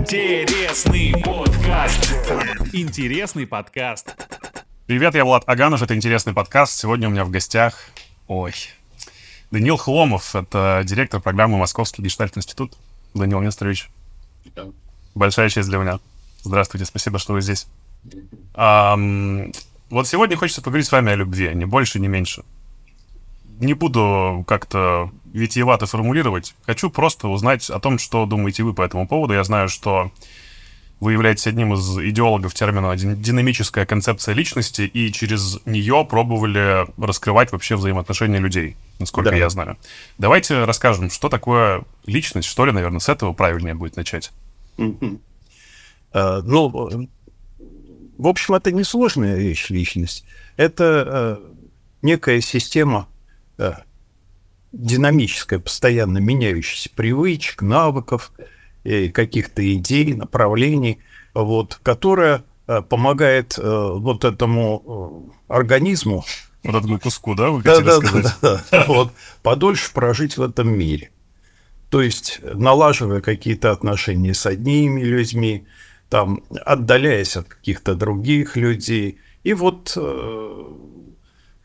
Интересный 0.00 1.12
подкаст. 1.22 2.14
Интересный 2.72 3.46
подкаст. 3.46 4.16
Привет, 4.86 5.14
я 5.14 5.26
Влад 5.26 5.42
Аганов, 5.46 5.82
это 5.82 5.94
интересный 5.94 6.32
подкаст. 6.32 6.72
Сегодня 6.72 7.08
у 7.08 7.10
меня 7.10 7.22
в 7.22 7.30
гостях, 7.30 7.74
ой, 8.26 8.54
Даниил 9.50 9.76
Хломов, 9.76 10.34
это 10.34 10.80
директор 10.86 11.20
программы 11.20 11.58
Московский 11.58 12.00
гештальт-институт. 12.00 12.78
Даниил 13.12 13.42
Несторович, 13.42 13.90
большая 15.14 15.50
честь 15.50 15.68
для 15.68 15.76
меня. 15.76 16.00
Здравствуйте, 16.44 16.86
спасибо, 16.86 17.18
что 17.18 17.34
вы 17.34 17.42
здесь. 17.42 17.66
Ам, 18.54 19.52
вот 19.90 20.08
сегодня 20.08 20.38
хочется 20.38 20.62
поговорить 20.62 20.86
с 20.86 20.92
вами 20.92 21.12
о 21.12 21.16
любви, 21.16 21.50
ни 21.54 21.66
больше, 21.66 22.00
ни 22.00 22.06
меньше. 22.06 22.42
Не 23.58 23.74
буду 23.74 24.46
как-то 24.48 25.10
витиевато 25.32 25.86
формулировать. 25.86 26.54
Хочу 26.66 26.90
просто 26.90 27.28
узнать 27.28 27.70
о 27.70 27.78
том, 27.80 27.98
что 27.98 28.26
думаете 28.26 28.62
вы 28.62 28.74
по 28.74 28.82
этому 28.82 29.06
поводу. 29.08 29.34
Я 29.34 29.44
знаю, 29.44 29.68
что 29.68 30.10
вы 31.00 31.12
являетесь 31.12 31.46
одним 31.46 31.72
из 31.74 31.98
идеологов 31.98 32.52
термина 32.52 32.94
«дин- 32.94 33.16
динамическая 33.16 33.86
концепция 33.86 34.34
личности, 34.34 34.82
и 34.82 35.10
через 35.12 35.58
нее 35.64 36.04
пробовали 36.08 36.86
раскрывать 37.02 37.52
вообще 37.52 37.76
взаимоотношения 37.76 38.38
людей, 38.38 38.76
насколько 38.98 39.30
Да. 39.30 39.36
я 39.36 39.48
знаю. 39.48 39.78
Давайте 40.18 40.64
расскажем, 40.64 41.08
что 41.10 41.28
такое 41.30 41.84
личность, 42.06 42.48
что 42.48 42.66
ли, 42.66 42.72
наверное, 42.72 43.00
с 43.00 43.08
этого 43.08 43.32
правильнее 43.32 43.74
будет 43.74 43.96
начать. 43.96 44.30
Э, 46.12 46.40
Ну, 46.44 46.68
в 48.18 48.26
общем, 48.26 48.54
это 48.54 48.70
не 48.72 48.84
сложная 48.84 49.36
вещь, 49.36 49.70
личность. 49.70 50.24
Это 50.58 51.38
э, 51.42 51.50
некая 52.02 52.40
система 52.42 53.06
э, 53.58 53.72
динамическая, 54.72 55.58
постоянно 55.58 56.18
меняющаяся 56.18 56.90
привычек, 56.94 57.62
навыков, 57.62 58.32
каких-то 58.82 59.74
идей, 59.74 60.14
направлений, 60.14 61.00
вот, 61.34 61.78
которая 61.82 62.44
э, 62.66 62.82
помогает 62.82 63.58
э, 63.58 63.62
вот 63.62 64.24
этому 64.24 65.32
э, 65.48 65.54
организму 65.54 66.24
Вот 66.62 66.74
этому 66.74 66.98
куску, 66.98 67.34
да, 67.34 67.50
вы 67.50 67.62
хотели 67.62 67.84
да, 67.84 68.00
сказать? 68.00 68.34
да, 68.42 68.64
да. 68.70 68.84
Вот, 68.88 69.12
подольше 69.42 69.92
прожить 69.92 70.36
в 70.36 70.42
этом 70.42 70.70
мире. 70.70 71.10
То 71.90 72.02
есть, 72.02 72.40
налаживая 72.42 73.20
какие-то 73.20 73.70
отношения 73.70 74.34
с 74.34 74.46
одними 74.46 75.02
людьми, 75.02 75.66
там, 76.08 76.42
отдаляясь 76.64 77.36
от 77.36 77.48
каких-то 77.48 77.94
других 77.94 78.56
людей. 78.56 79.18
И 79.42 79.54
вот 79.54 79.96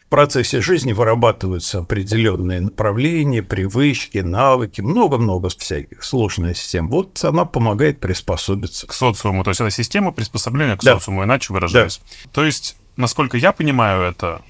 в 0.05 0.09
процессе 0.09 0.61
жизни 0.61 0.93
вырабатываются 0.93 1.79
определенные 1.79 2.61
направления, 2.61 3.41
привычки, 3.41 4.19
навыки, 4.19 4.81
много-много 4.81 5.49
всяких, 5.49 6.03
сложная 6.03 6.53
система. 6.53 6.89
Вот 6.89 7.23
она 7.23 7.45
помогает 7.45 7.99
приспособиться. 7.99 8.85
к 8.87 8.93
социуму. 8.93 9.43
То 9.43 9.49
есть 9.51 9.61
это 9.61 9.71
система 9.71 10.11
приспособления 10.11 10.77
к 10.77 10.83
Да. 10.83 10.93
социуму, 10.93 11.23
иначе 11.23 11.51
выражаясь. 11.53 12.01
То 12.31 12.45
есть, 12.45 12.77
насколько 12.97 13.35
я 13.37 13.51
понимаю 13.51 14.03
это, 14.03 14.41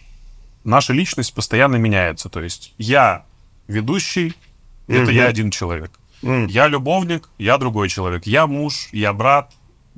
наша 0.65 0.91
личность 0.93 1.33
постоянно 1.33 1.77
меняется. 1.77 2.27
То 2.29 2.41
есть 2.41 2.73
я 2.77 3.23
ведущий, 3.67 4.33
это 4.87 5.03
Мгм. 5.03 5.11
я 5.11 5.27
один 5.27 5.51
человек. 5.51 5.91
М. 6.21 6.47
Я 6.47 6.67
любовник, 6.67 7.29
я 7.37 7.57
другой 7.57 7.87
человек. 7.87 8.25
Я 8.27 8.45
муж, 8.45 8.89
я 8.91 9.13
брат, 9.13 9.53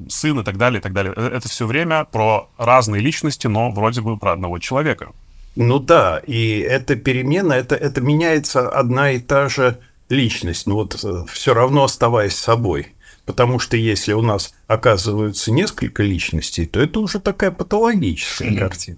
сын 0.07 0.39
и 0.39 0.43
так 0.43 0.57
далее, 0.57 0.79
и 0.79 0.83
так 0.83 0.93
далее. 0.93 1.13
Э, 1.17 1.27
Это 1.37 1.49
все 1.49 1.65
время 1.65 2.05
про 2.05 2.49
разные 2.59 3.01
личности, 3.01 3.47
но 3.47 3.71
вроде 3.71 4.01
бы 4.01 4.17
про 4.17 4.33
одного 4.33 4.59
человека. 4.59 5.11
Ну 5.57 5.79
да, 5.79 6.21
и 6.25 6.59
эта 6.59 6.95
перемена, 6.95 7.53
это, 7.53 7.75
это 7.75 7.99
меняется 7.99 8.69
одна 8.69 9.11
и 9.11 9.19
та 9.19 9.49
же 9.49 9.79
личность, 10.07 10.67
но 10.67 10.75
вот 10.75 11.03
все 11.29 11.53
равно 11.53 11.83
оставаясь 11.83 12.35
собой. 12.35 12.93
Потому 13.25 13.59
что 13.59 13.75
если 13.75 14.13
у 14.13 14.21
нас 14.21 14.53
оказываются 14.67 15.51
несколько 15.51 16.03
личностей, 16.03 16.65
то 16.65 16.79
это 16.79 16.99
уже 16.99 17.19
такая 17.19 17.51
патологическая 17.51 18.55
картина. 18.57 18.97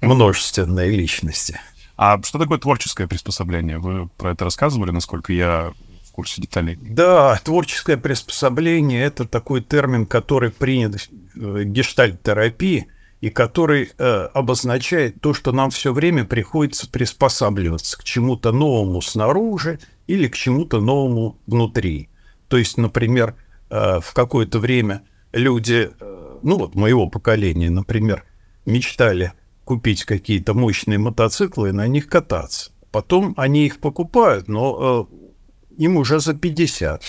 Множественные 0.00 0.90
личности. 0.90 1.60
А 1.96 2.22
что 2.22 2.38
такое 2.38 2.58
творческое 2.58 3.06
приспособление? 3.06 3.78
Вы 3.78 4.08
про 4.16 4.30
это 4.30 4.44
рассказывали, 4.44 4.92
насколько 4.92 5.34
я 5.34 5.72
в 6.04 6.12
курсе 6.12 6.40
деталей? 6.40 6.78
Да, 6.80 7.38
творческое 7.44 7.98
приспособление– 7.98 9.04
это 9.04 9.26
такой 9.26 9.60
термин, 9.60 10.06
который 10.06 10.50
принят 10.50 11.10
в 11.34 11.64
гештальт-терапии 11.64 12.86
и 13.20 13.28
который 13.28 13.90
э, 13.96 14.28
обозначает 14.32 15.20
то, 15.20 15.34
что 15.34 15.52
нам 15.52 15.70
все 15.70 15.92
время 15.92 16.24
приходится 16.24 16.88
приспосабливаться 16.90 17.98
к 17.98 18.04
чему-то 18.04 18.50
новому 18.50 19.02
снаружи 19.02 19.78
или 20.06 20.26
к 20.26 20.36
чему-то 20.36 20.80
новому 20.80 21.38
внутри. 21.46 22.08
То 22.48 22.56
есть, 22.56 22.78
например, 22.78 23.36
э, 23.68 24.00
в 24.00 24.12
какое-то 24.14 24.58
время 24.58 25.02
люди, 25.32 25.90
э, 26.00 26.38
ну 26.42 26.58
вот 26.58 26.74
моего 26.74 27.08
поколения, 27.08 27.70
например, 27.70 28.24
мечтали 28.64 29.32
купить 29.64 30.04
какие-то 30.04 30.54
мощные 30.54 30.98
мотоциклы 30.98 31.68
и 31.68 31.72
на 31.72 31.86
них 31.86 32.08
кататься. 32.08 32.72
Потом 32.90 33.34
они 33.36 33.66
их 33.66 33.80
покупают, 33.80 34.48
но 34.48 35.08
э, 35.10 35.74
им 35.76 35.96
уже 35.96 36.20
за 36.20 36.34
50. 36.34 37.02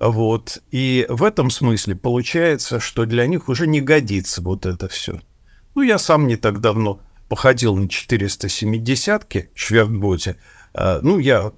Вот. 0.00 0.62
И 0.70 1.06
в 1.08 1.24
этом 1.24 1.50
смысле 1.50 1.96
получается, 1.96 2.78
что 2.78 3.06
для 3.06 3.26
них 3.26 3.48
уже 3.48 3.66
не 3.66 3.80
годится 3.80 4.40
вот 4.42 4.66
это 4.66 4.88
все. 4.88 5.20
Ну, 5.74 5.82
я 5.82 5.98
сам 5.98 6.26
не 6.26 6.36
так 6.36 6.60
давно 6.60 7.00
походил 7.28 7.76
на 7.76 7.86
470-ки 7.86 9.50
Швертботе. 9.54 10.36
А, 10.74 11.00
Ну, 11.02 11.18
я 11.18 11.52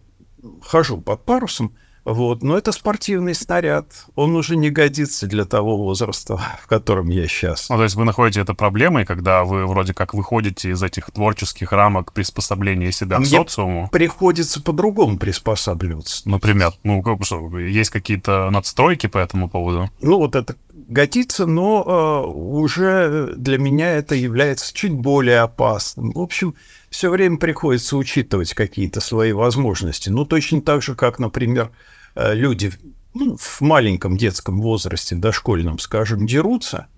хожу 0.63 1.01
под 1.01 1.25
парусом, 1.25 1.75
вот, 2.05 2.43
но 2.43 2.59
это 2.59 2.73
спортивный 2.73 3.35
снаряд. 3.35 3.87
Он 4.17 4.35
уже 4.35 4.57
не 4.57 4.71
годится 4.71 5.27
для 5.27 5.45
того 5.45 5.77
возраста, 5.77 6.41
в 6.63 6.67
котором 6.67 7.09
я 7.09 7.29
сейчас. 7.29 7.69
Ну, 7.69 7.77
то 7.77 7.85
есть 7.85 7.95
вы 7.95 8.05
находите 8.05 8.41
это 8.41 8.55
проблемой, 8.55 9.05
когда 9.05 9.45
вы 9.45 9.67
вроде 9.67 9.95
как 9.95 10.13
выходите 10.13 10.71
из 10.71 10.83
этих 10.83 11.11
творческих 11.13 11.71
рамок 11.73 12.13
приспособления 12.13 12.91
себя 12.91 13.17
к 13.17 13.21
Мне- 13.21 13.29
социуму. 13.29 13.89
Приходится 13.93 14.61
по-другому 14.61 15.17
приспосабливаться. 15.17 16.29
Например, 16.29 16.73
ну, 16.83 17.03
как, 17.03 17.25
что, 17.25 17.59
есть 17.59 17.91
какие-то 17.91 18.51
надстройки 18.51 19.07
по 19.07 19.19
этому 19.19 19.49
поводу? 19.49 19.89
Ну, 20.01 20.19
вот 20.19 20.35
это 20.35 20.57
годится, 20.73 21.47
но 21.47 22.25
э, 22.25 22.29
уже 22.29 23.33
для 23.37 23.59
меня 23.59 23.91
это 23.93 24.15
является 24.15 24.75
чуть 24.75 24.93
более 24.93 25.41
опасным. 25.41 26.11
В 26.13 26.19
общем, 26.19 26.55
все 26.93 27.11
время 27.11 27.39
приходится 27.39 27.97
учитывать 27.97 28.53
какие-то 28.53 29.01
свои 29.01 29.33
возможности. 29.33 30.11
Ну, 30.11 30.27
точно 30.27 30.61
так 30.61 30.83
же, 30.83 30.95
как, 30.95 31.19
например, 31.19 31.71
э, 32.15 32.35
люди 32.35 32.71
ну, 33.15 33.37
в 33.39 33.61
маленьком 33.63 34.19
детском 34.19 34.61
возрасте, 34.61 35.17
дошкольном, 35.17 35.79
скажем, 35.79 36.27
дерутся, 36.27 36.89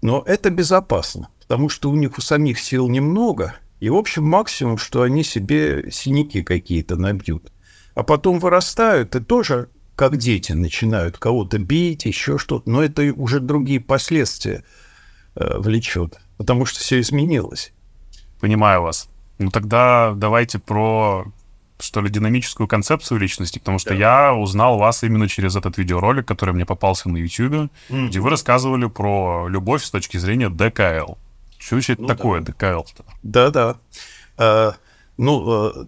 но 0.00 0.22
это 0.26 0.50
безопасно, 0.50 1.28
потому 1.40 1.68
что 1.68 1.90
у 1.90 1.96
них 1.96 2.18
у 2.18 2.20
самих 2.20 2.60
сил 2.60 2.88
немного, 2.88 3.56
и, 3.80 3.90
в 3.90 3.96
общем, 3.96 4.24
максимум, 4.24 4.78
что 4.78 5.02
они 5.02 5.24
себе 5.24 5.90
синяки 5.90 6.44
какие-то 6.44 6.94
набьют. 6.94 7.52
А 7.94 8.04
потом 8.04 8.38
вырастают 8.38 9.16
и 9.16 9.20
тоже, 9.20 9.70
как 9.96 10.18
дети, 10.18 10.52
начинают 10.52 11.18
кого-то 11.18 11.58
бить, 11.58 12.04
еще 12.04 12.38
что-то, 12.38 12.70
но 12.70 12.82
это 12.82 13.12
уже 13.14 13.40
другие 13.40 13.80
последствия 13.80 14.62
э, 15.34 15.58
влечет, 15.58 16.20
потому 16.36 16.64
что 16.64 16.78
все 16.78 17.00
изменилось. 17.00 17.72
Понимаю 18.40 18.82
вас. 18.82 19.08
Ну, 19.38 19.50
тогда 19.50 20.12
давайте 20.14 20.58
про, 20.58 21.24
что 21.80 22.00
ли, 22.00 22.10
динамическую 22.10 22.66
концепцию 22.68 23.18
личности, 23.18 23.58
потому 23.58 23.78
что 23.78 23.90
Да. 23.90 23.94
я 23.96 24.34
узнал 24.34 24.78
вас 24.78 25.02
именно 25.02 25.28
через 25.28 25.56
этот 25.56 25.78
видеоролик, 25.78 26.26
который 26.26 26.54
мне 26.54 26.64
попался 26.66 27.08
на 27.08 27.16
YouTube, 27.16 27.70
где 27.88 28.20
вы 28.20 28.30
рассказывали 28.30 28.86
про 28.86 29.48
любовь 29.48 29.82
с 29.82 29.90
точки 29.90 30.16
зрения 30.16 30.48
ДКЛ. 30.48 31.14
Что 31.58 31.76
вообще 31.76 31.92
это 31.94 32.02
Ну 32.02 32.08
такое 32.08 32.40
ДКЛ? 32.40 32.82
Да-да. 33.22 33.76
Э, 34.38 34.72
ну, 35.16 35.70
э, 35.70 35.84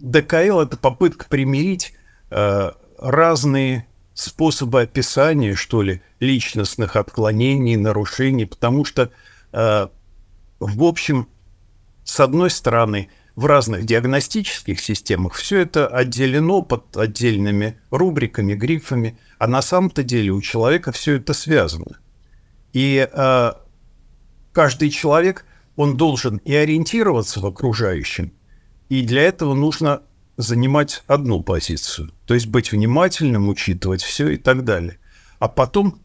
ДКЛ— 0.00 0.60
это 0.60 0.76
попытка 0.76 1.26
примирить 1.28 1.92
э, 2.30 2.70
разные 2.98 3.86
способы 4.14 4.82
описания, 4.82 5.54
что 5.54 5.82
ли, 5.82 6.02
личностных 6.20 6.96
отклонений, 6.96 7.76
нарушений, 7.76 8.44
потому 8.46 8.84
что, 8.84 9.10
э, 9.52 9.88
в 10.58 10.82
общем, 10.84 11.26
с 12.10 12.18
одной 12.18 12.50
стороны, 12.50 13.08
в 13.36 13.46
разных 13.46 13.86
диагностических 13.86 14.80
системах 14.80 15.34
все 15.34 15.58
это 15.60 15.86
отделено 15.86 16.60
под 16.60 16.96
отдельными 16.96 17.78
рубриками, 17.90 18.54
грифами, 18.54 19.16
а 19.38 19.46
на 19.46 19.62
самом-то 19.62 20.02
деле 20.02 20.32
у 20.32 20.40
человека 20.40 20.90
все 20.90 21.18
это 21.18 21.34
связано. 21.34 22.00
И 22.72 23.08
э, 23.08 23.52
каждый 24.52 24.90
человек, 24.90 25.46
он 25.76 25.96
должен 25.96 26.38
и 26.38 26.52
ориентироваться 26.52 27.38
в 27.38 27.46
окружающем, 27.46 28.32
и 28.88 29.02
для 29.02 29.22
этого 29.22 29.54
нужно 29.54 30.02
занимать 30.36 31.04
одну 31.06 31.44
позицию, 31.44 32.10
то 32.26 32.34
есть 32.34 32.48
быть 32.48 32.72
внимательным, 32.72 33.48
учитывать 33.48 34.02
все 34.02 34.30
и 34.30 34.36
так 34.36 34.64
далее. 34.64 34.98
А 35.38 35.46
потом 35.46 36.00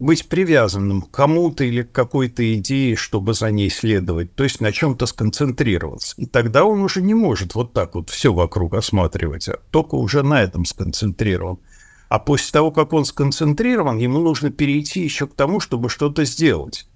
быть 0.00 0.28
привязанным 0.28 1.02
к 1.02 1.10
кому-то 1.10 1.62
или 1.62 1.82
к 1.82 1.92
какой-то 1.92 2.54
идее, 2.54 2.96
чтобы 2.96 3.34
за 3.34 3.50
ней 3.50 3.68
следовать, 3.68 4.34
то 4.34 4.44
есть 4.44 4.60
на 4.60 4.72
чем-то 4.72 5.04
сконцентрироваться. 5.04 6.14
И 6.16 6.24
тогда 6.24 6.64
он 6.64 6.80
уже 6.80 7.02
не 7.02 7.12
может 7.12 7.54
вот 7.54 7.74
так 7.74 7.94
вот 7.94 8.08
все 8.08 8.32
вокруг 8.32 8.74
осматривать, 8.74 9.48
а 9.48 9.58
только 9.70 9.96
уже 9.96 10.22
на 10.22 10.42
этом 10.42 10.64
сконцентрирован. 10.64 11.58
А 12.08 12.18
после 12.18 12.50
того, 12.50 12.72
как 12.72 12.94
он 12.94 13.04
сконцентрирован, 13.04 13.98
ему 13.98 14.18
нужно 14.20 14.50
перейти 14.50 15.02
еще 15.02 15.26
к 15.26 15.34
тому, 15.34 15.60
чтобы 15.60 15.90
что-то 15.90 16.24
сделать. 16.24 16.88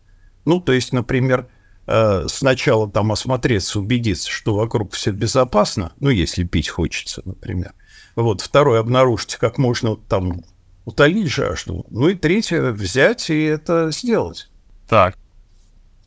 Ну, 0.46 0.60
то 0.60 0.72
есть, 0.72 0.92
например, 0.92 1.48
э, 1.86 2.24
сначала 2.28 2.90
там 2.90 3.12
осмотреться, 3.12 3.80
убедиться, 3.80 4.30
что 4.30 4.54
вокруг 4.54 4.94
все 4.94 5.12
безопасно, 5.12 5.92
ну, 6.00 6.08
если 6.08 6.44
пить 6.44 6.70
хочется, 6.70 7.20
например. 7.26 7.74
Вот, 8.16 8.40
второе, 8.40 8.80
обнаружить, 8.80 9.36
как 9.36 9.58
можно 9.58 9.96
там 9.96 10.42
утолить 10.84 11.31
жажду. 11.31 11.86
Ну 11.90 12.08
и 12.08 12.14
третье, 12.14 12.72
взять 12.72 13.31
и 13.31 13.42
это 13.42 13.90
сделать. 13.90 14.50
Так. 14.88 15.16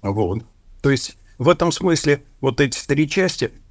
Вот. 0.02 0.44
То 0.82 0.90
есть 0.90 1.18
в 1.38 1.50
этом 1.50 1.72
смысле 1.72 2.24
вот 2.42 2.62
эти 2.62 2.86
три 2.86 3.10
части– 3.10 3.52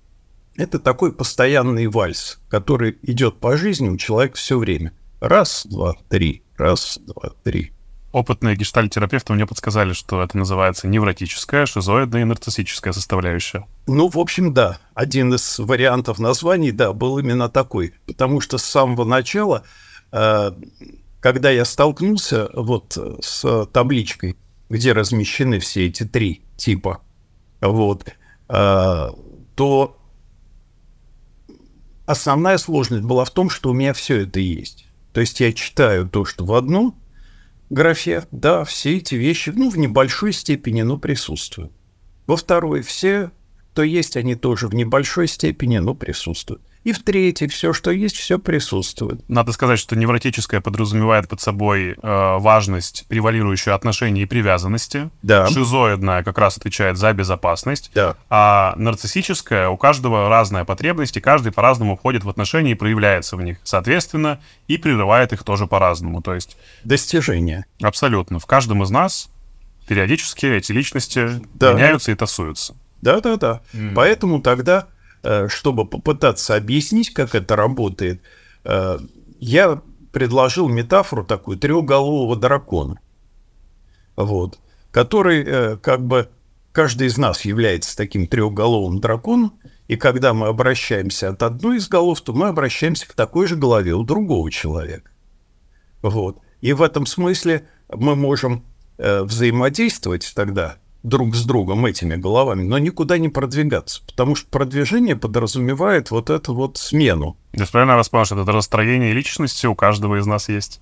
это 0.57 0.79
такой 0.79 1.13
постоянный 1.13 1.87
вальс, 1.87 2.39
который 2.49 2.99
идет 3.03 3.39
по 3.39 3.57
жизни 3.57 3.89
у 3.89 3.97
человека 3.97 4.37
все 4.37 4.59
время. 4.59 4.93
Раз, 5.21 5.67
два, 5.67 5.95
три, 6.09 6.43
раз, 6.57 6.99
два, 7.03 7.31
три. 7.45 7.73
Опытные 8.13 8.57
гештальтерапевты 8.57 9.35
мне 9.35 9.47
подсказали, 9.47 9.93
что 9.93 10.23
это 10.23 10.39
называется 10.39 10.89
невротическая, 10.89 11.67
шизоидная 11.67 12.23
и 12.23 12.25
нарциссическая 12.25 12.95
составляющая. 12.95 13.67
Ну, 13.87 14.09
в 14.09 14.19
общем, 14.19 14.55
да. 14.55 14.79
Один 14.95 15.35
из 15.35 15.59
вариантов 15.59 16.19
названий, 16.19 16.73
да, 16.73 16.95
был 16.95 17.19
именно 17.19 17.51
такой. 17.51 17.93
Потому 18.07 18.41
что 18.41 18.57
с 18.57 18.65
самого 18.65 19.05
начала, 19.05 19.65
когда 20.11 21.51
я 21.51 21.65
столкнулся 21.65 22.49
вот 22.55 22.97
с 23.21 23.67
табличкой, 23.73 24.37
где 24.69 24.93
размещены 24.93 25.59
все 25.59 25.87
эти 25.87 26.05
три 26.05 26.43
типа, 26.57 27.03
вот, 27.61 28.07
э, 28.49 29.09
то 29.55 29.97
основная 32.07 32.59
сложность 32.59 33.05
была 33.05 33.25
в 33.25 33.31
том, 33.31 33.51
что 33.51 33.71
у 33.71 33.73
меня 33.73 33.93
все 33.93 34.23
это 34.23 34.41
есть. 34.41 34.87
То 35.13 35.21
есть 35.21 35.41
я 35.41 35.53
читаю 35.53 36.09
то, 36.09 36.25
что 36.25 36.45
в 36.45 36.53
одном 36.55 37.01
графе, 37.71 38.25
да, 38.31 38.65
все 38.65 38.99
эти 38.99 39.15
вещи, 39.15 39.51
ну, 39.55 39.71
в 39.71 39.79
небольшой 39.79 40.33
степени, 40.33 40.83
но 40.83 40.99
присутствуют. 40.99 41.73
Во 42.27 42.37
второй, 42.37 42.83
все, 42.83 43.31
то 43.75 43.83
есть, 43.83 44.17
они 44.17 44.35
тоже 44.35 44.69
в 44.69 44.75
небольшой 44.75 45.27
степени, 45.29 45.79
но 45.79 45.95
присутствуют. 45.95 46.63
И 46.87 46.93
в 46.93 47.03
третьей 47.03 47.49
все, 47.49 47.73
что 47.73 47.91
есть, 47.91 48.15
все 48.15 48.39
присутствует. 48.39 49.29
Надо 49.29 49.51
сказать, 49.51 49.81
что 49.81 49.97
невротическое 49.97 50.61
подразумевает 50.61 51.29
под 51.29 51.41
собой 51.41 51.97
э, 52.01 52.37
важность 52.39 53.07
превалирующую 53.09 53.75
отношений 53.75 54.23
и 54.23 54.25
привязанности. 54.25 55.11
Да. 55.21 55.49
Шизоидная 55.49 56.23
как 56.23 56.39
раз 56.39 56.59
отвечает 56.59 56.97
за 56.97 57.13
безопасность. 57.13 57.91
Да. 57.93 58.15
А 58.31 58.73
нарциссическая 58.77 59.69
у 59.69 59.77
каждого 59.77 60.29
разная 60.29 60.65
потребность, 60.65 61.17
и 61.17 61.21
каждый 61.21 61.51
по-разному 61.51 61.97
входит 61.97 62.23
в 62.23 62.29
отношения 62.29 62.71
и 62.71 62.75
проявляется 62.75 63.37
в 63.37 63.43
них. 63.43 63.59
Соответственно, 63.65 64.39
и 64.69 64.79
прерывает 64.79 65.33
их 65.33 65.43
тоже 65.43 65.67
по-разному. 65.67 66.23
То 66.23 66.35
есть... 66.37 66.57
Достижение. 66.85 67.67
Абсолютно. 67.83 68.39
В 68.39 68.47
каждом 68.47 68.85
из 68.85 68.91
нас 68.91 69.29
периодически 69.89 70.47
эти 70.47 70.71
личности 70.71 71.31
Да. 71.55 71.73
меняются 71.73 72.13
и 72.13 72.15
тасуются. 72.15 72.77
Да-да-да. 73.03 73.61
Поэтому 73.97 74.41
тогда, 74.41 74.87
чтобы 75.49 75.87
попытаться 75.87 76.57
объяснить, 76.57 77.13
как 77.13 77.35
это 77.35 77.57
работает, 77.57 78.23
э, 78.65 78.99
я 79.39 79.83
предложил 80.13 80.69
метафору 80.69 81.25
такую 81.25 81.59
трехголового 81.59 82.37
дракона, 82.37 82.99
вот, 84.17 84.59
который 84.91 85.45
э, 85.45 85.77
как 85.77 86.07
бы 86.07 86.31
каждый 86.73 87.09
из 87.09 87.19
нас 87.19 87.45
является 87.45 87.97
таким 87.97 88.27
трехголовым 88.27 89.01
драконом, 89.01 89.59
и 89.89 89.97
когда 89.97 90.35
мы 90.35 90.49
обращаемся 90.49 91.29
от 91.29 91.43
одной 91.43 91.77
из 91.77 91.89
голов, 91.89 92.21
то 92.21 92.33
мы 92.33 92.49
обращаемся 92.49 93.07
к 93.09 93.13
такой 93.13 93.47
же 93.47 93.57
голове 93.57 93.95
у 93.95 94.05
другого 94.05 94.51
человека. 94.51 95.11
Вот. 96.03 96.39
И 96.61 96.73
в 96.73 96.83
этом 96.83 97.07
смысле 97.07 97.69
мы 97.89 98.17
можем 98.17 98.65
э, 98.99 99.23
взаимодействовать 99.23 100.33
тогда 100.35 100.79
друг 101.07 101.37
с 101.37 101.45
другом 101.45 101.87
этими 101.87 102.17
головами, 102.17 102.65
но 102.65 102.79
никуда 102.79 103.17
не 103.17 103.29
продвигаться, 103.29 104.03
потому 104.07 104.35
что 104.35 104.49
продвижение 104.49 105.15
подразумевает 105.15 106.11
вот 106.11 106.31
эту 106.31 106.53
вот 106.53 106.79
смену. 106.79 107.37
Есть 107.53 107.71
правильно 107.71 107.93
я 107.93 107.99
вас 107.99 108.09
понял, 108.09 108.25
что 108.25 108.43
это 108.43 108.51
расстроение 108.51 109.13
личности 109.13 109.67
у 109.67 109.77
каждого 109.77 110.19
из 110.19 110.27
нас 110.27 110.49
есть? 110.49 110.81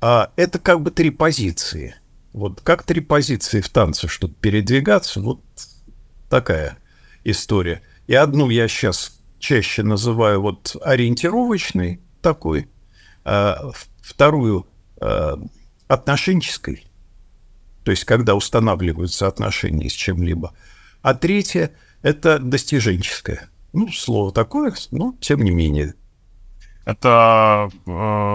А 0.00 0.32
это 0.34 0.58
как 0.58 0.80
бы 0.80 0.90
три 0.90 1.10
позиции. 1.10 1.94
Вот 2.32 2.60
как 2.60 2.82
три 2.82 3.00
позиции 3.00 3.60
в 3.60 3.68
танце, 3.68 4.08
чтобы 4.08 4.34
передвигаться, 4.34 5.20
вот 5.20 5.40
такая 6.28 6.78
история. 7.22 7.82
И 8.08 8.14
одну 8.16 8.50
я 8.50 8.66
сейчас 8.66 9.20
чаще 9.38 9.84
называю 9.84 10.42
вот 10.42 10.74
ориентировочной 10.82 12.00
такой, 12.20 12.68
а 13.24 13.70
вторую 14.00 14.66
а, 15.00 15.38
отношенческой, 15.86 16.84
то 17.84 17.90
есть 17.90 18.04
когда 18.04 18.34
устанавливаются 18.34 19.26
отношения 19.26 19.88
с 19.88 19.92
чем-либо, 19.92 20.54
а 21.02 21.14
третья– 21.14 21.72
это 22.02 22.38
достиженческая. 22.38 23.48
Ну, 23.72 23.88
слово 23.90 24.32
такое, 24.32 24.74
но 24.90 25.16
тем 25.20 25.42
не 25.42 25.50
менее. 25.50 25.94
Это 26.84 27.70
э, 27.86 27.90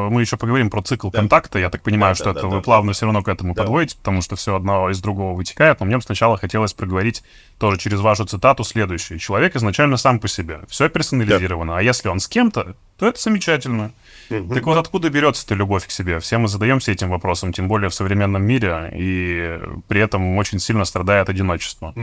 мы 0.10 0.22
еще 0.22 0.38
поговорим 0.38 0.70
про 0.70 0.82
цикл 0.82 1.10
Да. 1.10 1.20
контакта. 1.20 1.60
Я 1.60 1.70
так 1.70 1.82
понимаю, 1.82 2.12
Да, 2.14 2.16
что 2.16 2.24
да, 2.26 2.32
это 2.32 2.42
да, 2.44 2.48
вы 2.48 2.56
да. 2.58 2.62
плавно 2.62 2.94
все 2.94 3.06
равно 3.06 3.22
к 3.22 3.28
этому 3.28 3.54
Да. 3.54 3.64
подводите, 3.64 3.98
потому 3.98 4.22
что 4.22 4.36
все 4.38 4.56
одно 4.56 4.90
из 4.90 5.02
другого 5.02 5.36
вытекает. 5.36 5.80
Но 5.82 5.86
мне 5.86 5.98
бы 5.98 6.02
сначала 6.02 6.38
хотелось 6.38 6.74
проговорить 6.74 7.24
тоже 7.60 7.78
через 7.78 8.00
вашу 8.00 8.24
цитату 8.26 8.64
следующее. 8.64 9.20
Человек 9.20 9.56
изначально 9.58 9.98
сам 9.98 10.20
по 10.20 10.28
себе. 10.30 10.62
Все 10.70 10.88
персонализировано. 10.88 11.78
А 11.78 11.82
если 11.82 12.08
он 12.08 12.20
с 12.22 12.28
кем-то, 12.30 12.76
то 12.98 13.08
это 13.08 13.20
замечательно. 13.22 13.92
Так 14.30 14.66
вот, 14.66 14.78
откуда 14.78 15.10
берется 15.10 15.46
эта 15.46 15.54
любовь 15.56 15.86
к 15.86 15.92
себе? 15.92 16.20
Все 16.22 16.38
мы 16.38 16.48
задаемся 16.48 16.92
этим 16.92 17.10
вопросом, 17.10 17.52
тем 17.52 17.68
более 17.68 17.90
в 17.90 17.94
современном 17.94 18.44
мире, 18.44 18.92
и 18.96 19.60
при 19.90 20.00
этом 20.02 20.38
очень 20.38 20.60
сильно 20.60 20.86
страдает 20.86 21.30
одиночество. 21.30 21.94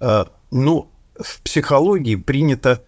Э, 0.00 0.24
Ну, 0.50 0.90
в 1.18 1.40
психологии 1.42 2.16
принято 2.16 2.82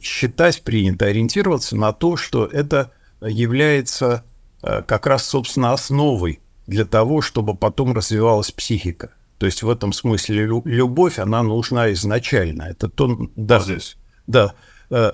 считать, 0.00 0.62
принято 0.62 1.06
ориентироваться 1.06 1.76
на 1.76 1.92
то, 1.92 2.16
что 2.16 2.46
это 2.46 2.92
является 3.20 4.24
э, 4.62 4.82
как 4.82 5.06
раз, 5.06 5.26
собственно, 5.26 5.72
основой 5.72 6.40
для 6.66 6.84
того, 6.84 7.20
чтобы 7.20 7.54
потом 7.54 7.92
развивалась 7.92 8.50
психика. 8.50 9.10
То 9.38 9.46
есть 9.46 9.62
в 9.62 9.70
этом 9.70 9.92
смысле 9.92 10.44
лю- 10.44 10.62
любовь, 10.64 11.18
она 11.18 11.42
нужна 11.42 11.92
изначально. 11.92 12.62
Это 12.62 12.88
то, 12.88 13.28
да, 13.36 13.60
здесь. 13.60 13.96
да, 14.26 14.54
э, 14.90 15.12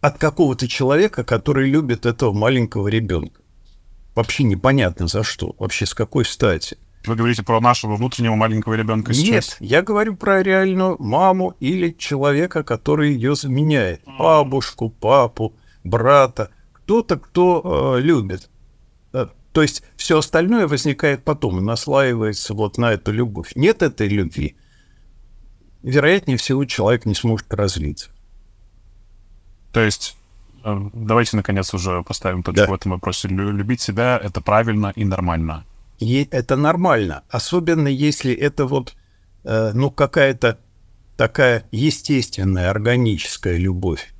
от 0.00 0.18
какого-то 0.18 0.68
человека, 0.68 1.24
который 1.24 1.68
любит 1.70 2.06
этого 2.06 2.32
маленького 2.32 2.88
ребенка. 2.88 3.40
Вообще 4.14 4.44
непонятно 4.44 5.06
за 5.06 5.22
что, 5.22 5.54
вообще 5.58 5.86
с 5.86 5.94
какой 5.94 6.24
стати. 6.24 6.76
Вы 7.06 7.16
говорите 7.16 7.42
про 7.42 7.60
нашего 7.60 7.96
внутреннего 7.96 8.34
маленького 8.34 8.74
ребенка 8.74 9.14
сейчас? 9.14 9.56
Нет, 9.60 9.70
я 9.70 9.82
говорю 9.82 10.16
про 10.16 10.42
реальную 10.42 10.96
маму 10.98 11.54
или 11.58 11.90
человека, 11.92 12.62
который 12.62 13.12
ее 13.14 13.34
заменяет. 13.34 14.02
Бабушку, 14.18 14.90
папу, 14.90 15.54
брата, 15.82 16.50
кто-то, 16.74 17.18
кто 17.18 17.96
э, 17.96 18.00
любит. 18.02 18.50
Э, 19.14 19.28
То 19.52 19.62
есть 19.62 19.82
все 19.96 20.18
остальное 20.18 20.68
возникает 20.68 21.24
потом 21.24 21.58
и 21.58 21.62
наслаивается 21.62 22.52
вот 22.52 22.76
на 22.76 22.92
эту 22.92 23.12
любовь. 23.12 23.52
Нет 23.54 23.80
этой 23.82 24.08
любви, 24.08 24.56
вероятнее 25.82 26.36
всего 26.36 26.66
человек 26.66 27.06
не 27.06 27.14
сможет 27.14 27.52
развиться. 27.54 28.10
То 29.72 29.80
есть, 29.80 30.16
э, 30.64 30.90
давайте, 30.92 31.36
наконец, 31.36 31.72
уже 31.72 32.02
поставим 32.02 32.42
точку 32.42 32.66
Да. 32.66 32.70
в 32.70 32.74
этом 32.74 32.92
вопросе. 32.92 33.28
Лю- 33.28 33.52
Любить 33.52 33.80
себя— 33.80 34.20
это 34.22 34.42
правильно 34.42 34.92
и 34.94 35.04
нормально. 35.06 35.64
И 36.00 36.26
это 36.30 36.56
нормально, 36.56 37.22
особенно 37.28 37.88
если 37.88 38.34
это 38.34 38.64
вот, 38.66 38.94
э, 39.44 39.72
ну, 39.74 39.90
какая-то 39.90 40.58
такая 41.16 41.64
естественная, 41.70 42.70
органическая 42.70 43.58
любовь. 43.58 44.12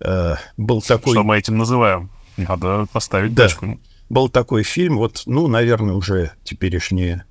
Э, 0.00 0.36
был 0.56 0.80
такой... 0.80 1.14
Что 1.14 1.24
мы 1.24 1.36
этим 1.36 1.58
называем? 1.58 2.10
Надо 2.36 2.86
поставить 2.92 3.34
Да. 3.34 3.44
точку. 3.44 3.80
был 4.08 4.28
такой 4.28 4.62
фильм, 4.62 4.98
вот, 4.98 5.24
ну, 5.26 5.48
наверное, 5.48 5.94
уже 5.94 6.32
теперешние 6.44 7.24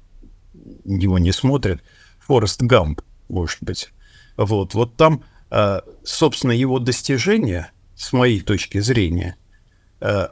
его 0.84 1.18
не 1.18 1.32
смотрят, 1.32 1.82
Форест 2.20 2.62
Гамп, 2.62 3.02
может 3.30 3.60
быть. 3.62 3.94
Вот, 4.36 4.74
вот 4.74 4.98
там, 4.98 5.24
э, 5.50 5.80
собственно, 6.04 6.52
его 6.52 6.80
достижения, 6.80 7.72
с 7.96 8.12
моей 8.12 8.42
точки 8.42 8.80
зрения, 8.80 9.38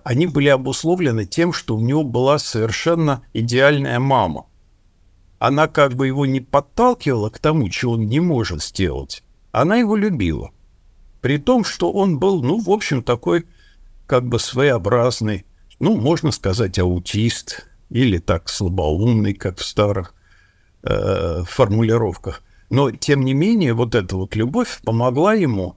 они 0.04 0.28
были 0.28 0.50
обусловлены 0.50 1.26
тем, 1.26 1.54
что 1.54 1.78
у 1.78 1.80
него 1.80 2.04
была 2.04 2.40
совершенно 2.40 3.24
идеальная 3.34 4.00
мама. 4.00 4.46
Она 5.40 5.68
как 5.68 5.94
бы 5.94 6.08
его 6.08 6.26
не 6.26 6.42
подталкивала 6.42 7.30
к 7.30 7.40
тому, 7.40 7.70
чего 7.70 7.94
он 7.94 8.08
не 8.08 8.20
может 8.20 8.62
сделать. 8.62 9.24
Она 9.52 9.78
его 9.78 9.96
любила. 9.96 10.52
При 11.22 11.38
том, 11.38 11.64
что 11.64 11.92
он 11.92 12.20
был, 12.20 12.44
ну, 12.44 12.60
в 12.60 12.70
общем, 12.70 13.02
такой 13.02 13.46
как 14.08 14.26
бы 14.28 14.40
своеобразный, 14.40 15.46
ну, 15.80 15.96
можно 15.96 16.32
сказать, 16.32 16.78
аутист 16.78 17.68
или 17.90 18.18
так 18.18 18.50
слабоумный, 18.50 19.34
как 19.34 19.58
в 19.58 19.66
старых 19.66 20.14
э, 20.84 21.44
формулировках. 21.46 22.44
Но, 22.70 22.92
тем 22.92 23.24
не 23.24 23.34
менее, 23.34 23.74
вот 23.74 23.96
эта 23.96 24.16
вот 24.18 24.36
любовь 24.36 24.82
помогла 24.84 25.34
ему 25.34 25.76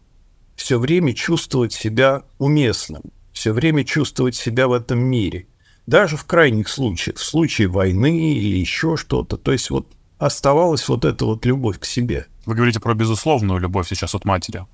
все 0.57 0.79
время 0.79 1.13
чувствовать 1.13 1.73
себя 1.73 2.23
уместным. 2.39 3.03
Все 3.35 3.53
время 3.53 3.85
чувствовать 3.85 4.37
себя 4.37 4.69
в 4.69 4.73
этом 4.73 5.01
мире. 5.01 5.47
Даже 5.87 6.17
в 6.17 6.25
крайних 6.25 6.69
случаях, 6.69 7.19
в 7.19 7.25
случае 7.25 7.69
войны 7.69 8.33
или 8.35 8.57
еще 8.57 8.97
что-то. 8.97 9.37
То 9.37 9.53
есть 9.53 9.69
вот 9.69 9.87
оставалась 10.19 10.89
вот 10.89 11.05
эта 11.05 11.27
вот 11.27 11.45
любовь 11.45 11.79
к 11.79 11.85
себе. 11.85 12.27
Вы 12.47 12.55
говорите 12.55 12.81
про 12.81 12.95
безусловную 12.95 13.61
любовь 13.61 13.89
сейчас 13.89 14.15
от 14.15 14.25
матери. 14.25 14.65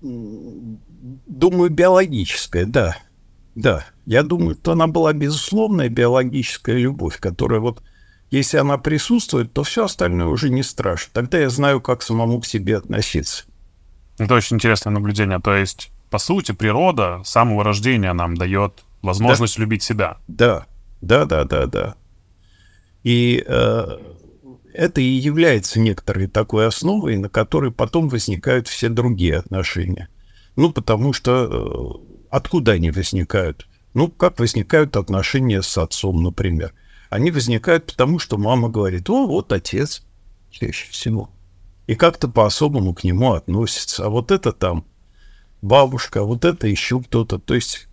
Думаю, 0.00 1.70
биологическая, 1.70 2.66
да. 2.66 2.96
Да, 3.54 3.86
я 4.04 4.22
думаю, 4.22 4.54
что 4.54 4.72
она 4.72 4.86
была 4.86 5.14
безусловная 5.14 5.88
биологическая 5.88 6.76
любовь, 6.76 7.18
которая 7.18 7.60
вот, 7.60 7.82
если 8.30 8.58
она 8.58 8.76
присутствует, 8.76 9.54
то 9.54 9.62
все 9.62 9.86
остальное 9.86 10.26
уже 10.26 10.50
не 10.50 10.62
страшно. 10.62 11.10
Тогда 11.14 11.38
я 11.38 11.48
знаю, 11.48 11.80
как 11.80 12.02
самому 12.02 12.40
к 12.40 12.46
себе 12.46 12.76
относиться. 12.76 13.44
Это 14.18 14.34
очень 14.34 14.56
интересное 14.56 14.90
наблюдение. 14.90 15.40
То 15.40 15.56
есть, 15.56 15.90
по 16.16 16.18
сути, 16.18 16.52
природа 16.52 17.20
с 17.26 17.28
самого 17.28 17.62
рождения 17.62 18.10
нам 18.14 18.38
дает 18.38 18.84
возможность 19.02 19.56
да. 19.56 19.60
любить 19.60 19.82
себя. 19.82 20.16
Да, 20.28 20.64
да, 21.02 21.26
да, 21.26 21.44
да, 21.44 21.66
да. 21.66 21.94
И 23.02 23.44
э, 23.46 23.98
это 24.72 25.00
и 25.02 25.04
является 25.04 25.78
некоторой 25.78 26.26
такой 26.26 26.68
основой, 26.68 27.18
на 27.18 27.28
которой 27.28 27.70
потом 27.70 28.08
возникают 28.08 28.66
все 28.66 28.88
другие 28.88 29.36
отношения. 29.36 30.08
Ну, 30.56 30.72
потому 30.72 31.12
что 31.12 32.00
э, 32.00 32.24
откуда 32.30 32.72
они 32.72 32.90
возникают? 32.90 33.68
Ну, 33.92 34.08
как 34.08 34.38
возникают 34.38 34.96
отношения 34.96 35.60
с 35.60 35.76
отцом, 35.76 36.22
например. 36.22 36.72
Они 37.10 37.30
возникают 37.30 37.92
потому, 37.92 38.18
что 38.18 38.38
мама 38.38 38.70
говорит, 38.70 39.10
о, 39.10 39.26
вот 39.26 39.52
отец, 39.52 40.02
чаще 40.48 40.90
всего. 40.90 41.28
И 41.86 41.94
как-то 41.94 42.26
по-особому 42.26 42.94
к 42.94 43.04
нему 43.04 43.34
относится. 43.34 44.06
А 44.06 44.08
вот 44.08 44.30
это 44.30 44.54
там 44.54 44.86
бабушка, 45.66 46.22
вот 46.22 46.44
это 46.44 46.66
еще 46.66 47.00
кто-то. 47.00 47.38
То 47.38 47.54
есть 47.54 47.88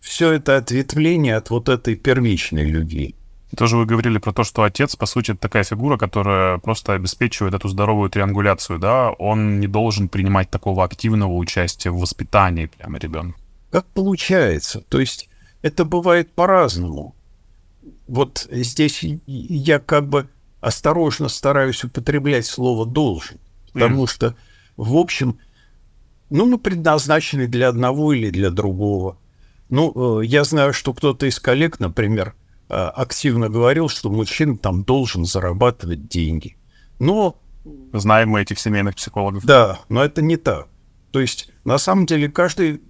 все 0.00 0.32
это 0.32 0.56
ответвление 0.56 1.36
от 1.36 1.50
вот 1.50 1.68
этой 1.68 1.96
первичной 1.96 2.64
любви. 2.64 3.14
Тоже 3.56 3.76
вы 3.76 3.86
говорили 3.86 4.18
про 4.18 4.32
то, 4.32 4.44
что 4.44 4.62
отец, 4.62 4.96
по 4.96 5.06
сути, 5.06 5.30
это 5.30 5.40
такая 5.40 5.64
фигура, 5.64 5.96
которая 5.96 6.58
просто 6.58 6.94
обеспечивает 6.94 7.54
эту 7.54 7.68
здоровую 7.68 8.10
триангуляцию, 8.10 8.78
да? 8.78 9.10
Он 9.10 9.60
не 9.60 9.66
должен 9.66 10.08
принимать 10.08 10.50
такого 10.50 10.84
активного 10.84 11.32
участия 11.32 11.90
в 11.90 11.98
воспитании 11.98 12.66
прямо 12.66 12.98
ребенка. 12.98 13.38
Как 13.70 13.86
получается? 13.86 14.80
То 14.88 15.00
есть 15.00 15.28
это 15.62 15.84
бывает 15.84 16.32
по-разному. 16.32 17.14
Вот 18.08 18.46
здесь 18.50 19.04
я 19.26 19.78
как 19.78 20.08
бы 20.08 20.28
осторожно 20.60 21.28
стараюсь 21.28 21.84
употреблять 21.84 22.46
слово 22.46 22.86
«должен», 22.86 23.38
потому 23.72 24.04
mm. 24.04 24.10
что, 24.10 24.36
в 24.76 24.96
общем, 24.96 25.38
ну, 26.30 26.46
мы 26.46 26.58
предназначены 26.58 27.46
для 27.46 27.68
одного 27.68 28.12
или 28.12 28.30
для 28.30 28.50
другого. 28.50 29.18
Ну, 29.68 30.20
э, 30.20 30.24
я 30.26 30.44
знаю, 30.44 30.72
что 30.72 30.94
кто-то 30.94 31.26
из 31.26 31.38
коллег, 31.40 31.80
например, 31.80 32.34
э, 32.68 32.74
активно 32.74 33.48
говорил, 33.48 33.88
что 33.88 34.10
мужчина 34.10 34.56
там 34.56 34.84
должен 34.84 35.24
зарабатывать 35.24 36.08
деньги. 36.08 36.56
Но... 36.98 37.40
Знаем 37.92 38.30
мы 38.30 38.42
этих 38.42 38.60
семейных 38.60 38.94
психологов. 38.94 39.44
Да, 39.44 39.80
но 39.88 40.04
это 40.04 40.22
не 40.22 40.36
так. 40.36 40.68
То 41.10 41.20
есть, 41.20 41.50
на 41.64 41.78
самом 41.78 42.06
деле, 42.06 42.28
каждый 42.28 42.80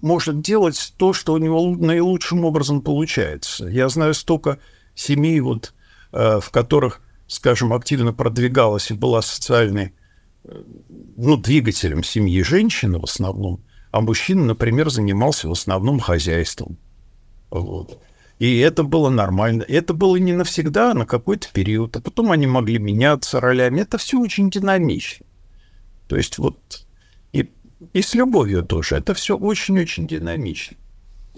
может 0.00 0.42
делать 0.42 0.94
то, 0.96 1.12
что 1.12 1.32
у 1.32 1.38
него 1.38 1.62
наилучшим 1.76 2.44
образом 2.44 2.82
получается. 2.82 3.66
Я 3.66 3.88
знаю 3.88 4.14
столько 4.14 4.58
семей, 4.94 5.40
вот, 5.40 5.74
э, 6.12 6.40
в 6.40 6.50
которых, 6.50 7.00
скажем, 7.26 7.72
активно 7.72 8.12
продвигалась 8.12 8.90
и 8.90 8.94
была 8.94 9.22
социальной, 9.22 9.94
ну, 11.16 11.36
двигателем 11.36 12.04
семьи 12.04 12.42
женщина 12.42 12.98
в 12.98 13.04
основном, 13.04 13.64
а 13.90 14.00
мужчина, 14.00 14.44
например, 14.44 14.90
занимался 14.90 15.48
в 15.48 15.52
основном 15.52 16.00
хозяйством. 16.00 16.78
Вот. 17.50 17.98
И 18.38 18.58
это 18.58 18.82
было 18.82 19.10
нормально. 19.10 19.64
Это 19.66 19.94
было 19.94 20.16
не 20.16 20.32
навсегда, 20.32 20.90
а 20.90 20.94
на 20.94 21.06
какой-то 21.06 21.48
период. 21.52 21.96
А 21.96 22.00
потом 22.00 22.32
они 22.32 22.46
могли 22.46 22.78
меняться 22.78 23.40
ролями. 23.40 23.80
Это 23.80 23.96
все 23.96 24.18
очень 24.18 24.50
динамично. 24.50 25.24
То 26.08 26.16
есть 26.16 26.38
вот 26.38 26.86
и, 27.32 27.48
и 27.92 28.02
с 28.02 28.14
любовью 28.14 28.64
тоже. 28.64 28.96
Это 28.96 29.14
все 29.14 29.36
очень-очень 29.36 30.08
динамично 30.08 30.76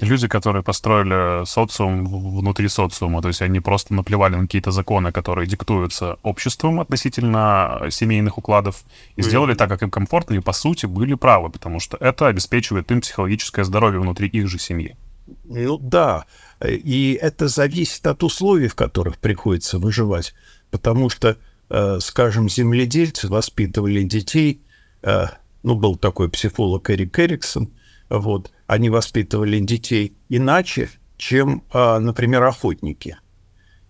люди, 0.00 0.28
которые 0.28 0.62
построили 0.62 1.44
социум 1.46 2.04
внутри 2.04 2.68
социума, 2.68 3.22
то 3.22 3.28
есть 3.28 3.42
они 3.42 3.60
просто 3.60 3.94
наплевали 3.94 4.36
на 4.36 4.42
какие-то 4.42 4.70
законы, 4.70 5.12
которые 5.12 5.46
диктуются 5.46 6.18
обществом 6.22 6.80
относительно 6.80 7.86
семейных 7.90 8.38
укладов, 8.38 8.84
и 9.16 9.20
mm-hmm. 9.20 9.24
сделали 9.24 9.54
так, 9.54 9.68
как 9.68 9.82
им 9.82 9.90
комфортно, 9.90 10.34
и 10.34 10.40
по 10.40 10.52
сути 10.52 10.86
были 10.86 11.14
правы, 11.14 11.50
потому 11.50 11.80
что 11.80 11.96
это 11.98 12.26
обеспечивает 12.26 12.90
им 12.90 13.00
психологическое 13.00 13.64
здоровье 13.64 14.00
внутри 14.00 14.28
их 14.28 14.48
же 14.48 14.58
семьи. 14.58 14.96
Ну 15.44 15.78
да, 15.78 16.26
и 16.64 17.18
это 17.20 17.48
зависит 17.48 18.06
от 18.06 18.22
условий, 18.22 18.68
в 18.68 18.74
которых 18.74 19.18
приходится 19.18 19.78
выживать, 19.78 20.34
потому 20.70 21.08
что, 21.08 21.36
э, 21.68 21.98
скажем, 22.00 22.48
земледельцы 22.48 23.28
воспитывали 23.28 24.02
детей, 24.02 24.60
э, 25.02 25.26
ну 25.62 25.74
был 25.74 25.96
такой 25.96 26.28
психолог 26.28 26.88
Эрик 26.90 27.18
Эриксон, 27.18 27.70
вот, 28.08 28.52
они 28.66 28.90
воспитывали 28.90 29.58
детей 29.60 30.16
иначе, 30.28 30.90
чем, 31.16 31.64
а, 31.72 31.98
например, 31.98 32.42
охотники. 32.44 33.18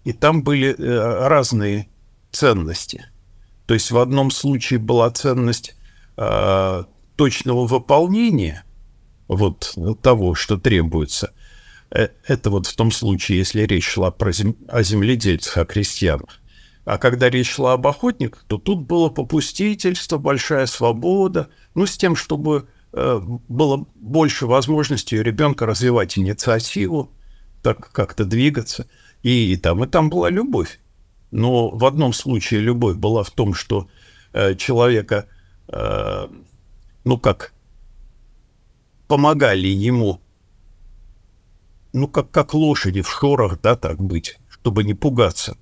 И 0.05 0.13
там 0.13 0.43
были 0.43 0.75
э, 0.75 1.27
разные 1.27 1.89
ценности. 2.31 3.07
То 3.67 3.75
есть 3.75 3.91
в 3.91 3.99
одном 3.99 4.31
случае 4.31 4.79
была 4.79 5.11
ценность 5.11 5.75
э, 6.17 6.85
точного 7.17 7.67
выполнения 7.67 8.65
вот 9.27 9.77
того, 10.03 10.35
что 10.35 10.57
требуется. 10.57 11.33
Э, 11.91 12.09
это 12.27 12.51
вот 12.51 12.67
в 12.67 12.77
том 12.77 12.93
случае, 12.93 13.39
если 13.39 13.63
речь 13.63 13.89
шла 13.89 14.11
про 14.11 14.33
зем... 14.33 14.57
о 14.69 14.83
земледельцах, 14.83 15.57
о 15.57 15.65
крестьянах. 15.65 16.41
А 16.85 16.99
когда 16.99 17.29
речь 17.29 17.51
шла 17.51 17.73
об 17.73 17.89
охотниках, 17.89 18.45
то 18.47 18.59
тут 18.59 18.87
было 18.87 19.09
попустительство, 19.09 20.19
большая 20.19 20.67
свобода, 20.67 21.49
ну, 21.75 21.85
с 21.85 21.97
тем, 21.97 22.15
чтобы 22.15 22.69
было 22.97 23.87
больше 23.95 24.47
возможностей 24.47 25.19
у 25.19 25.23
ребенка 25.23 25.67
развивать 25.67 26.17
инициативу, 26.17 27.13
так 27.63 27.93
как-то 27.93 28.25
двигаться. 28.25 28.87
И, 29.23 29.53
и 29.53 29.57
там, 29.57 29.85
и 29.85 29.87
там 29.87 30.09
была 30.09 30.31
любовь. 30.31 30.81
Но 31.31 31.69
в 31.69 31.85
одном 31.85 32.13
случае 32.15 32.61
любовь 32.61 32.97
была 32.97 33.23
в 33.23 33.31
том, 33.31 33.53
что 33.53 33.89
э, 34.33 34.55
человека, 34.55 35.27
э, 35.69 36.29
ну 37.05 37.19
как, 37.19 37.53
помогали 39.09 39.69
ему, 39.69 40.21
ну 41.93 42.09
как, 42.09 42.31
как 42.31 42.55
лошади 42.55 43.03
в 43.03 43.11
шорах, 43.11 43.61
да, 43.61 43.77
так 43.77 43.99
быть, 43.99 44.39
чтобы 44.49 44.85
не 44.85 44.95
пугаться 44.95 45.59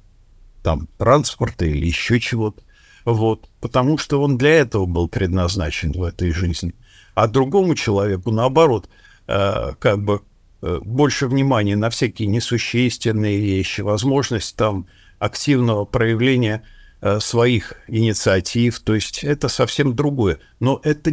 там 0.63 0.87
транспорта 0.99 1.65
или 1.67 1.87
еще 1.87 2.21
чего-то. 2.21 2.63
Вот, 3.05 3.49
потому 3.61 3.99
что 3.99 4.23
он 4.23 4.39
для 4.39 4.51
этого 4.51 4.87
был 4.87 5.09
предназначен 5.09 5.93
в 5.93 6.03
этой 6.03 6.31
жизни 6.31 6.75
а 7.15 7.29
другому 7.29 7.75
человеку, 7.75 8.31
наоборот, 8.31 8.89
э, 9.27 9.73
как 9.79 10.03
бы 10.03 10.23
э, 10.63 10.81
больше 10.83 11.27
внимания 11.29 11.77
на 11.77 11.91
всякие 11.91 12.29
несущественные 12.29 13.39
вещи, 13.39 13.81
возможность 13.81 14.57
там 14.57 14.87
активного 15.19 15.85
проявления 15.85 16.65
э, 17.01 17.21
своих 17.21 17.75
инициатив, 17.87 18.81
то 18.81 18.95
есть 18.95 19.23
это 19.23 19.49
совсем 19.49 19.95
другое. 19.95 20.41
Но 20.61 20.81
это 20.83 21.13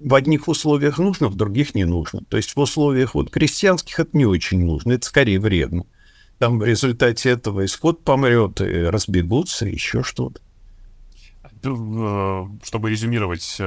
в 0.00 0.14
одних 0.14 0.48
условиях 0.48 0.98
нужно, 0.98 1.28
в 1.28 1.34
других 1.34 1.74
не 1.74 1.84
нужно. 1.84 2.20
То 2.28 2.36
есть 2.36 2.54
в 2.54 2.60
условиях 2.60 3.14
вот 3.14 3.30
крестьянских 3.30 3.98
это 3.98 4.16
не 4.16 4.26
очень 4.26 4.64
нужно, 4.64 4.92
это 4.92 5.06
скорее 5.06 5.40
вредно. 5.40 5.84
Там 6.38 6.58
в 6.58 6.64
результате 6.64 7.30
этого 7.30 7.60
и 7.62 7.66
скот 7.66 8.02
помрет, 8.02 8.60
и 8.60 8.84
разбегутся, 8.84 9.66
еще 9.66 10.02
что-то. 10.02 10.40
Чтобы 11.62 12.90
резюмировать 12.90 13.60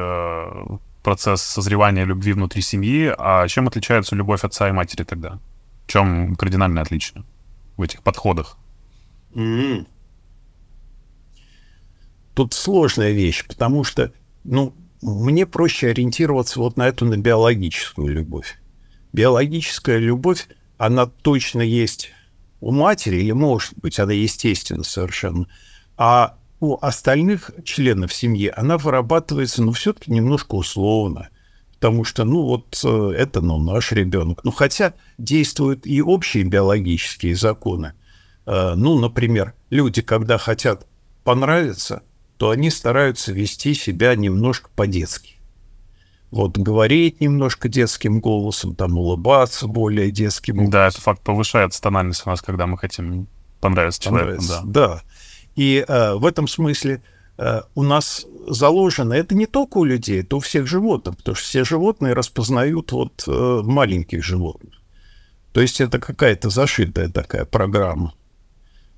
процесс 1.05 1.43
созревания 1.43 2.03
любви 2.03 2.33
внутри 2.33 2.63
семьи, 2.63 3.13
а 3.15 3.47
чем 3.47 3.67
отличается 3.67 4.15
любовь 4.15 4.43
отца 4.43 4.67
и 4.67 4.71
матери 4.71 5.03
тогда? 5.03 5.39
В 5.85 5.91
чем 5.91 6.35
кардинальное 6.35 6.81
отличие 6.81 7.23
в 7.77 7.83
этих 7.83 8.01
подходах? 8.01 8.57
Mm-hmm. 9.35 9.85
Тут 12.33 12.55
сложная 12.55 13.11
вещь, 13.11 13.45
потому 13.45 13.83
что, 13.83 14.13
ну, 14.43 14.73
мне 15.03 15.45
проще 15.45 15.89
ориентироваться 15.89 16.59
вот 16.59 16.75
на 16.75 16.87
эту, 16.87 17.05
на 17.05 17.17
биологическую 17.17 18.07
любовь. 18.07 18.59
Биологическая 19.13 19.99
любовь, 19.99 20.47
она 20.79 21.05
точно 21.05 21.61
есть 21.61 22.09
у 22.61 22.71
матери, 22.71 23.17
или 23.17 23.31
может 23.31 23.77
быть, 23.77 23.99
она 23.99 24.13
естественна 24.13 24.83
совершенно. 24.83 25.47
А 25.97 26.39
у 26.59 26.77
остальных 26.81 27.51
членов 27.63 28.13
семьи 28.13 28.51
она 28.55 28.77
вырабатывается, 28.77 29.63
ну, 29.63 29.71
все-таки 29.71 30.11
немножко 30.11 30.55
условно. 30.55 31.29
Потому 31.73 32.03
что, 32.03 32.23
ну, 32.23 32.43
вот 32.43 32.81
э, 32.83 33.13
это, 33.17 33.41
ну, 33.41 33.59
наш 33.59 33.91
ребенок. 33.91 34.43
Ну, 34.43 34.51
хотя 34.51 34.93
действуют 35.17 35.85
и 35.85 36.01
общие 36.01 36.43
биологические 36.43 37.35
законы. 37.35 37.93
Э, 38.45 38.73
ну, 38.75 38.97
например, 38.97 39.53
люди, 39.69 40.01
когда 40.01 40.37
хотят 40.37 40.87
понравиться, 41.23 42.03
то 42.37 42.49
они 42.49 42.69
стараются 42.69 43.33
вести 43.33 43.73
себя 43.73 44.15
немножко 44.15 44.69
по-детски. 44.75 45.35
вот 46.31 46.57
говорить 46.57 47.21
немножко 47.21 47.69
детским 47.69 48.19
голосом, 48.19 48.75
там 48.75 48.97
улыбаться 48.97 49.67
более 49.67 50.11
детским 50.11 50.55
голосом. 50.55 50.71
Да, 50.71 50.87
это 50.87 51.01
факт 51.01 51.21
повышает 51.21 51.79
тональность 51.79 52.23
у 52.25 52.29
нас, 52.29 52.41
когда 52.41 52.67
мы 52.67 52.77
хотим 52.77 53.27
понравиться 53.61 54.01
человеку. 54.01 54.43
Да. 54.47 54.61
да. 54.65 55.01
И 55.55 55.85
э, 55.87 56.13
в 56.15 56.25
этом 56.25 56.47
смысле 56.47 57.01
э, 57.37 57.61
у 57.75 57.83
нас 57.83 58.25
заложено, 58.47 59.13
это 59.13 59.35
не 59.35 59.45
только 59.45 59.77
у 59.77 59.83
людей, 59.83 60.21
это 60.21 60.35
у 60.35 60.39
всех 60.39 60.67
животных, 60.67 61.17
потому 61.17 61.35
что 61.35 61.45
все 61.45 61.63
животные 61.63 62.13
распознают 62.13 62.91
вот 62.91 63.23
э, 63.27 63.61
маленьких 63.63 64.23
животных. 64.23 64.73
То 65.53 65.61
есть 65.61 65.79
это 65.79 65.99
какая-то 65.99 66.49
зашитая 66.49 67.09
такая 67.09 67.45
программа. 67.45 68.13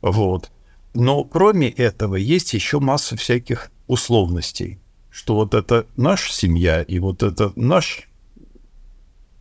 Вот. 0.01 0.51
Но 0.93 1.23
кроме 1.23 1.69
этого 1.69 2.15
есть 2.15 2.53
еще 2.53 2.79
масса 2.79 3.15
всяких 3.15 3.71
условностей, 3.85 4.79
что 5.11 5.35
вот 5.35 5.53
это 5.53 5.85
наша 5.95 6.33
семья 6.33 6.81
и 6.81 6.97
вот 6.97 7.21
это 7.21 7.53
наш 7.55 8.09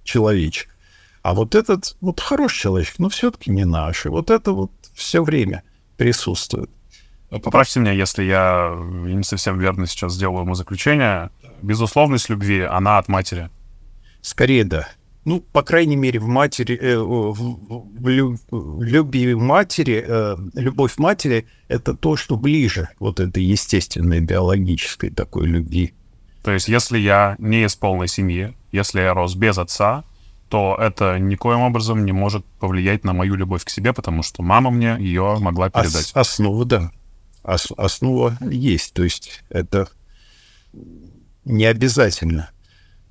человечек, 0.04 0.76
а 1.22 1.34
вот 1.34 1.54
этот 1.54 1.96
вот 2.00 2.20
хороший 2.20 2.60
человечек, 2.60 2.98
но 2.98 3.08
все-таки 3.08 3.50
не 3.50 3.64
наш. 3.64 4.06
И 4.06 4.10
вот 4.10 4.30
это 4.30 4.52
вот 4.52 4.70
все 4.94 5.24
время 5.24 5.62
присутствует. 5.96 6.70
Поправьте 7.30 7.80
меня, 7.80 7.92
если 7.92 8.22
я 8.24 8.74
не 8.78 9.24
совсем 9.24 9.58
верно 9.58 9.86
сейчас 9.86 10.14
сделаю 10.14 10.42
ему 10.42 10.54
заключение. 10.54 11.30
Безусловность 11.62 12.28
любви, 12.28 12.60
она 12.60 12.98
от 12.98 13.08
матери. 13.08 13.50
Скорее, 14.20 14.64
да. 14.64 14.88
Ну, 15.24 15.40
по 15.40 15.62
крайней 15.62 15.96
мере, 15.96 16.20
в 16.20 16.28
матери, 16.28 16.78
э, 16.80 16.96
в, 16.96 17.32
в, 17.32 18.78
в 18.78 18.82
любви 18.82 19.34
матери, 19.34 20.04
э, 20.06 20.36
любовь 20.54 20.98
матери— 20.98 21.48
это 21.68 21.94
то, 21.94 22.14
что 22.14 22.36
ближе 22.36 22.90
вот 23.00 23.18
этой 23.18 23.42
естественной 23.42 24.20
биологической 24.20 25.10
такой 25.10 25.48
любви. 25.48 25.94
То 26.44 26.52
есть, 26.52 26.68
если 26.68 26.98
я 26.98 27.34
не 27.38 27.64
из 27.64 27.74
полной 27.74 28.06
семьи, 28.06 28.56
если 28.70 29.00
я 29.00 29.14
рос 29.14 29.34
без 29.34 29.58
отца, 29.58 30.04
то 30.48 30.76
это 30.80 31.18
никоим 31.18 31.60
образом 31.62 32.04
не 32.04 32.12
может 32.12 32.44
повлиять 32.60 33.02
на 33.02 33.12
мою 33.12 33.34
любовь 33.34 33.64
к 33.64 33.68
себе, 33.68 33.92
потому 33.92 34.22
что 34.22 34.44
мама 34.44 34.70
мне 34.70 34.96
ее 35.00 35.38
могла 35.40 35.70
передать. 35.70 36.12
Ос- 36.14 36.14
основа, 36.14 36.64
да. 36.64 36.92
Ос- 37.46 37.72
основа 37.76 38.36
есть. 38.40 38.92
То 38.92 39.04
есть 39.04 39.44
это 39.50 39.88
не 41.44 41.64
обязательно. 41.64 42.50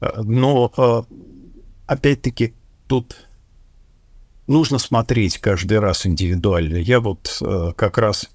Но 0.02 0.72
э, 0.78 1.04
опять-таки, 1.88 2.54
тут 2.88 3.16
нужно 4.46 4.78
смотреть 4.78 5.38
каждый 5.38 5.80
раз 5.80 6.06
индивидуально. 6.06 6.78
Я 6.78 7.00
вот 7.00 7.38
э, 7.42 7.72
как 7.78 7.98
раз 7.98 8.30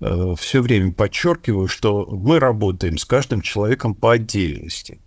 э, 0.00 0.34
все 0.38 0.60
время 0.60 0.92
подчеркиваю, 0.92 1.68
что 1.68 2.06
мы 2.06 2.38
работаем 2.38 2.98
с 2.98 3.06
каждым 3.06 3.40
человеком 3.40 3.94
по 3.94 4.12
отдельности. 4.12 5.00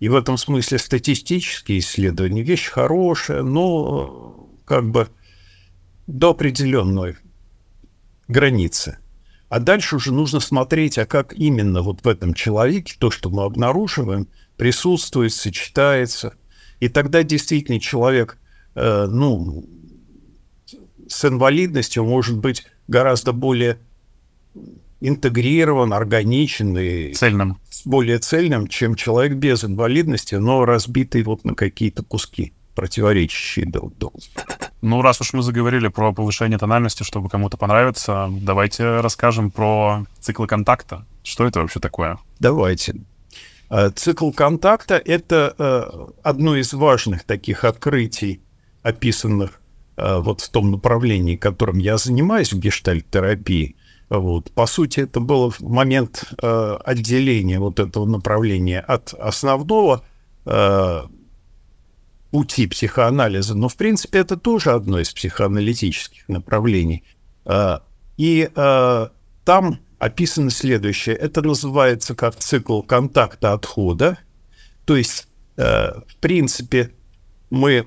И 0.00 0.10
в 0.10 0.14
этом 0.14 0.36
смысле 0.36 0.78
статистические 0.78 1.78
исследования 1.78 2.42
вещь 2.42 2.68
хорошая, 2.68 3.42
но 3.42 4.50
как 4.66 4.90
бы 4.90 5.08
до 6.06 6.30
определенной 6.30 7.16
границы. 8.28 8.98
А 9.54 9.60
дальше 9.60 9.96
уже 9.96 10.12
нужно 10.12 10.40
смотреть, 10.40 10.98
а 10.98 11.06
как 11.06 11.32
именно 11.32 11.82
вот 11.82 12.04
в 12.04 12.08
этом 12.08 12.34
человеке 12.34 12.96
то, 12.98 13.10
что 13.10 13.30
мы 13.30 13.44
обнаруживаем, 13.44 14.28
присутствует, 14.56 15.32
сочетается– 15.32 16.34
и 16.84 16.88
тогда 16.88 17.22
действительно 17.22 17.80
человек, 17.80 18.38
э, 18.74 19.06
ну, 19.06 19.64
с 21.08 21.24
инвалидностью 21.24 22.04
может 22.04 22.36
быть 22.36 22.66
гораздо 22.88 23.32
более 23.32 23.78
интегрирован, 25.00 25.94
органичен 25.94 26.76
и 26.76 27.14
цельным. 27.14 27.58
более 27.86 28.18
цельным, 28.18 28.66
чем 28.66 28.96
человек 28.96 29.34
без 29.34 29.64
инвалидности, 29.64 30.34
но 30.34 30.66
разбитый 30.66 31.22
вот 31.22 31.44
на 31.44 31.54
какие-то 31.54 32.02
куски, 32.02 32.52
противоречащие 32.74 33.64
друг 33.64 33.96
другу. 33.96 34.20
Ну, 34.84 35.00
раз 35.00 35.18
уж 35.22 35.32
мы 35.32 35.42
заговорили 35.42 35.88
про 35.88 36.12
повышение 36.12 36.58
тональности, 36.58 37.04
чтобы 37.04 37.30
кому-то 37.30 37.56
понравиться, 37.56 38.28
давайте 38.30 39.00
расскажем 39.00 39.50
про 39.50 40.04
циклы 40.20 40.46
контакта. 40.46 41.06
Что 41.22 41.46
это 41.46 41.60
вообще 41.60 41.80
такое? 41.80 42.18
Давайте. 42.38 42.96
Э, 43.70 43.88
цикл 43.88 44.30
контакта— 44.30 44.96
это 45.06 45.54
э, 45.56 46.06
одно 46.22 46.54
из 46.56 46.74
важных 46.74 47.24
таких 47.24 47.64
открытий, 47.64 48.42
описанных 48.82 49.58
э, 49.96 50.18
вот 50.18 50.42
в 50.42 50.50
том 50.50 50.70
направлении, 50.70 51.36
которым 51.36 51.78
я 51.78 51.96
занимаюсь 51.96 52.52
в 52.52 52.58
гештальт-терапии. 52.58 53.76
Вот. 54.10 54.52
По 54.52 54.66
сути, 54.66 55.00
это 55.00 55.18
было 55.18 55.50
в 55.50 55.60
момент 55.62 56.24
отделения 56.42 57.58
вот 57.58 57.80
этого 57.80 58.04
направления 58.04 58.80
от 58.80 59.14
основного 59.14 60.04
пути 62.34 62.66
психоанализа, 62.66 63.54
но, 63.54 63.68
в 63.68 63.76
принципе, 63.76 64.18
это 64.18 64.36
тоже 64.36 64.72
одно 64.72 64.98
из 64.98 65.12
психоаналитических 65.12 66.28
направлений. 66.28 67.04
И 68.16 68.50
там 69.44 69.78
описано 70.00 70.50
следующее. 70.50 71.14
Это 71.14 71.42
называется 71.42 72.16
как 72.16 72.34
цикл 72.34 72.82
контакта 72.82 73.52
отхода. 73.52 74.18
То 74.84 74.96
есть, 74.96 75.28
э, 75.56 75.92
в 76.06 76.16
принципе, 76.16 76.90
мы 77.50 77.86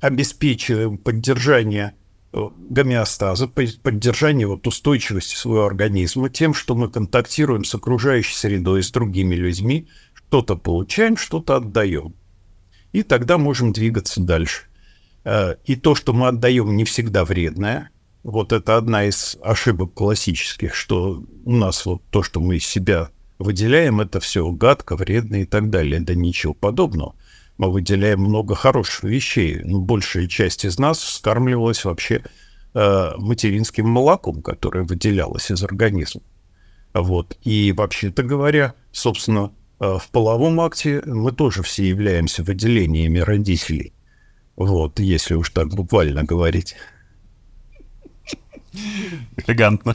обеспечиваем 0.00 0.98
поддержание 0.98 1.94
э, 2.32 2.38
гомеостаза, 2.68 3.46
поддержание 3.46 4.48
вот 4.48 4.66
устойчивости 4.66 5.36
своего 5.36 5.66
организма 5.66 6.30
тем, 6.30 6.52
что 6.52 6.74
мы 6.74 6.90
контактируем 6.90 7.62
с 7.62 7.74
окружающей 7.76 8.34
средой, 8.34 8.82
с 8.82 8.90
другими 8.90 9.36
людьми, 9.36 9.86
что-то 10.14 10.56
получаем, 10.56 11.16
что-то 11.16 11.56
отдаем. 11.56 12.14
И 12.92 13.02
тогда 13.02 13.38
можем 13.38 13.72
двигаться 13.72 14.20
дальше. 14.20 14.62
Э, 15.24 15.56
и 15.64 15.76
то, 15.76 15.94
что 15.94 16.12
мы 16.12 16.28
отдаем, 16.28 16.76
не 16.76 16.84
всегда 16.84 17.24
вредное– 17.24 17.90
вот 18.22 18.52
это 18.52 18.76
одна 18.76 19.04
из 19.04 19.38
ошибок 19.42 19.94
классических, 19.94 20.74
что 20.74 21.22
у 21.44 21.52
нас 21.52 21.86
вот 21.86 22.02
то, 22.10 22.22
что 22.22 22.40
мы 22.40 22.56
из 22.56 22.66
себя 22.66 23.10
выделяем, 23.38 24.00
это 24.00 24.20
все 24.20 24.50
гадко, 24.50 24.96
вредно 24.96 25.36
и 25.36 25.44
так 25.44 25.70
далее. 25.70 26.00
Да 26.00 26.14
ничего 26.14 26.52
подобного. 26.52 27.14
Мы 27.56 27.70
выделяем 27.70 28.20
много 28.20 28.54
хороших 28.54 29.04
вещей. 29.04 29.60
Ну, 29.64 29.80
большая 29.80 30.26
часть 30.26 30.64
из 30.64 30.78
нас 30.78 31.00
скармливалась 31.00 31.84
вообще 31.84 32.22
э, 32.74 33.12
материнским 33.16 33.88
молоком, 33.88 34.42
которое 34.42 34.84
выделялось 34.84 35.50
из 35.50 35.62
организма. 35.62 36.22
Вот. 36.92 37.38
И 37.44 37.72
вообще-то 37.72 38.22
говоря, 38.22 38.74
собственно, 38.92 39.52
в 39.78 40.02
половом 40.10 40.60
акте 40.60 41.02
мы 41.06 41.32
тоже 41.32 41.62
все 41.62 41.88
являемся 41.88 42.42
выделениями 42.42 43.18
родителей. 43.18 43.92
Вот, 44.56 44.98
если 44.98 45.34
уж 45.34 45.50
так 45.50 45.68
буквально 45.68 46.24
говорить. 46.24 46.74
Элегантно. 49.46 49.94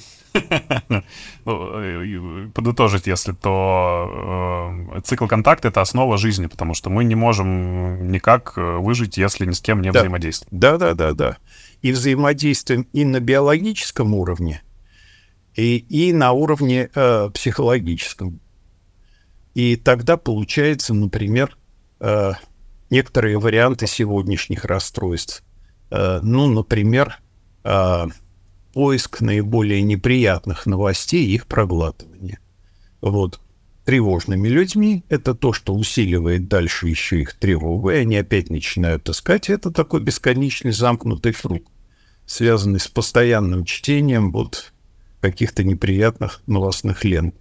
ну, 1.45 2.49
подытожить, 2.53 3.07
если 3.07 3.33
то 3.33 4.89
э, 4.95 5.01
цикл 5.01 5.27
контакта— 5.27 5.67
это 5.69 5.81
основа 5.81 6.17
жизни, 6.17 6.47
потому 6.47 6.73
что 6.73 6.89
мы 6.89 7.03
не 7.03 7.15
можем 7.15 8.11
никак 8.11 8.53
э, 8.57 8.77
выжить, 8.77 9.17
если 9.17 9.45
ни 9.45 9.51
с 9.51 9.61
кем 9.61 9.81
не 9.81 9.91
да. 9.91 9.99
взаимодействуем. 9.99 10.59
Да-да-да-да. 10.59 11.37
И 11.81 11.91
взаимодействуем 11.91 12.87
и 12.93 13.05
на 13.05 13.19
биологическом 13.19 14.13
уровне, 14.15 14.63
и, 15.55 15.77
и 15.77 16.13
на 16.13 16.31
уровне 16.31 16.89
э, 16.93 17.29
психологическом. 17.33 18.39
И 19.53 19.75
тогда 19.75 20.17
получается, 20.17 20.93
например, 20.93 21.57
э, 21.99 22.31
некоторые 22.89 23.37
варианты 23.37 23.87
сегодняшних 23.87 24.65
расстройств. 24.65 25.43
Э, 25.91 26.19
ну, 26.23 26.47
например, 26.47 27.19
э, 27.63 28.05
поиск 28.73 29.21
наиболее 29.21 29.83
неприятных 29.83 30.65
новостей 30.65 31.25
и 31.25 31.35
их 31.35 31.47
проглатывание. 31.47 32.39
Вот. 33.01 33.39
Тревожными 33.85 34.47
людьми 34.47 35.03
это 35.09 35.35
то, 35.35 35.51
что 35.51 35.73
усиливает 35.75 36.47
дальше 36.47 36.87
еще 36.87 37.19
их 37.19 37.33
тревогу, 37.33 37.91
и 37.91 37.95
они 37.95 38.15
опять 38.15 38.49
начинают 38.49 39.09
искать. 39.09 39.49
Это 39.49 39.71
такой 39.71 40.01
бесконечный 40.01 40.71
замкнутый 40.71 41.33
круг, 41.33 41.69
связанный 42.25 42.79
с 42.79 42.87
постоянным 42.87 43.65
чтением 43.65 44.31
вот 44.31 44.73
каких-то 45.19 45.63
неприятных 45.65 46.41
новостных 46.47 47.03
лент. 47.03 47.35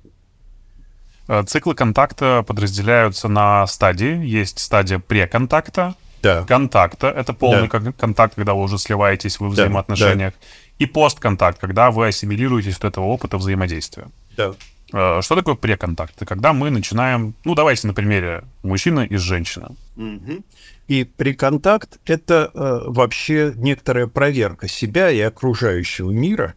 Э, 1.28 1.42
циклы 1.46 1.74
контакта 1.74 2.44
подразделяются 2.46 3.28
на 3.28 3.66
стадии. 3.66 4.24
Есть 4.24 4.58
стадия 4.58 4.98
преконтакта, 4.98 5.94
да. 6.22 6.44
контакта. 6.44 7.08
Это 7.08 7.32
полный 7.32 7.68
да. 7.68 7.92
контакт, 7.92 8.34
когда 8.34 8.54
вы 8.54 8.62
уже 8.62 8.78
сливаетесь 8.78 9.38
в 9.38 9.46
взаимоотношениях. 9.48 10.34
Да. 10.34 10.46
И 10.78 10.86
постконтакт, 10.86 11.58
когда 11.58 11.90
вы 11.90 12.08
ассимилируетесь 12.08 12.76
от 12.76 12.84
этого 12.84 13.04
опыта 13.04 13.38
взаимодействия. 13.38 14.08
Да. 14.36 14.54
Э, 14.92 15.20
что 15.22 15.36
такое 15.36 15.54
преконтакт? 15.54 16.16
Это 16.16 16.26
когда 16.26 16.52
мы 16.52 16.70
начинаем, 16.70 17.34
ну 17.44 17.54
давайте 17.54 17.86
на 17.86 17.94
примере 17.94 18.44
мужчина 18.62 19.00
и 19.00 19.16
женщина. 19.16 19.74
Угу. 19.96 20.44
И 20.88 21.04
преконтакт— 21.04 21.98
это 22.06 22.50
э, 22.52 22.80
вообще 22.86 23.52
некоторая 23.56 24.06
проверка 24.06 24.68
себя 24.68 25.10
и 25.10 25.20
окружающего 25.20 26.10
мира 26.10 26.54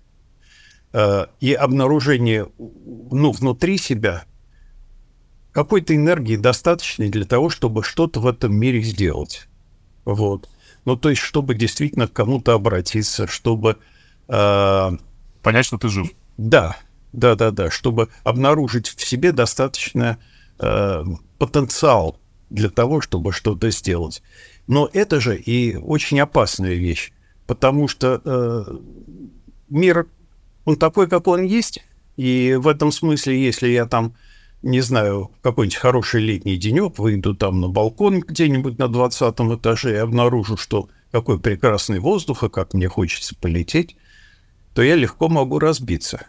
э, 0.94 1.28
и 1.40 1.54
обнаружение 1.54 2.48
ну, 2.58 3.32
внутри 3.32 3.78
себя 3.78 4.26
какой-то 5.56 5.96
энергии 5.96 6.36
достаточной 6.36 7.08
для 7.08 7.24
того, 7.24 7.50
чтобы 7.50 7.82
что-то 7.82 8.20
в 8.20 8.28
этом 8.28 8.54
мире 8.54 8.82
сделать. 8.82 9.48
Вот. 10.04 10.50
Ну, 10.84 10.98
то 10.98 11.10
есть, 11.10 11.22
чтобы 11.22 11.56
действительно 11.56 12.10
к 12.10 12.14
кому-то 12.14 12.54
обратиться, 12.54 13.26
чтобы... 13.26 13.78
Э, 14.28 14.92
Понять, 15.42 15.66
что 15.66 15.78
ты 15.78 15.88
жив. 15.88 16.12
Да, 16.36 16.76
да, 17.14 17.36
да, 17.36 17.52
да, 17.52 17.72
чтобы 17.72 18.10
обнаружить 18.26 18.90
в 18.90 19.08
себе 19.08 19.32
достаточно 19.32 20.20
э, 20.60 21.04
потенциал 21.38 22.20
для 22.50 22.70
того, 22.70 23.00
чтобы 23.00 23.32
что-то 23.32 23.72
сделать. 23.72 24.22
Но 24.68 24.90
это 24.92 25.22
же 25.22 25.38
и 25.38 25.78
очень 25.78 26.20
опасная 26.20 26.74
вещь, 26.74 27.14
потому 27.48 27.88
что 27.88 28.22
э, 28.26 28.78
мир, 29.70 30.08
он 30.66 30.76
такой, 30.76 31.08
как 31.08 31.28
он 31.28 31.44
есть, 31.44 31.82
и 32.18 32.58
в 32.60 32.68
этом 32.68 32.92
смысле, 32.92 33.42
если 33.42 33.70
я 33.70 33.86
там, 33.86 34.16
не 34.66 34.82
знаю, 34.82 35.32
какой-нибудь 35.44 35.78
хороший 35.78 36.22
летний 36.22 36.58
денек, 36.58 36.98
выйду 36.98 37.36
там 37.36 37.62
на 37.62 37.70
балкон 37.70 38.22
где-нибудь 38.22 38.80
на 38.80 38.88
20 38.88 39.40
этаже 39.60 39.94
и 39.94 39.98
обнаружу, 39.98 40.58
что 40.58 40.90
какой 41.12 41.40
прекрасный 41.40 42.00
воздух, 42.00 42.44
и 42.44 42.50
как 42.50 42.74
мне 42.74 42.88
хочется 42.88 43.36
полететь, 43.36 43.96
то 44.74 44.82
я 44.82 44.96
легко 44.96 45.30
могу 45.30 45.60
разбиться. 45.60 46.26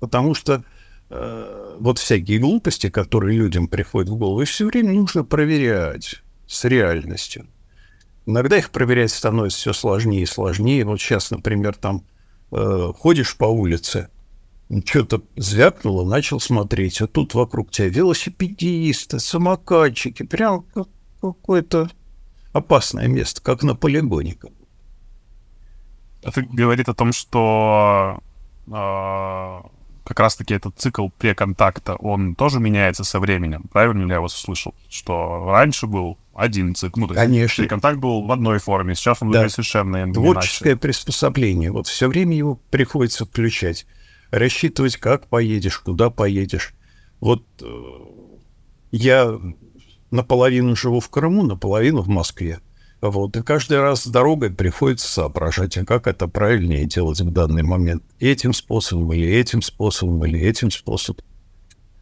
Потому 0.00 0.34
что 0.34 0.64
э, 1.10 1.76
вот 1.78 1.98
всякие 1.98 2.38
глупости, 2.38 2.88
которые 2.88 3.36
людям 3.36 3.68
приходят 3.68 4.08
в 4.08 4.16
голову, 4.16 4.42
все 4.46 4.64
время 4.64 4.94
нужно 4.94 5.22
проверять 5.22 6.22
с 6.46 6.64
реальностью. 6.64 7.46
Иногда 8.24 8.56
их 8.56 8.70
проверять 8.70 9.10
становится 9.10 9.58
все 9.58 9.72
сложнее 9.74 10.22
и 10.22 10.26
сложнее. 10.26 10.86
Вот 10.86 10.98
сейчас, 10.98 11.30
например, 11.30 11.74
там 11.74 12.06
э, 12.52 12.92
ходишь 12.96 13.36
по 13.36 13.44
улице, 13.44 14.08
что-то 14.84 15.22
звякнуло, 15.36 16.08
начал 16.08 16.40
смотреть, 16.40 17.00
а 17.00 17.06
тут 17.06 17.34
вокруг 17.34 17.70
тебя 17.70 17.88
велосипедисты, 17.88 19.20
самокатчики, 19.20 20.24
прям 20.24 20.62
как 20.74 20.88
какое-то 21.20 21.90
опасное 22.52 23.06
место, 23.06 23.40
как 23.42 23.62
на 23.62 23.74
полигоне. 23.74 24.36
Это 26.22 26.42
говорит 26.42 26.88
о 26.88 26.94
том, 26.94 27.12
что 27.12 28.18
э, 28.66 28.70
как 30.04 30.20
раз-таки 30.20 30.54
этот 30.54 30.76
цикл 30.78 31.08
преконтакта, 31.16 31.94
он 31.96 32.34
тоже 32.34 32.58
меняется 32.58 33.04
со 33.04 33.20
временем. 33.20 33.64
Правильно 33.72 34.04
ли 34.04 34.10
я 34.12 34.20
вас 34.20 34.34
услышал? 34.34 34.74
Что 34.88 35.46
раньше 35.50 35.86
был 35.86 36.18
один 36.34 36.74
цикл. 36.74 37.00
Ну, 37.00 37.08
то 37.08 37.14
Конечно. 37.14 37.62
Преконтакт 37.62 37.98
был 37.98 38.26
в 38.26 38.32
одной 38.32 38.58
форме, 38.58 38.94
сейчас 38.94 39.22
он 39.22 39.30
Да. 39.30 39.48
совершенно 39.48 40.02
иначе. 40.02 40.14
Творческое 40.14 40.76
приспособление. 40.76 41.70
Вот 41.70 41.86
все 41.86 42.08
время 42.08 42.36
его 42.36 42.58
приходится 42.70 43.24
включать. 43.24 43.86
Рассчитывать, 44.30 44.96
как 44.96 45.28
поедешь, 45.28 45.78
куда 45.78 46.10
поедешь. 46.10 46.74
Вот 47.20 47.44
э, 47.62 47.66
я 48.92 49.38
наполовину 50.10 50.76
живу 50.76 51.00
в 51.00 51.08
Крыму, 51.08 51.42
наполовину 51.42 52.02
в 52.02 52.08
Москве. 52.08 52.60
Вот, 53.00 53.36
и 53.36 53.42
каждый 53.42 53.80
раз 53.80 54.02
с 54.02 54.06
дорогой 54.06 54.50
приходится 54.50 55.06
соображать, 55.06 55.76
а 55.76 55.84
как 55.84 56.06
это 56.06 56.28
правильнее 56.28 56.86
делать 56.86 57.20
в 57.20 57.30
данный 57.30 57.62
момент. 57.62 58.02
Этим 58.18 58.52
способом 58.52 59.12
или 59.12 59.28
этим 59.28 59.60
способом 59.62 60.24
или 60.24 60.40
этим 60.40 60.70
способом. 60.70 61.24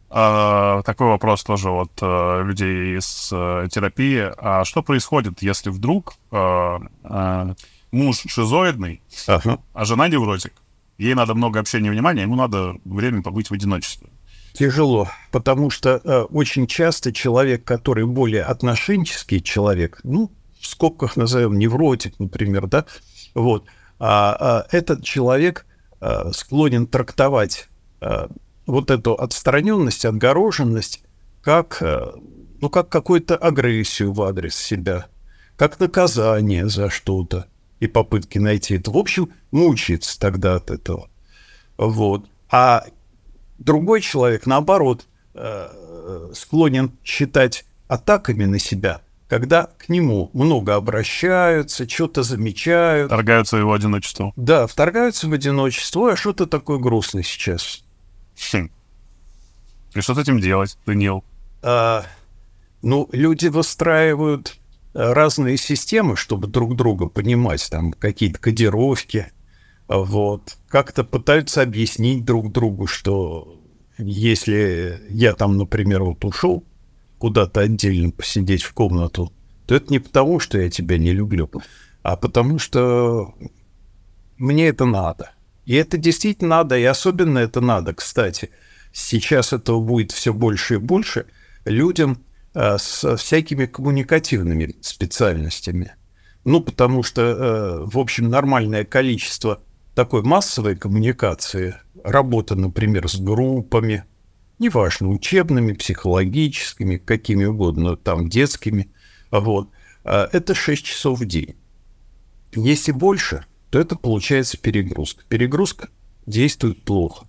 А, 0.09 0.81
такой 0.83 1.07
вопрос 1.07 1.43
тоже 1.43 1.69
от 1.69 1.91
э, 2.01 2.43
людей 2.45 2.97
из 2.97 3.29
э, 3.33 3.67
терапии. 3.69 4.31
А 4.37 4.63
что 4.63 4.81
происходит, 4.81 5.41
если 5.41 5.69
вдруг 5.69 6.13
э, 6.31 6.77
э, 7.03 7.53
муж 7.91 8.23
шизоидный, 8.25 9.01
Ага. 9.27 9.59
а 9.73 9.83
жена 9.83 10.07
невротик? 10.07 10.53
Ей 10.97 11.13
надо 11.13 11.35
много 11.35 11.59
общения 11.59 11.89
и 11.89 11.91
внимания, 11.91 12.21
ему 12.21 12.35
надо 12.35 12.75
время 12.85 13.21
побыть 13.21 13.49
в 13.49 13.53
одиночестве. 13.53 14.09
Тяжело, 14.53 15.09
потому 15.31 15.69
что 15.69 16.01
э, 16.01 16.21
очень 16.21 16.65
часто 16.65 17.11
человек, 17.11 17.65
который 17.65 18.05
более 18.05 18.43
отношенческий 18.43 19.41
человек, 19.41 19.99
ну, 20.03 20.31
в 20.59 20.65
скобках 20.65 21.17
назовем 21.17 21.59
невротик, 21.59 22.17
например, 22.19 22.67
да, 22.67 22.85
вот, 23.33 23.65
а, 23.99 24.35
а 24.39 24.67
этот 24.71 25.03
человек 25.03 25.65
э, 25.99 26.31
склонен 26.31 26.87
трактовать 26.87 27.67
э, 27.99 28.27
вот 28.65 28.91
эту 28.91 29.13
отстраненность, 29.13 30.05
отгороженность 30.05 31.03
как, 31.41 31.77
э, 31.81 32.13
ну, 32.61 32.69
как 32.69 32.87
какую-то 32.87 33.35
агрессию 33.35 34.13
в 34.13 34.21
адрес 34.21 34.55
себя, 34.55 35.07
как 35.57 35.79
наказание 35.81 36.69
за 36.69 36.89
что-то 36.89 37.47
и 37.79 37.87
попытки 37.87 38.37
найти 38.37 38.75
это. 38.75 38.91
В 38.91 38.97
общем, 38.97 39.29
мучается 39.51 40.19
тогда 40.19 40.55
от 40.55 40.71
этого. 40.71 41.09
Вот. 41.77 42.25
А 42.49 42.85
другой 43.57 44.01
человек, 44.01 44.45
наоборот, 44.45 45.05
э, 45.33 46.29
склонен 46.33 46.91
считать 47.03 47.65
атаками 47.87 48.45
на 48.45 48.59
себя, 48.59 49.01
когда 49.27 49.69
к 49.77 49.89
нему 49.89 50.29
много 50.33 50.75
обращаются, 50.75 51.89
что-то 51.89 52.23
замечают. 52.23 53.09
Торгаются 53.09 53.57
его 53.57 53.73
одиночеством. 53.73 54.33
Да, 54.35 54.67
вторгаются 54.67 55.27
в 55.27 55.33
одиночество. 55.33 56.13
А 56.13 56.15
что 56.15 56.33
ты 56.33 56.45
такой 56.45 56.79
грустный 56.79 57.23
сейчас? 57.23 57.83
Хм. 58.51 58.69
И 59.93 60.01
что 60.01 60.13
с 60.13 60.17
этим 60.17 60.39
делать, 60.39 60.77
Даниил? 60.85 61.23
А, 61.61 62.05
ну, 62.81 63.09
люди 63.11 63.47
выстраивают 63.47 64.49
э, 64.49 64.64
разные 64.95 65.57
системы, 65.57 66.15
чтобы 66.15 66.47
друг 66.47 66.75
друга 66.75 67.07
понимать, 67.07 67.67
там 67.69 67.91
какие-то 67.91 68.39
кодировки, 68.39 69.27
вот. 69.87 70.57
Как-то 70.69 71.03
пытаются 71.03 71.61
объяснить 71.61 72.25
друг 72.25 72.51
другу, 72.51 72.87
что 72.87 73.61
если 73.97 75.01
я 75.09 75.33
там, 75.33 75.57
например, 75.57 76.03
вот 76.03 76.23
ушел 76.25 76.63
куда-то 77.17 77.61
отдельно 77.61 78.11
посидеть 78.11 78.63
в 78.63 78.73
комнату, 78.73 79.31
то 79.67 79.75
это 79.75 79.91
не 79.91 79.99
потому, 79.99 80.39
что 80.39 80.59
я 80.59 80.69
тебя 80.69 80.97
не 80.97 81.11
люблю, 81.11 81.49
а 82.01 82.15
потому 82.15 82.57
что 82.57 83.35
мне 84.37 84.67
это 84.67 84.85
надо. 84.85 85.31
И 85.65 85.75
это 85.75 85.97
действительно 85.97 86.57
надо, 86.57 86.77
и 86.77 86.83
особенно 86.83 87.39
это 87.39 87.59
надо, 87.61 87.93
кстати. 87.93 88.51
Сейчас 88.93 89.51
этого 89.51 89.81
будет 89.81 90.11
все 90.11 90.33
больше 90.33 90.75
и 90.75 90.77
больше 90.77 91.25
людям 91.65 92.23
с 92.55 93.17
всякими 93.17 93.65
коммуникативными 93.65 94.75
специальностями. 94.81 95.93
Ну, 96.45 96.61
потому 96.61 97.03
что, 97.03 97.21
э, 97.21 97.85
в 97.85 97.97
общем, 97.97 98.29
нормальное 98.29 98.85
количество 98.85 99.61
такой 99.95 100.21
массовой 100.21 100.75
коммуникации, 100.75 101.75
работа, 102.03 102.55
например, 102.55 103.09
с 103.09 103.15
группами, 103.15 104.03
неважно, 104.59 105.09
учебными, 105.09 105.73
психологическими, 105.73 106.97
какими 106.97 107.45
угодно, 107.45 107.97
там, 107.97 108.29
детскими, 108.29 108.91
вот, 109.31 109.69
э, 110.03 110.27
это 110.31 110.53
6 110.53 110.85
часов 110.85 111.19
в 111.19 111.25
день. 111.25 111.55
Если 112.53 112.91
больше, 112.91 113.45
то 113.69 113.79
это 113.79 113.95
получается 113.95 114.57
перегрузка. 114.57 115.23
Перегрузка 115.27 115.89
действует 116.25 116.83
плохо. 116.83 117.25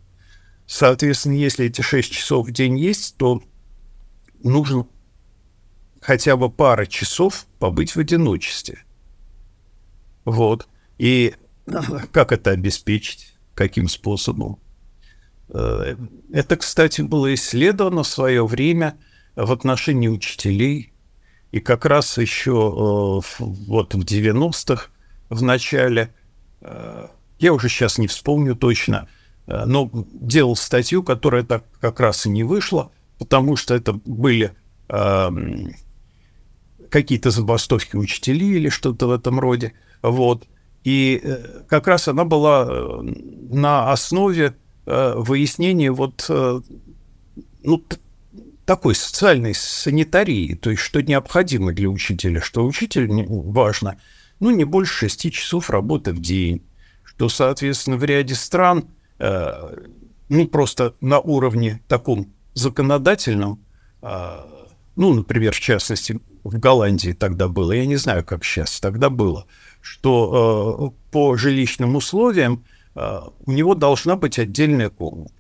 Соответственно, 0.66 1.34
если 1.34 1.66
эти 1.66 1.80
6 1.80 2.12
часов 2.12 2.48
в 2.48 2.52
день 2.52 2.78
есть, 2.78 3.16
то 3.16 3.42
нужно 4.42 4.86
хотя 6.06 6.36
бы 6.36 6.48
пара 6.48 6.86
часов 6.86 7.46
побыть 7.58 7.96
в 7.96 7.98
одиночестве. 7.98 8.84
Вот. 10.24 10.68
И 10.98 11.34
как 12.12 12.30
это 12.30 12.52
обеспечить? 12.52 13.34
Каким 13.56 13.88
способом? 13.88 14.60
Э, 15.48 15.96
Это, 16.32 16.56
кстати, 16.56 17.00
было 17.00 17.34
исследовано 17.34 18.04
в 18.04 18.06
свое 18.06 18.46
время 18.46 18.96
в 19.34 19.50
отношении 19.50 20.06
учителей. 20.06 20.92
И 21.50 21.58
как 21.58 21.84
раз 21.84 22.18
еще 22.18 22.52
э, 22.52 23.34
вот 23.40 23.94
в 23.94 24.04
90-х, 24.04 24.90
в 25.28 25.42
начале, 25.42 26.14
э, 26.60 27.08
я 27.40 27.52
уже 27.52 27.68
сейчас 27.68 27.98
не 27.98 28.06
вспомню 28.06 28.54
точно, 28.54 29.08
но 29.48 29.90
делал 29.92 30.54
статью, 30.54 31.02
которая 31.02 31.42
так 31.42 31.64
как 31.80 31.98
раз 31.98 32.26
и 32.26 32.30
не 32.30 32.44
вышла, 32.44 32.92
потому 33.18 33.56
что 33.56 33.74
это 33.74 33.92
были 33.92 34.54
какие-то 36.90 37.30
забастовки 37.30 37.96
учителей 37.96 38.56
или 38.56 38.68
что-то 38.68 39.06
в 39.08 39.10
этом 39.10 39.40
роде. 39.40 39.72
Вот. 40.02 40.46
И 40.84 41.20
э, 41.22 41.64
как 41.68 41.86
раз 41.88 42.08
она 42.08 42.24
была 42.24 42.66
э, 42.68 43.02
на 43.50 43.90
основе 43.92 44.54
э, 44.86 45.14
выяснения 45.16 45.90
вот 45.90 46.30
ну, 47.62 47.84
такой 48.64 48.94
социальной 48.94 49.54
санитарии, 49.54 50.54
то 50.54 50.70
есть 50.70 50.82
что 50.82 51.02
необходимо 51.02 51.72
для 51.72 51.88
учителя, 51.88 52.40
что 52.40 52.64
учитель 52.64 53.08
не- 53.08 53.26
важно, 53.26 53.98
ну, 54.38 54.50
не 54.50 54.64
больше 54.64 55.08
шести 55.08 55.32
часов 55.32 55.70
работы 55.70 56.12
в 56.12 56.20
день, 56.20 56.62
что, 57.02 57.28
соответственно, 57.28 57.96
в 57.96 58.04
ряде 58.04 58.36
стран, 58.36 58.88
ну, 59.18 60.48
просто 60.48 60.94
на 61.00 61.18
уровне 61.18 61.80
таком 61.88 62.32
законодательном, 62.56 63.60
э, 64.02 64.38
ну, 64.96 65.12
например, 65.12 65.54
в 65.54 65.60
частности, 65.60 66.20
в 66.42 66.58
Голландии 66.58 67.12
тогда 67.12 67.48
было, 67.48 67.72
я 67.72 67.86
не 67.86 67.96
знаю, 67.96 68.24
как 68.24 68.44
сейчас, 68.44 68.80
тогда 68.80 69.10
было, 69.10 69.46
что 69.80 70.92
э, 70.96 71.10
по 71.12 71.36
жилищным 71.36 71.96
условиям 71.96 72.64
э, 72.94 73.20
у 73.44 73.52
него 73.52 73.74
должна 73.74 74.16
быть 74.16 74.38
отдельная 74.38 74.90
комната. 74.90 75.32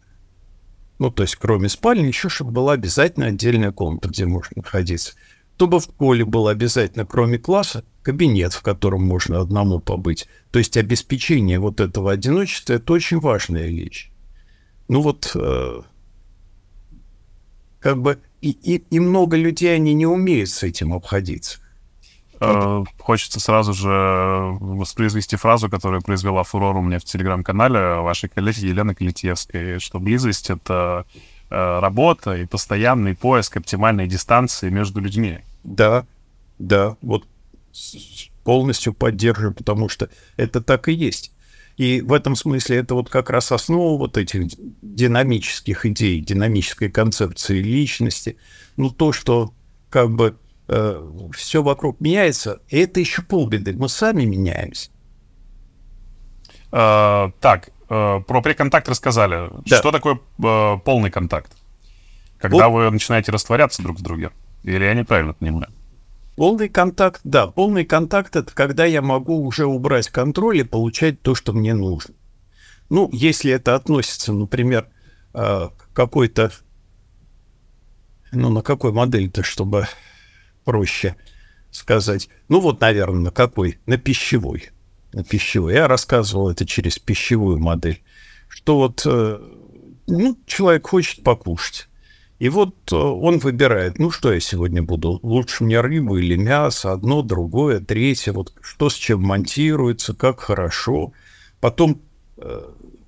Ну, 0.98 1.10
то 1.10 1.22
есть, 1.22 1.36
кроме 1.36 1.68
спальни, 1.68 2.06
еще 2.06 2.28
чтобы 2.28 2.52
была 2.52 2.72
обязательно 2.72 3.26
отдельная 3.26 3.72
комната, 3.72 4.08
где 4.08 4.26
можно 4.26 4.62
находиться. 4.62 5.14
Чтобы 5.56 5.80
в 5.80 5.84
школе 5.84 6.24
был 6.24 6.48
обязательно, 6.48 7.06
кроме 7.06 7.38
класса, 7.38 7.82
кабинет, 8.02 8.52
в 8.52 8.62
котором 8.62 9.04
можно 9.04 9.40
одному 9.40 9.80
побыть. 9.80 10.28
То 10.50 10.58
есть 10.58 10.76
обеспечение 10.76 11.58
вот 11.58 11.80
этого 11.80 12.12
одиночества– 12.12 12.72
это 12.74 12.92
очень 12.92 13.20
важная 13.20 13.68
вещь. 13.68 14.10
Ну 14.88 15.00
вот, 15.00 15.32
э, 15.34 15.80
как 17.80 18.02
бы, 18.02 18.20
и, 18.40 18.50
и, 18.50 18.82
и 18.90 19.00
много 19.00 19.36
людей, 19.36 19.74
они 19.74 19.94
не 19.94 20.06
умеют 20.06 20.50
с 20.50 20.62
этим 20.62 20.92
обходиться. 20.92 21.58
Э, 22.40 22.84
хочется 22.98 23.40
сразу 23.40 23.72
же 23.72 23.88
воспроизвести 24.60 25.36
фразу, 25.36 25.70
которая 25.70 26.00
произвела 26.00 26.42
фурор 26.42 26.76
у 26.76 26.82
меня 26.82 26.98
в 26.98 27.04
телеграм-канале 27.04 28.00
вашей 28.00 28.28
коллеги 28.28 28.66
Елены 28.66 28.94
Калитьевской, 28.94 29.78
что 29.78 29.98
близость— 29.98 30.50
это 30.50 31.06
э, 31.50 31.78
работа 31.80 32.36
и 32.36 32.46
постоянный 32.46 33.14
поиск 33.14 33.56
оптимальной 33.56 34.06
дистанции 34.06 34.68
между 34.68 35.00
людьми. 35.00 35.38
Да, 35.64 36.04
да, 36.58 36.96
вот 37.02 37.24
полностью 38.44 38.94
поддерживаю, 38.94 39.54
потому 39.54 39.88
что 39.88 40.08
это 40.36 40.60
так 40.60 40.88
и 40.88 40.92
есть. 40.92 41.32
И 41.76 42.00
в 42.00 42.12
этом 42.12 42.36
смысле 42.36 42.78
это 42.78 42.94
вот 42.94 43.10
как 43.10 43.28
раз 43.28 43.52
основа 43.52 43.98
вот 43.98 44.16
этих 44.16 44.48
динамических 44.82 45.84
идей, 45.84 46.20
динамической 46.20 46.90
концепции 46.90 47.60
личности. 47.60 48.38
Ну, 48.76 48.90
то, 48.90 49.12
что 49.12 49.52
как 49.90 50.10
бы 50.10 50.38
э, 50.68 51.28
все 51.34 51.62
вокруг 51.62 52.00
меняется, 52.00 52.60
и 52.68 52.78
это 52.78 53.00
еще 53.00 53.22
полбеды. 53.22 53.74
Мы 53.74 53.88
сами 53.88 54.24
меняемся. 54.24 54.90
Э, 56.72 57.30
так, 57.40 57.68
э, 57.90 58.20
про 58.26 58.40
преконтакт 58.40 58.88
рассказали. 58.88 59.50
Да. 59.66 59.76
Что 59.76 59.92
такое 59.92 60.18
э, 60.42 60.78
полный 60.82 61.10
контакт? 61.10 61.52
Когда 62.38 62.68
вот. 62.68 62.84
вы 62.84 62.90
начинаете 62.90 63.32
растворяться 63.32 63.82
друг 63.82 63.98
с 63.98 64.02
другом? 64.02 64.32
Или 64.62 64.84
я 64.84 64.94
неправильно 64.94 65.34
понимаю? 65.34 65.68
Полный 66.36 66.68
контакт, 66.68 67.22
да, 67.24 67.46
полный 67.46 67.86
контакт 67.86 68.36
это 68.36 68.54
когда 68.54 68.84
я 68.84 69.00
могу 69.00 69.42
уже 69.44 69.64
убрать 69.64 70.10
контроль 70.10 70.58
и 70.58 70.64
получать 70.64 71.22
то, 71.22 71.34
что 71.34 71.54
мне 71.54 71.72
нужно. 71.72 72.14
Ну, 72.90 73.08
если 73.12 73.50
это 73.50 73.74
относится, 73.74 74.34
например, 74.34 74.88
э, 75.32 75.68
к 75.76 75.88
какой-то, 75.94 76.52
ну, 78.32 78.50
на 78.50 78.60
какой 78.60 78.92
модели-то, 78.92 79.42
чтобы 79.42 79.88
проще 80.64 81.16
сказать. 81.70 82.28
Ну, 82.48 82.60
вот, 82.60 82.80
наверное, 82.82 83.20
на 83.20 83.30
какой? 83.30 83.78
На 83.86 83.96
пищевой. 83.96 84.70
На 85.14 85.24
пищевой. 85.24 85.74
Я 85.74 85.88
рассказывал 85.88 86.50
это 86.50 86.66
через 86.66 86.98
пищевую 86.98 87.58
модель. 87.58 88.02
Что 88.48 88.76
вот, 88.76 89.02
э, 89.06 89.40
ну, 90.06 90.38
человек 90.46 90.86
хочет 90.86 91.24
покушать. 91.24 91.88
И 92.38 92.50
вот 92.50 92.74
э, 92.92 92.96
он 92.96 93.38
выбирает, 93.38 93.98
ну 93.98 94.10
что 94.10 94.32
я 94.32 94.40
сегодня 94.40 94.82
буду, 94.82 95.18
лучше 95.22 95.64
мне 95.64 95.80
рыбу 95.80 96.18
или 96.18 96.36
мясо, 96.36 96.92
одно, 96.92 97.22
другое, 97.22 97.80
третье, 97.80 98.32
вот 98.32 98.52
что 98.60 98.90
с 98.90 98.94
чем 98.94 99.22
монтируется, 99.22 100.14
как 100.14 100.40
хорошо. 100.40 101.12
Потом 101.60 102.02
э, 102.36 102.60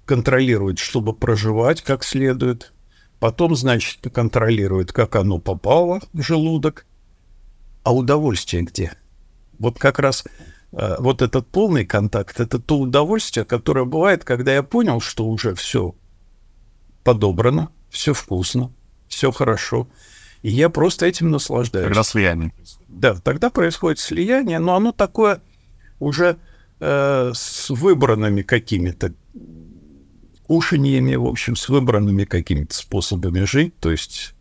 контролирует, 0.07 0.79
чтобы 0.79 1.13
проживать 1.13 1.83
как 1.83 2.05
следует. 2.05 2.73
Потом, 3.21 3.55
значит, 3.55 4.01
контролирует, 4.13 4.93
как 4.93 5.17
оно 5.17 5.39
попало 5.39 6.01
в 6.13 6.23
желудок. 6.23 6.87
А 7.83 7.95
удовольствие 7.95 8.63
где? 8.63 8.93
Вот 9.59 9.79
как 9.79 9.99
раз 9.99 10.25
э, 10.73 10.97
вот 10.99 11.21
этот 11.21 11.49
полный 11.49 11.85
контакт, 11.85 12.41
это 12.41 12.59
то 12.59 12.79
удовольствие, 12.79 13.45
которое 13.45 13.85
бывает, 13.85 14.25
когда 14.25 14.55
я 14.55 14.63
понял, 14.63 15.01
что 15.01 15.27
уже 15.27 15.55
все 15.55 15.95
подобрано, 17.05 17.71
все 17.91 18.15
вкусно, 18.15 18.73
все 19.09 19.31
хорошо. 19.33 19.89
И 20.43 20.51
я 20.51 20.69
просто 20.69 21.07
этим 21.07 21.31
наслаждаюсь. 21.31 21.87
Когда 21.87 22.03
слияние. 22.03 22.53
Да, 22.89 23.15
тогда 23.15 23.51
происходит 23.51 23.99
слияние, 23.99 24.59
но 24.59 24.77
оно 24.77 24.93
такое 24.93 25.41
уже 25.99 26.37
э, 26.81 27.33
с 27.35 27.71
выбранными 27.71 28.43
какими-то 28.43 29.13
кушаниями, 30.47 31.15
в 31.17 31.27
общем, 31.27 31.57
с 31.57 31.69
выбранными 31.69 32.25
какими-то 32.25 32.75
способами 32.75 33.45
жить, 33.45 33.79
то 33.81 33.91
есть 33.91 34.35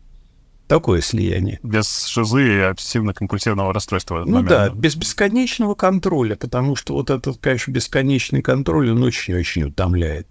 такое 0.66 1.00
слияние. 1.00 1.58
Без 1.62 2.06
шизы 2.06 2.42
и 2.42 2.58
обсессивно-компульсивного 2.60 3.72
расстройства. 3.72 4.20
Ну 4.24 4.36
момент. 4.36 4.48
да, 4.48 4.70
без 4.70 4.96
бесконечного 4.96 5.74
контроля, 5.74 6.36
потому 6.36 6.76
что 6.76 6.94
вот 6.94 7.10
этот, 7.10 7.38
конечно, 7.38 7.72
бесконечный 7.72 8.42
контроль, 8.42 8.90
он 8.90 9.02
очень-очень 9.02 9.64
утомляет. 9.64 10.28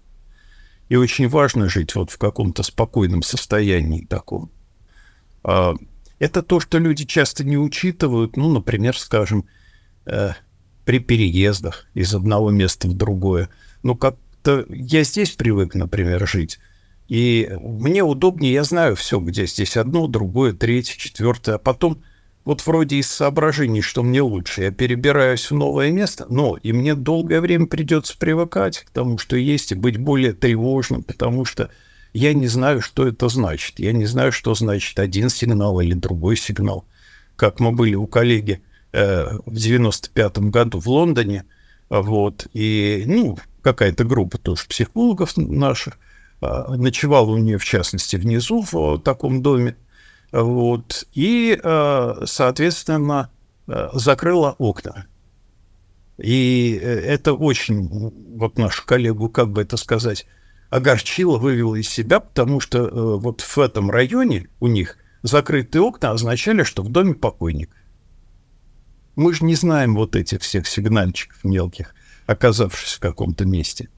И 0.88 0.96
очень 0.96 1.28
важно 1.28 1.68
жить 1.68 1.94
вот 1.94 2.10
в 2.10 2.18
каком-то 2.18 2.62
спокойном 2.62 3.22
состоянии 3.22 4.06
таком. 4.06 4.50
А, 5.44 5.74
это 6.18 6.42
то, 6.42 6.60
что 6.60 6.78
люди 6.78 7.04
часто 7.04 7.44
не 7.44 7.58
учитывают, 7.58 8.36
ну, 8.36 8.52
например, 8.52 8.96
скажем, 8.98 9.46
э, 10.06 10.32
при 10.84 10.98
переездах 10.98 11.86
из 11.94 12.14
одного 12.14 12.50
места 12.50 12.88
в 12.88 12.94
другое. 12.94 13.50
Ну, 13.82 13.94
как-то 13.94 14.64
я 14.70 15.04
здесь 15.04 15.30
привык, 15.32 15.74
например, 15.74 16.26
жить. 16.26 16.58
И 17.08 17.50
мне 17.60 18.02
удобнее, 18.02 18.52
я 18.52 18.64
знаю 18.64 18.96
все, 18.96 19.20
где 19.20 19.46
здесь 19.46 19.76
одно, 19.76 20.06
другое, 20.08 20.52
третье, 20.52 20.98
четвертое. 20.98 21.56
А 21.56 21.58
потом 21.58 22.02
вот 22.48 22.66
вроде 22.66 22.96
из 22.96 23.10
соображений, 23.10 23.82
что 23.82 24.02
мне 24.02 24.22
лучше, 24.22 24.62
я 24.62 24.70
перебираюсь 24.70 25.50
в 25.50 25.54
новое 25.54 25.90
место, 25.90 26.24
но 26.30 26.56
и 26.56 26.72
мне 26.72 26.94
долгое 26.94 27.42
время 27.42 27.66
придется 27.66 28.16
привыкать 28.16 28.86
к 28.86 28.90
тому, 28.90 29.18
что 29.18 29.36
есть, 29.36 29.72
и 29.72 29.74
быть 29.74 29.98
более 29.98 30.32
тревожным, 30.32 31.02
потому 31.02 31.44
что 31.44 31.68
я 32.14 32.32
не 32.32 32.46
знаю, 32.46 32.80
что 32.80 33.06
это 33.06 33.28
значит. 33.28 33.78
Я 33.78 33.92
не 33.92 34.06
знаю, 34.06 34.32
что 34.32 34.54
значит 34.54 34.98
один 34.98 35.28
сигнал 35.28 35.78
или 35.80 35.92
другой 35.92 36.38
сигнал. 36.38 36.86
Как 37.36 37.60
мы 37.60 37.72
были 37.72 37.96
у 37.96 38.06
коллеги 38.06 38.62
э, 38.92 39.26
в 39.44 39.54
95-м 39.54 40.50
году 40.50 40.80
в 40.80 40.88
Лондоне, 40.88 41.44
вот, 41.90 42.46
и, 42.54 43.04
ну, 43.06 43.38
какая-то 43.60 44.04
группа 44.04 44.38
тоже 44.38 44.62
психологов 44.66 45.36
наших, 45.36 45.98
э, 46.40 46.64
ночевала 46.78 47.28
у 47.28 47.36
нее, 47.36 47.58
в 47.58 47.64
частности, 47.66 48.16
внизу 48.16 48.64
в 48.72 49.00
таком 49.00 49.42
доме, 49.42 49.76
вот, 50.32 51.06
и, 51.12 51.58
э, 51.62 52.14
соответственно, 52.26 53.30
э, 53.66 53.88
закрыла 53.94 54.54
окна. 54.58 55.06
И 56.18 56.78
э, 56.80 56.86
это 56.86 57.32
очень, 57.32 57.88
вот 58.36 58.58
нашу 58.58 58.84
коллегу, 58.84 59.30
как 59.30 59.50
бы 59.50 59.62
это 59.62 59.76
сказать, 59.76 60.26
огорчило, 60.68 61.38
вывело 61.38 61.76
из 61.76 61.88
себя, 61.88 62.20
потому 62.20 62.60
что 62.60 63.18
вот 63.18 63.40
в 63.40 63.58
этом 63.58 63.90
районе 63.90 64.48
у 64.60 64.66
них 64.66 64.98
закрытые 65.22 65.80
окна 65.80 66.10
означали, 66.10 66.62
что 66.62 66.82
в 66.82 66.90
доме 66.90 67.14
покойник. 67.14 67.70
Мы 69.16 69.32
же 69.32 69.44
не 69.46 69.54
знаем 69.54 69.94
вот 69.94 70.14
этих 70.14 70.42
всех 70.42 70.66
сигнальчиков 70.66 71.42
мелких, 71.42 71.94
оказавшись 72.26 72.94
в 72.94 73.00
каком-то 73.00 73.46
месте. 73.46 73.88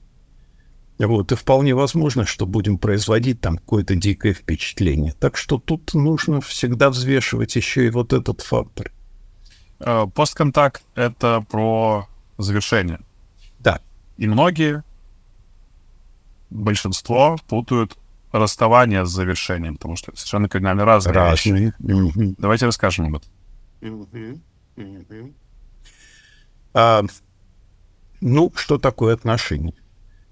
Вот, 1.07 1.31
и 1.31 1.35
вполне 1.35 1.73
возможно, 1.73 2.25
что 2.25 2.45
будем 2.45 2.77
производить 2.77 3.41
там 3.41 3.57
какое-то 3.57 3.95
дикое 3.95 4.33
впечатление. 4.33 5.13
Так 5.19 5.35
что 5.35 5.57
тут 5.57 5.93
нужно 5.93 6.41
всегда 6.41 6.89
взвешивать 6.91 7.55
еще 7.55 7.87
и 7.87 7.89
вот 7.89 8.13
этот 8.13 8.41
фактор. 8.41 8.91
Э, 9.79 10.05
постконтакт— 10.13 10.83
это 10.95 11.43
про 11.49 12.07
завершение. 12.37 12.99
Да. 13.59 13.79
И 14.17 14.27
многие, 14.27 14.83
большинство 16.51 17.37
путают 17.47 17.97
расставание 18.31 19.05
с 19.05 19.09
завершением, 19.09 19.75
потому 19.75 19.95
что 19.95 20.11
это 20.11 20.19
совершенно 20.19 20.49
кардинально 20.49 20.85
разные, 20.85 21.13
разные. 21.13 21.73
вещи. 21.79 22.35
Давайте 22.37 22.65
расскажем 22.67 23.07
об 23.07 23.15
этом. 23.15 23.31
А, 26.73 27.03
ну, 28.21 28.53
что 28.55 28.77
такое 28.77 29.15
отношения? 29.15 29.73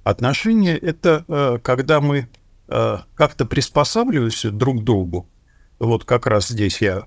Отношения— 0.04 0.78
это 0.78 1.26
э, 1.28 1.60
когда 1.62 2.02
мы 2.02 2.30
э, 2.68 2.98
как-то 3.16 3.46
приспосабливаемся 3.46 4.52
друг 4.52 4.82
к 4.82 4.84
другу. 4.84 5.30
Вот 5.80 6.06
как 6.06 6.28
раз 6.28 6.50
здесь 6.50 6.82
я 6.82 7.06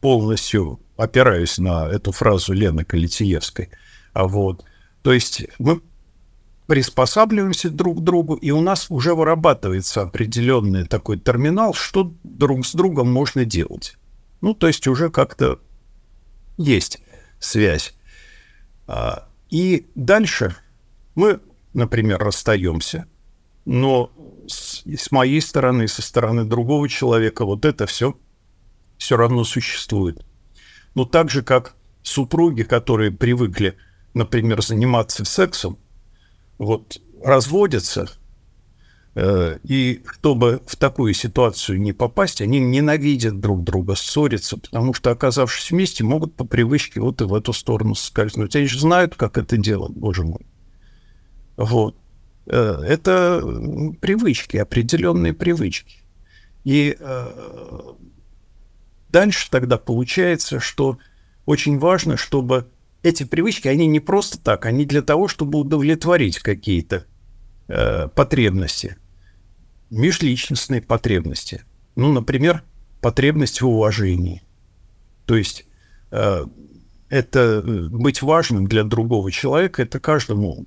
полностью 0.00 0.80
опираюсь 0.96 1.58
на 1.58 1.88
эту 1.88 2.12
фразу 2.12 2.52
Лены 2.52 2.84
Калитиевской. 2.84 3.70
А 4.12 4.26
вот, 4.26 4.64
то 5.02 5.12
есть 5.12 5.46
мы 5.58 5.80
приспосабливаемся 6.66 7.70
друг 7.70 7.98
к 7.98 8.02
другу, 8.02 8.34
и 8.34 8.50
у 8.50 8.60
нас 8.60 8.86
уже 8.90 9.14
вырабатывается 9.14 10.02
определенный 10.02 10.84
такой 10.86 11.18
терминал, 11.18 11.74
что 11.74 12.14
друг 12.24 12.66
с 12.66 12.72
другом 12.74 13.12
можно 13.12 13.44
делать. 13.44 13.96
Ну, 14.40 14.54
то 14.54 14.66
есть 14.66 14.86
уже 14.86 15.10
как-то 15.10 15.60
есть 16.56 16.98
связь. 17.38 17.94
А, 18.86 19.28
и 19.48 19.86
дальше 19.94 20.56
мы 21.14 21.40
например, 21.76 22.18
расстаемся, 22.18 23.06
но 23.64 24.10
с, 24.46 24.82
с 24.84 25.10
моей 25.10 25.40
стороны, 25.40 25.88
со 25.88 26.02
стороны 26.02 26.44
другого 26.44 26.88
человека, 26.88 27.44
вот 27.44 27.64
это 27.64 27.86
все 27.86 28.16
все 28.98 29.16
равно 29.16 29.44
существует. 29.44 30.24
Но 30.94 31.04
так 31.04 31.30
же, 31.30 31.42
как 31.42 31.74
супруги, 32.02 32.62
которые 32.62 33.10
привыкли, 33.10 33.76
например, 34.14 34.62
заниматься 34.62 35.24
сексом, 35.24 35.78
вот 36.58 37.00
разводятся, 37.22 38.08
Э, 39.16 39.58
и 39.64 40.02
чтобы 40.12 40.60
в 40.66 40.76
такую 40.76 41.14
ситуацию 41.14 41.80
не 41.80 41.94
попасть, 41.94 42.42
они 42.42 42.60
ненавидят 42.60 43.40
друг 43.40 43.64
друга, 43.64 43.94
ссорятся, 43.94 44.58
потому 44.58 44.92
что, 44.92 45.10
оказавшись 45.10 45.70
вместе, 45.70 46.04
могут 46.04 46.34
по 46.34 46.44
привычке 46.44 47.00
вот 47.00 47.22
и 47.22 47.24
в 47.24 47.32
эту 47.32 47.54
сторону 47.54 47.94
скользнуть. 47.94 48.54
Они 48.54 48.66
же 48.66 48.78
знают, 48.78 49.14
как 49.14 49.38
это 49.38 49.56
делать, 49.56 49.92
боже 49.92 50.22
мой. 50.22 50.44
Вот. 51.56 51.96
Э, 52.46 52.82
это 52.86 53.40
привычки, 54.00 54.56
определенные 54.56 55.32
привычки. 55.32 55.98
И 56.64 56.96
э, 56.98 57.92
дальше 59.08 59.50
тогда 59.50 59.78
получается, 59.78 60.60
что 60.60 60.98
очень 61.44 61.78
важно, 61.78 62.16
чтобы 62.16 62.68
эти 63.02 63.24
привычки, 63.24 63.68
они 63.68 63.86
не 63.86 64.00
просто 64.00 64.38
так, 64.38 64.66
они 64.66 64.84
для 64.84 65.02
того, 65.02 65.28
чтобы 65.28 65.58
удовлетворить 65.58 66.38
какие-то 66.38 67.06
э, 67.68 68.08
потребности, 68.08 68.96
межличностные 69.90 70.82
потребности. 70.82 71.64
Ну, 71.94 72.12
например, 72.12 72.62
потребность 73.00 73.60
в 73.60 73.68
уважении. 73.68 74.42
То 75.24 75.36
есть 75.36 75.66
это 77.08 77.62
быть 77.90 78.22
важным 78.22 78.68
для 78.68 78.84
другого 78.84 79.32
человека, 79.32 79.82
это 79.82 79.98
каждому 79.98 80.66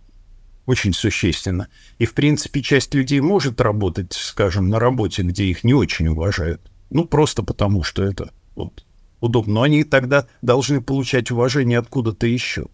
очень 0.65 0.93
существенно. 0.93 1.67
И, 1.97 2.05
в 2.05 2.13
принципе, 2.13 2.61
часть 2.61 2.93
людей 2.93 3.19
может 3.21 3.59
работать, 3.61 4.13
скажем, 4.13 4.69
на 4.69 4.79
работе, 4.79 5.23
где 5.23 5.45
их 5.45 5.63
не 5.63 5.73
очень 5.73 6.07
уважают. 6.07 6.61
Ну, 6.89 7.05
просто 7.05 7.43
потому, 7.43 7.83
что 7.83 8.03
это 8.03 8.31
вот, 8.55 8.85
удобно. 9.19 9.55
Но 9.55 9.61
они 9.63 9.83
тогда 9.83 10.27
должны 10.41 10.81
получать 10.81 11.31
уважение 11.31 11.79
откуда-то 11.79 12.27
еще. 12.27 12.67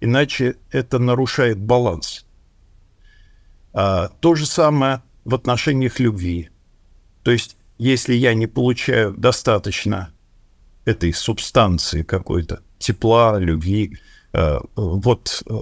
Иначе 0.00 0.56
это 0.70 0.98
нарушает 0.98 1.58
баланс. 1.58 2.24
А, 3.72 4.08
то 4.20 4.34
же 4.34 4.46
самое 4.46 5.02
в 5.24 5.34
отношениях 5.34 6.00
любви. 6.00 6.50
То 7.22 7.30
есть, 7.30 7.56
если 7.78 8.14
я 8.14 8.34
не 8.34 8.46
получаю 8.46 9.12
достаточно 9.14 10.12
этой 10.84 11.12
субстанции 11.12 12.02
какой-то, 12.02 12.62
тепла, 12.78 13.38
любви, 13.38 13.98
э, 14.32 14.58
вот 14.74 15.42
э, 15.46 15.54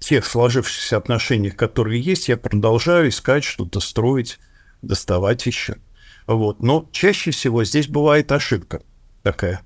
тех 0.00 0.26
сложившихся 0.26 0.96
отношениях, 0.96 1.56
которые 1.56 2.00
есть, 2.00 2.28
я 2.28 2.36
продолжаю 2.36 3.10
искать 3.10 3.44
что-то, 3.44 3.80
строить, 3.80 4.38
доставать 4.82 5.46
еще. 5.46 5.76
Вот. 6.26 6.62
Но 6.62 6.88
чаще 6.90 7.30
всего 7.30 7.64
здесь 7.64 7.86
бывает 7.86 8.32
ошибка 8.32 8.82
такая, 9.22 9.60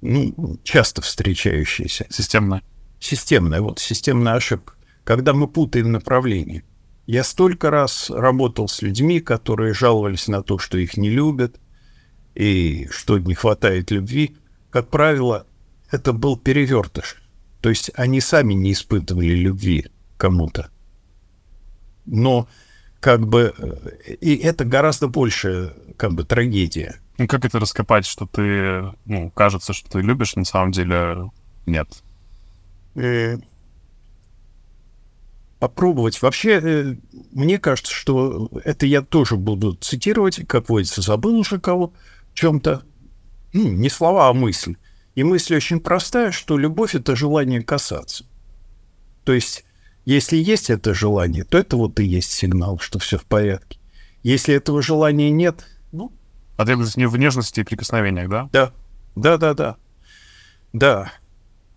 ну, 0.00 0.58
часто 0.64 1.02
встречающаяся. 1.02 2.06
Системная. 2.10 2.62
Системная, 2.98 3.60
вот, 3.60 3.78
системная 3.78 4.34
ошибка. 4.34 4.74
Когда 5.04 5.32
мы 5.32 5.46
путаем 5.48 5.92
направление. 5.92 6.64
Я 7.06 7.24
столько 7.24 7.70
раз 7.70 8.10
работал 8.10 8.68
с 8.68 8.82
людьми, 8.82 9.20
которые 9.20 9.72
жаловались 9.72 10.28
на 10.28 10.42
то, 10.42 10.58
что 10.58 10.76
их 10.76 10.98
не 10.98 11.08
любят 11.08 11.58
и 12.34 12.86
что 12.90 13.18
не 13.18 13.34
хватает 13.34 13.90
любви. 13.90 14.36
Как 14.68 14.88
правило, 14.88 15.46
это 15.90 16.12
был 16.12 16.36
перевертыш. 16.36 17.16
То 17.60 17.68
есть 17.68 17.90
они 17.94 18.20
сами 18.20 18.54
не 18.54 18.72
испытывали 18.72 19.34
любви 19.34 19.86
кому-то. 20.16 20.70
Но 22.06 22.48
как 23.00 23.26
бы 23.26 23.54
э, 23.56 24.14
и 24.20 24.36
это 24.36 24.64
гораздо 24.64 25.08
больше 25.08 25.74
как 25.96 26.14
бы 26.14 26.24
трагедия. 26.24 27.00
Ну 27.18 27.26
как 27.26 27.44
это 27.44 27.58
раскопать, 27.58 28.06
что 28.06 28.26
ты, 28.26 28.94
ну, 29.04 29.30
кажется, 29.30 29.72
что 29.72 29.90
ты 29.90 30.00
любишь, 30.00 30.36
на 30.36 30.44
самом 30.44 30.72
деле 30.72 31.30
нет? 31.66 32.02
Э, 32.94 33.38
попробовать. 35.58 36.20
Вообще, 36.22 36.60
э, 36.62 36.96
мне 37.32 37.58
кажется, 37.58 37.92
что 37.92 38.48
это 38.64 38.86
я 38.86 39.02
тоже 39.02 39.36
буду 39.36 39.74
цитировать, 39.74 40.46
как 40.46 40.68
водится, 40.68 41.02
забыл 41.02 41.36
уже 41.38 41.58
кого, 41.58 41.92
в 42.32 42.34
чем-то. 42.34 42.82
Ну, 43.52 43.68
не 43.68 43.88
слова, 43.88 44.28
а 44.28 44.32
мысль. 44.32 44.76
И 45.18 45.24
мысль 45.24 45.56
очень 45.56 45.80
простая, 45.80 46.30
что 46.30 46.56
любовь— 46.56 46.94
это 46.94 47.16
желание 47.16 47.60
касаться. 47.60 48.24
То 49.24 49.32
есть, 49.32 49.64
если 50.04 50.36
есть 50.36 50.70
это 50.70 50.94
желание, 50.94 51.42
то 51.42 51.58
это 51.58 51.76
вот 51.76 51.98
и 51.98 52.04
есть 52.04 52.30
сигнал, 52.30 52.78
что 52.78 53.00
все 53.00 53.18
в 53.18 53.24
порядке. 53.24 53.80
Если 54.22 54.54
этого 54.54 54.80
желания 54.80 55.32
нет, 55.32 55.66
ну... 55.90 56.12
Потребность 56.56 56.96
не 56.96 57.06
в 57.06 57.16
нежности 57.16 57.58
и 57.58 57.64
прикосновениях, 57.64 58.28
да? 58.28 58.48
Да, 58.52 58.72
да, 59.16 59.38
да, 59.38 59.54
да. 59.54 59.76
Да. 60.72 61.12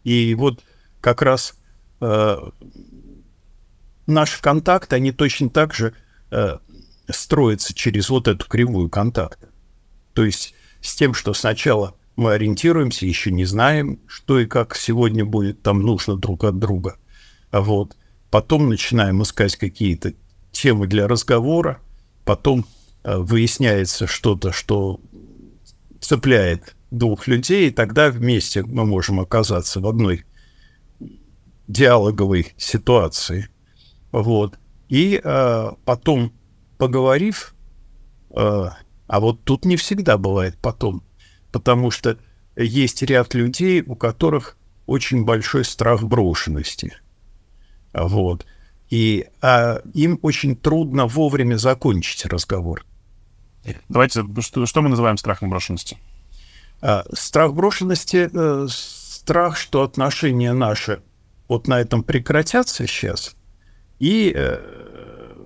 И 0.04 0.36
вот 0.36 0.64
как 1.00 1.24
раз 1.24 1.56
э, 2.00 2.38
наши 4.06 4.40
контакты, 4.40 4.98
они 4.98 5.12
точно 5.12 5.50
так 5.50 5.74
же 5.74 5.96
э, 6.30 6.60
строятся 7.10 7.74
через 7.74 8.08
вот 8.12 8.28
эту 8.28 8.48
кривую 8.48 8.88
контакта. 8.92 9.50
То 10.14 10.26
есть 10.26 10.54
с 10.80 10.94
тем, 10.94 11.16
что 11.16 11.34
сначала 11.34 11.96
мы 12.22 12.34
ориентируемся, 12.34 13.06
еще 13.06 13.32
не 13.32 13.46
знаем, 13.46 14.00
что 14.08 14.40
и 14.40 14.46
как 14.46 14.76
сегодня 14.76 15.26
будет 15.26 15.62
там 15.62 15.82
нужно 15.82 16.16
друг 16.16 16.44
от 16.46 16.60
друга. 16.60 16.98
Вот 17.52 17.98
потом 18.30 18.70
начинаем 18.70 19.22
искать 19.22 19.58
какие-то 19.58 20.14
темы 20.52 20.88
для 20.88 21.08
разговора, 21.08 21.80
потом 22.24 22.66
э, 23.04 23.18
выясняется 23.18 24.08
что-то, 24.08 24.52
что 24.52 25.02
цепляет 26.00 26.76
двух 26.92 27.28
людей, 27.28 27.68
и 27.68 27.72
тогда 27.72 28.10
вместе 28.10 28.64
мы 28.64 28.86
можем 28.86 29.20
оказаться 29.20 29.80
в 29.80 29.88
одной 29.88 30.26
диалоговой 31.68 32.54
ситуации. 32.58 33.50
Вот. 34.12 34.58
И 34.90 35.20
э, 35.24 35.72
потом, 35.86 36.34
поговорив, 36.78 37.56
э, 38.32 38.70
а 39.08 39.20
вот 39.20 39.44
тут 39.44 39.66
не 39.66 39.76
всегда 39.76 40.18
бывает 40.18 40.58
потом, 40.62 41.04
потому 41.52 41.92
что 41.92 42.18
есть 42.56 43.02
ряд 43.02 43.34
людей, 43.34 43.82
у 43.82 43.96
которых 43.96 44.58
очень 44.86 45.24
большой 45.24 45.64
страх 45.66 46.04
брошенности. 46.04 46.96
Вот. 47.94 48.46
И 48.90 49.28
а, 49.42 49.82
им 49.94 50.20
очень 50.22 50.56
трудно 50.56 51.08
вовремя 51.08 51.56
закончить 51.56 52.26
разговор. 52.26 52.86
Давайте, 53.90 54.26
что, 54.40 54.66
что 54.66 54.82
мы 54.82 54.90
называем 54.90 55.18
страхом 55.18 55.50
брошенности? 55.50 55.98
А, 56.82 57.06
страх 57.14 57.54
брошенности 57.54 58.30
э, 58.34 58.68
страх, 58.70 59.56
что 59.56 59.84
отношения 59.84 60.52
наши 60.52 61.02
вот 61.48 61.68
на 61.68 61.80
этом 61.80 62.04
прекратятся 62.04 62.88
сейчас– 62.88 63.36
и 64.02 64.34
э, 64.36 64.58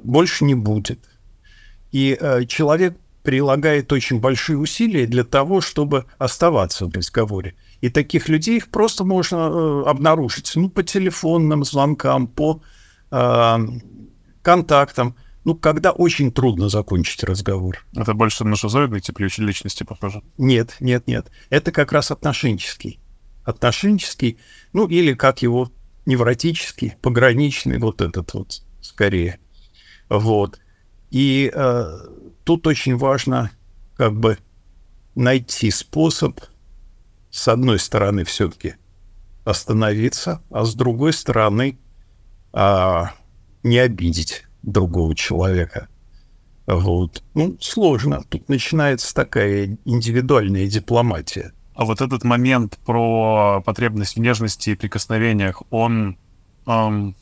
больше 0.02 0.46
не 0.46 0.56
будет. 0.56 1.00
И 1.92 2.18
э, 2.18 2.46
человек 2.46 2.98
прилагает 3.26 3.92
очень 3.92 4.20
большие 4.20 4.58
усилия 4.58 5.08
для 5.08 5.24
того, 5.24 5.60
чтобы 5.60 6.06
оставаться 6.20 6.86
в 6.86 6.94
разговоре. 6.94 7.56
И 7.82 7.90
таких 7.90 8.30
людей 8.30 8.58
их 8.58 8.70
просто 8.70 9.04
можно 9.04 9.36
э, 9.36 9.84
обнаружить 9.90 10.54
ну, 10.56 10.70
по 10.70 10.84
телефонным 10.84 11.66
звонкам, 11.66 12.28
по 12.28 12.62
э, 13.12 13.58
контактам, 14.44 15.16
ну, 15.44 15.56
когда 15.56 15.92
очень 15.92 16.32
трудно 16.32 16.70
закончить 16.70 17.24
разговор. 17.24 17.86
Это 17.96 18.14
больше 18.14 18.46
на 18.46 18.56
шизоидный 18.56 19.02
тип 19.02 19.20
личности 19.20 19.84
похоже? 19.84 20.22
Нет, 20.38 20.78
нет, 20.80 21.08
нет. 21.08 21.32
Это 21.50 21.72
как 21.72 21.92
раз 21.92 22.12
отношенческий. 22.12 23.00
Отношенческий, 23.44 24.38
ну, 24.72 24.88
или 24.88 25.14
как 25.14 25.42
его 25.42 25.72
невротический, 26.06 26.94
пограничный, 27.02 27.80
вот 27.80 28.02
этот 28.02 28.34
вот 28.34 28.62
скорее. 28.82 29.40
Вот. 30.10 30.60
И 31.12 31.52
э, 31.54 31.98
тут 32.44 32.68
очень 32.68 32.98
важно 32.98 33.52
как 33.96 34.14
бы 34.14 34.38
найти 35.16 35.72
способ, 35.72 36.40
с 37.30 37.48
одной 37.48 37.80
стороны, 37.80 38.24
все-таки 38.24 38.76
остановиться, 39.44 40.42
а 40.50 40.66
с 40.66 40.74
другой 40.74 41.14
стороны, 41.14 41.78
э, 42.54 43.04
не 43.64 43.78
обидеть 43.80 44.46
другого 44.64 45.16
человека. 45.16 45.88
Вот. 46.68 47.24
Ну, 47.34 47.58
сложно. 47.60 48.24
Тут 48.28 48.50
начинается 48.50 49.14
такая 49.14 49.78
индивидуальная 49.86 50.68
дипломатия. 50.68 51.54
А 51.76 51.86
вот 51.86 52.02
этот 52.02 52.24
момент 52.24 52.80
про 52.86 53.62
потребность 53.64 54.16
в 54.16 54.20
нежности 54.20 54.72
и 54.72 54.76
прикосновениях, 54.76 55.62
он 55.70 56.18
эм, 56.66 57.16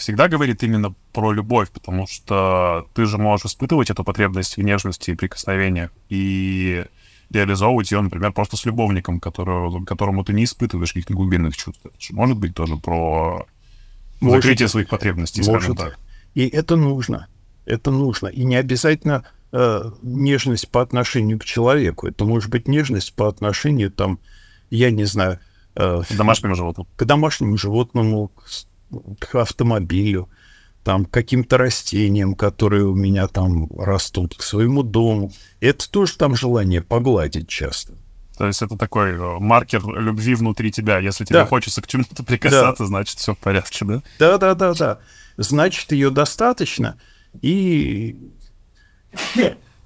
всегда 0.00 0.28
говорит 0.28 0.62
именно 0.62 0.94
про 1.12 1.32
любовь, 1.32 1.70
потому 1.70 2.06
что 2.06 2.86
ты 2.94 3.06
же 3.06 3.18
можешь 3.18 3.46
испытывать 3.46 3.90
эту 3.90 4.04
потребность 4.04 4.56
в 4.56 4.62
нежности 4.62 5.10
и 5.10 5.14
прикосновениях 5.14 5.90
и 6.08 6.84
реализовывать 7.30 7.90
ее, 7.92 8.00
например, 8.00 8.32
просто 8.32 8.56
с 8.56 8.64
любовником, 8.64 9.20
которого, 9.20 9.84
которому 9.84 10.24
ты 10.24 10.32
не 10.32 10.44
испытываешь 10.44 10.92
каких-то 10.92 11.14
глубинных 11.14 11.56
чувств. 11.56 11.80
Это 11.84 11.94
же 11.98 12.14
может 12.14 12.36
быть 12.36 12.54
тоже 12.54 12.76
про 12.76 13.46
может, 14.20 14.42
закрытие 14.42 14.68
своих 14.68 14.88
потребностей, 14.88 15.42
может. 15.42 15.62
скажем 15.62 15.76
так. 15.76 15.98
И 16.34 16.48
это 16.48 16.76
нужно. 16.76 17.28
Это 17.66 17.90
нужно. 17.90 18.26
И 18.26 18.44
не 18.44 18.56
обязательно 18.56 19.24
э, 19.52 19.90
нежность 20.02 20.68
по 20.68 20.82
отношению 20.82 21.38
к 21.38 21.44
человеку. 21.44 22.08
Это 22.08 22.24
может 22.24 22.50
быть 22.50 22.66
нежность 22.66 23.14
по 23.14 23.28
отношению, 23.28 23.90
там, 23.90 24.18
я 24.70 24.90
не 24.90 25.04
знаю... 25.04 25.38
Э, 25.76 26.02
к 26.08 26.16
домашнему 26.16 26.56
животному. 26.56 26.88
К 26.96 27.04
домашнему 27.04 27.56
животному, 27.56 28.32
к 29.18 29.34
автомобилю. 29.36 30.28
там, 30.82 31.04
к 31.04 31.10
каким-то 31.10 31.58
растениям, 31.58 32.34
которые 32.34 32.84
у 32.86 32.94
меня 32.94 33.28
там 33.28 33.68
растут, 33.78 34.34
к 34.34 34.42
своему 34.42 34.82
дому. 34.82 35.30
Это 35.60 35.90
тоже 35.90 36.16
там 36.16 36.34
желание 36.34 36.80
погладить 36.80 37.48
часто. 37.48 37.92
То 38.38 38.46
есть 38.46 38.62
это 38.62 38.78
такой 38.78 39.10
э, 39.10 39.38
маркер 39.40 39.86
любви 39.86 40.34
внутри 40.34 40.72
тебя. 40.72 40.98
Если 40.98 41.26
тебе 41.26 41.40
Да. 41.40 41.46
хочется 41.46 41.82
к 41.82 41.86
чему-то 41.86 42.22
прикасаться, 42.24 42.86
значит, 42.86 43.18
все 43.18 43.34
в 43.34 43.38
порядке, 43.38 43.84
да? 43.84 44.02
Да, 44.18 44.38
да, 44.38 44.54
да, 44.54 44.72
да. 44.72 44.98
Значит, 45.36 45.92
ее 45.92 46.08
достаточно. 46.08 46.98
И 47.42 48.16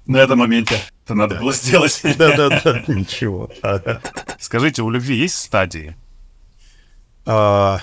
На 0.07 0.19
этом 0.19 0.39
моменте 0.39 0.79
это 1.03 1.13
надо 1.13 1.35
было 1.35 1.51
сделать. 1.51 1.99
да, 2.17 2.37
да, 2.37 2.61
да, 2.63 2.83
ничего. 2.87 3.51
Скажите, 4.39 4.81
у 4.81 4.89
любви 4.89 5.17
есть 5.17 5.35
стадии? 5.37 5.97
А, 7.25 7.81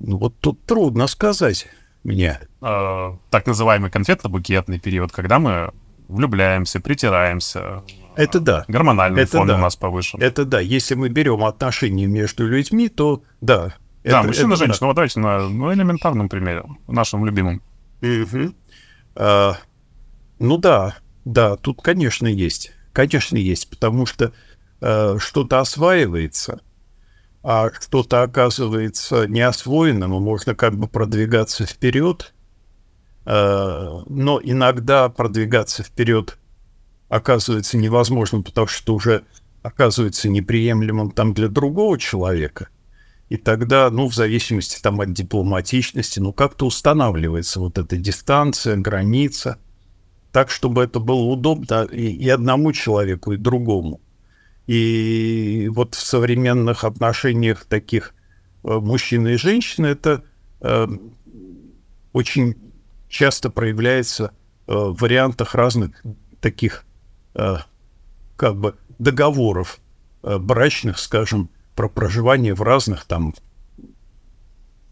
вот 0.00 0.38
тут 0.40 0.64
трудно 0.64 1.06
сказать 1.06 1.68
мне. 2.02 2.40
Э, 2.62 3.16
так 3.30 3.46
называемый 3.46 3.90
конфетно-букетный 3.90 4.78
период, 4.78 5.12
когда 5.12 5.38
мы 5.38 5.72
влюбляемся, 6.08 6.80
притираемся, 6.80 7.82
Это 8.16 8.40
да. 8.40 8.64
гормональный 8.68 9.22
Это 9.22 9.38
фон 9.38 9.46
да. 9.46 9.56
у 9.56 9.58
нас 9.58 9.76
повышен. 9.76 10.20
Это 10.20 10.44
да. 10.44 10.60
Если 10.60 10.94
мы 10.94 11.08
берем 11.08 11.44
отношения 11.44 12.06
между 12.06 12.46
людьми, 12.46 12.88
то 12.88 13.22
да. 13.40 13.74
да, 14.02 14.20
Это- 14.20 14.22
мужчина, 14.26 14.54
это 14.54 14.58
да. 14.60 14.66
женщина. 14.66 14.86
Вот 14.88 14.94
давайте 14.94 15.20
на 15.20 15.48
ну, 15.48 15.72
элементарном 15.72 16.28
примере, 16.28 16.64
нашем 16.88 17.24
любимом. 17.24 17.62
А, 19.14 19.56
ну 20.38 20.56
да, 20.56 20.96
да, 21.24 21.56
тут, 21.56 21.82
конечно, 21.82 22.26
есть. 22.26 22.72
Конечно, 22.92 23.36
есть, 23.36 23.70
потому 23.70 24.06
что 24.06 24.32
э, 24.80 25.16
что-то 25.20 25.60
осваивается, 25.60 26.60
а 27.42 27.70
что-то 27.72 28.22
оказывается 28.22 29.26
неосвоенным, 29.26 30.14
и 30.14 30.20
можно 30.20 30.54
как 30.54 30.76
бы 30.76 30.88
продвигаться 30.88 31.64
вперед. 31.66 32.34
Э, 33.24 34.02
но 34.06 34.40
иногда 34.42 35.08
продвигаться 35.08 35.82
вперед 35.82 36.38
оказывается 37.08 37.76
невозможным, 37.76 38.42
потому 38.42 38.66
что 38.66 38.94
уже 38.94 39.24
оказывается 39.62 40.28
неприемлемым 40.28 41.10
там 41.10 41.34
для 41.34 41.48
другого 41.48 41.98
человека. 41.98 42.68
И 43.28 43.36
тогда, 43.36 43.90
ну, 43.90 44.08
в 44.08 44.14
зависимости 44.14 44.80
там 44.82 45.00
от 45.00 45.12
дипломатичности, 45.12 46.18
ну, 46.18 46.32
как-то 46.32 46.66
устанавливается 46.66 47.60
вот 47.60 47.78
эта 47.78 47.96
дистанция, 47.96 48.76
граница, 48.76 49.58
так, 50.32 50.50
чтобы 50.50 50.82
это 50.82 50.98
было 50.98 51.22
удобно 51.22 51.84
и, 51.84 52.10
и 52.10 52.28
одному 52.28 52.72
человеку, 52.72 53.32
и 53.32 53.36
другому. 53.36 54.00
И 54.70 55.68
вот 55.74 55.96
в 55.96 56.00
современных 56.00 56.84
отношениях 56.84 57.64
таких 57.64 58.14
э, 58.62 58.68
мужчины 58.68 59.34
и 59.34 59.36
женщины 59.36 59.88
это 59.88 60.22
э, 60.60 60.86
очень 62.12 62.54
часто 63.08 63.50
проявляется 63.50 64.30
э, 64.68 64.72
в 64.72 64.94
вариантах 65.00 65.56
разных 65.56 66.00
таких 66.40 66.84
э, 67.34 67.56
как 68.36 68.54
бы 68.58 68.76
договоров 69.00 69.80
э, 70.22 70.38
брачных, 70.38 71.00
скажем, 71.00 71.50
про 71.74 71.88
проживание 71.88 72.54
в 72.54 72.62
разных 72.62 73.06
там 73.06 73.34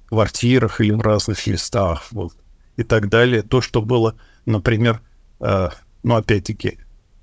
квартирах 0.07 0.81
или 0.81 0.91
в 0.91 1.03
разных 1.03 1.47
местах, 1.47 2.09
вот, 2.11 2.33
и 2.77 2.83
так 2.83 3.09
далее. 3.09 3.43
То, 3.43 3.61
что 3.61 3.81
было, 3.81 4.17
например, 4.45 5.03
э, 5.39 5.69
ну, 6.03 6.17
опять-таки, 6.17 6.81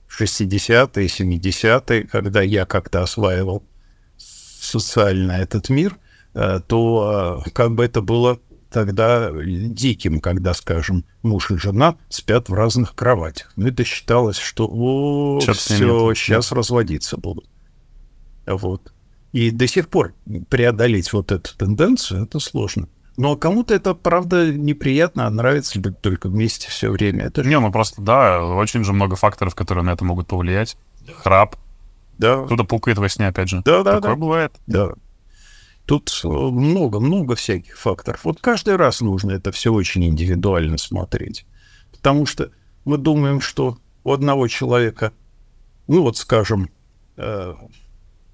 в 0.07 0.21
60-е, 0.21 1.07
70-е, 1.07 2.03
когда 2.03 2.41
я 2.41 2.65
как-то 2.65 3.01
осваивал 3.01 3.63
социально 4.17 5.33
этот 5.33 5.69
мир, 5.69 5.97
э, 6.33 6.59
то 6.67 7.41
э, 7.45 7.49
как 7.51 7.75
бы 7.75 7.85
это 7.85 8.01
было 8.01 8.39
тогда 8.69 9.31
диким, 9.33 10.19
когда, 10.19 10.53
скажем, 10.53 11.05
муж 11.23 11.51
и 11.51 11.57
жена 11.57 11.95
спят 12.09 12.49
в 12.49 12.53
разных 12.53 12.93
кроватях. 12.93 13.53
Ну, 13.55 13.67
это 13.67 13.83
считалось, 13.85 14.37
что 14.37 14.67
о, 14.69 15.39
Чёрт 15.41 15.57
с 15.57 15.69
ним 15.69 15.79
все, 15.79 16.07
нет. 16.09 16.17
сейчас 16.17 16.51
разводиться 16.51 17.17
будут. 17.17 17.49
Вот. 18.45 18.91
И 19.31 19.51
до 19.51 19.67
сих 19.67 19.87
пор 19.89 20.13
преодолеть 20.49 21.13
вот 21.13 21.31
эту 21.31 21.55
тенденцию, 21.57 22.23
это 22.23 22.39
сложно. 22.39 22.87
Но 23.17 23.37
кому-то 23.37 23.73
это, 23.73 23.93
правда, 23.93 24.51
неприятно, 24.51 25.27
а 25.27 25.29
нравится 25.29 25.79
быть 25.79 26.01
только 26.01 26.27
вместе 26.27 26.69
все 26.69 26.91
время. 26.91 27.25
Это 27.25 27.43
Не, 27.43 27.59
ну 27.59 27.71
просто, 27.71 28.01
да, 28.01 28.43
очень 28.43 28.83
же 28.83 28.91
много 28.91 29.15
факторов, 29.15 29.55
которые 29.55 29.83
на 29.85 29.91
это 29.91 30.03
могут 30.03 30.27
повлиять. 30.27 30.77
Храп, 31.17 31.55
Да, 32.17 32.43
кто-то 32.45 32.65
пукает 32.65 32.97
во 32.97 33.07
сне, 33.07 33.27
опять 33.27 33.49
же. 33.49 33.61
да, 33.63 33.83
да, 33.83 33.95
Такое 33.95 34.11
да. 34.11 34.15
бывает. 34.15 34.51
Да. 34.67 34.89
Тут 35.85 36.19
э, 36.23 36.27
много-много 36.27 37.35
всяких 37.35 37.77
факторов. 37.77 38.21
Вот 38.23 38.41
каждый 38.41 38.75
раз 38.75 39.01
нужно 39.01 39.31
это 39.31 39.51
все 39.51 39.71
очень 39.71 40.03
индивидуально 40.05 40.77
смотреть. 40.77 41.45
Потому 41.91 42.25
что 42.25 42.51
мы 42.85 42.97
думаем, 42.97 43.39
что 43.39 43.77
у 44.03 44.11
одного 44.11 44.47
человека, 44.47 45.13
ну 45.87 46.01
вот 46.01 46.17
скажем, 46.17 46.69
э, 47.17 47.53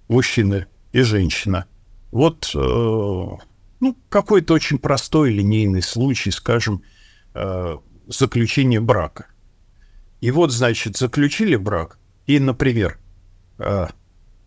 мужчина 0.07 0.65
и 0.91 1.01
женщина, 1.01 1.65
вот 2.11 2.51
э, 2.55 3.27
ну, 3.81 3.97
какой-то 4.09 4.53
очень 4.53 4.77
простой 4.77 5.31
линейный 5.31 5.81
случай, 5.81 6.31
скажем, 6.31 6.83
э, 7.33 7.77
заключение 8.07 8.79
брака. 8.79 9.25
И 10.21 10.31
вот, 10.31 10.51
значит, 10.51 10.97
заключили 10.97 11.55
брак, 11.55 11.97
и, 12.27 12.39
например, 12.39 12.99
э, 13.57 13.87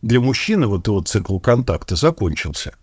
для 0.02 0.20
мужчины 0.20 0.66
вот 0.66 0.86
его 0.86 1.02
цикл 1.02 1.38
контакта 1.38 1.96
закончился. 1.96 2.74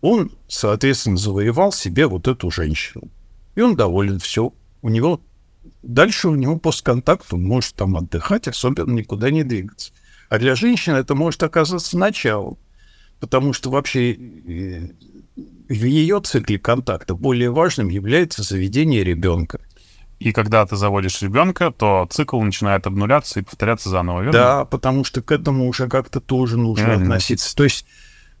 Он, 0.00 0.32
соответственно, 0.48 1.16
завоевал 1.16 1.72
себе 1.72 2.06
вот 2.06 2.26
эту 2.26 2.50
женщину. 2.50 3.10
И 3.54 3.60
он 3.60 3.76
доволен, 3.76 4.18
все. 4.18 4.52
У 4.82 4.88
него 4.88 5.20
дальше 5.82 6.28
у 6.28 6.34
него 6.34 6.58
постконтакт, 6.58 7.32
он 7.32 7.42
может 7.44 7.74
там 7.74 7.96
отдыхать, 7.96 8.48
особенно 8.48 8.92
никуда 8.92 9.30
не 9.30 9.44
двигаться. 9.44 9.92
А 10.28 10.38
для 10.38 10.54
женщины 10.54 10.96
это 10.96 11.14
может 11.14 11.42
оказаться 11.42 11.98
началом. 11.98 12.58
Потому 13.18 13.52
что 13.52 13.70
вообще 13.70 14.12
э, 14.14 14.88
в 15.70 15.84
ее 15.84 16.20
цикле 16.20 16.58
контакта 16.58 17.14
более 17.14 17.50
важным 17.50 17.88
является 17.88 18.42
заведение 18.42 19.04
ребенка. 19.04 19.60
И 20.18 20.32
когда 20.32 20.66
ты 20.66 20.76
заводишь 20.76 21.22
ребенка, 21.22 21.70
то 21.70 22.06
цикл 22.10 22.38
начинает 22.42 22.86
обнуляться 22.86 23.40
и 23.40 23.42
повторяться 23.42 23.88
заново, 23.88 24.18
верно? 24.20 24.32
Да, 24.32 24.64
потому 24.66 25.04
что 25.04 25.22
к 25.22 25.32
этому 25.32 25.66
уже 25.68 25.88
как-то 25.88 26.20
тоже 26.20 26.58
нужно 26.58 26.88
Мгм. 26.94 27.02
относиться. 27.04 27.56
То 27.56 27.64
есть 27.64 27.86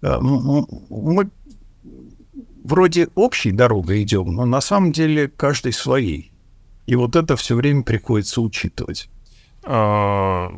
э, 0.02 0.18
мы 0.20 1.30
вроде 2.64 3.08
общей 3.14 3.52
дорогой 3.52 4.02
идем, 4.02 4.34
но 4.34 4.44
на 4.44 4.60
самом 4.60 4.92
деле 4.92 5.28
каждый 5.28 5.72
своей. 5.72 6.32
И 6.86 6.96
вот 6.96 7.16
это 7.16 7.36
все 7.36 7.54
время 7.54 7.82
приходится 7.82 8.40
учитывать. 8.42 9.08
Э, 9.64 10.48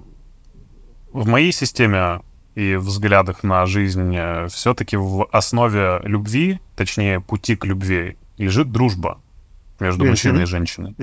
В 1.13 1.27
моей 1.29 1.53
системе 1.53 2.21
и 2.55 2.77
взглядах 2.77 3.43
на 3.43 3.65
жизнь 3.67 4.17
все-таки 4.49 4.97
в 4.97 5.27
основе 5.33 6.01
любви, 6.05 6.61
точнее 6.77 7.21
пути 7.21 7.57
к 7.57 7.65
любви, 7.65 8.17
лежит 8.39 8.71
дружба 8.71 9.21
между 9.81 10.05
Мгм. 10.05 10.11
мужчиной 10.11 10.43
и 10.43 10.47
женщиной. 10.47 10.95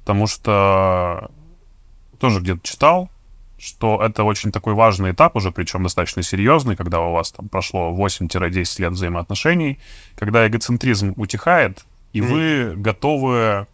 Потому 0.00 0.26
что 0.26 1.30
тоже 2.18 2.40
где-то 2.40 2.60
читал, 2.62 3.10
что 3.58 4.02
это 4.02 4.22
очень 4.24 4.52
такой 4.52 4.74
важный 4.74 5.12
этап 5.12 5.34
уже, 5.36 5.50
причем 5.50 5.82
достаточно 5.82 6.22
серьезный, 6.22 6.76
когда 6.76 7.00
у 7.00 7.12
вас 7.12 7.32
там 7.32 7.48
прошло 7.48 7.90
8-10 7.92 8.78
лет 8.80 8.92
взаимоотношений, 8.92 9.78
когда 10.16 10.46
эгоцентризм 10.46 11.14
утихает, 11.16 11.84
и 12.12 12.20
вы 12.20 12.74
готовы 12.76 13.66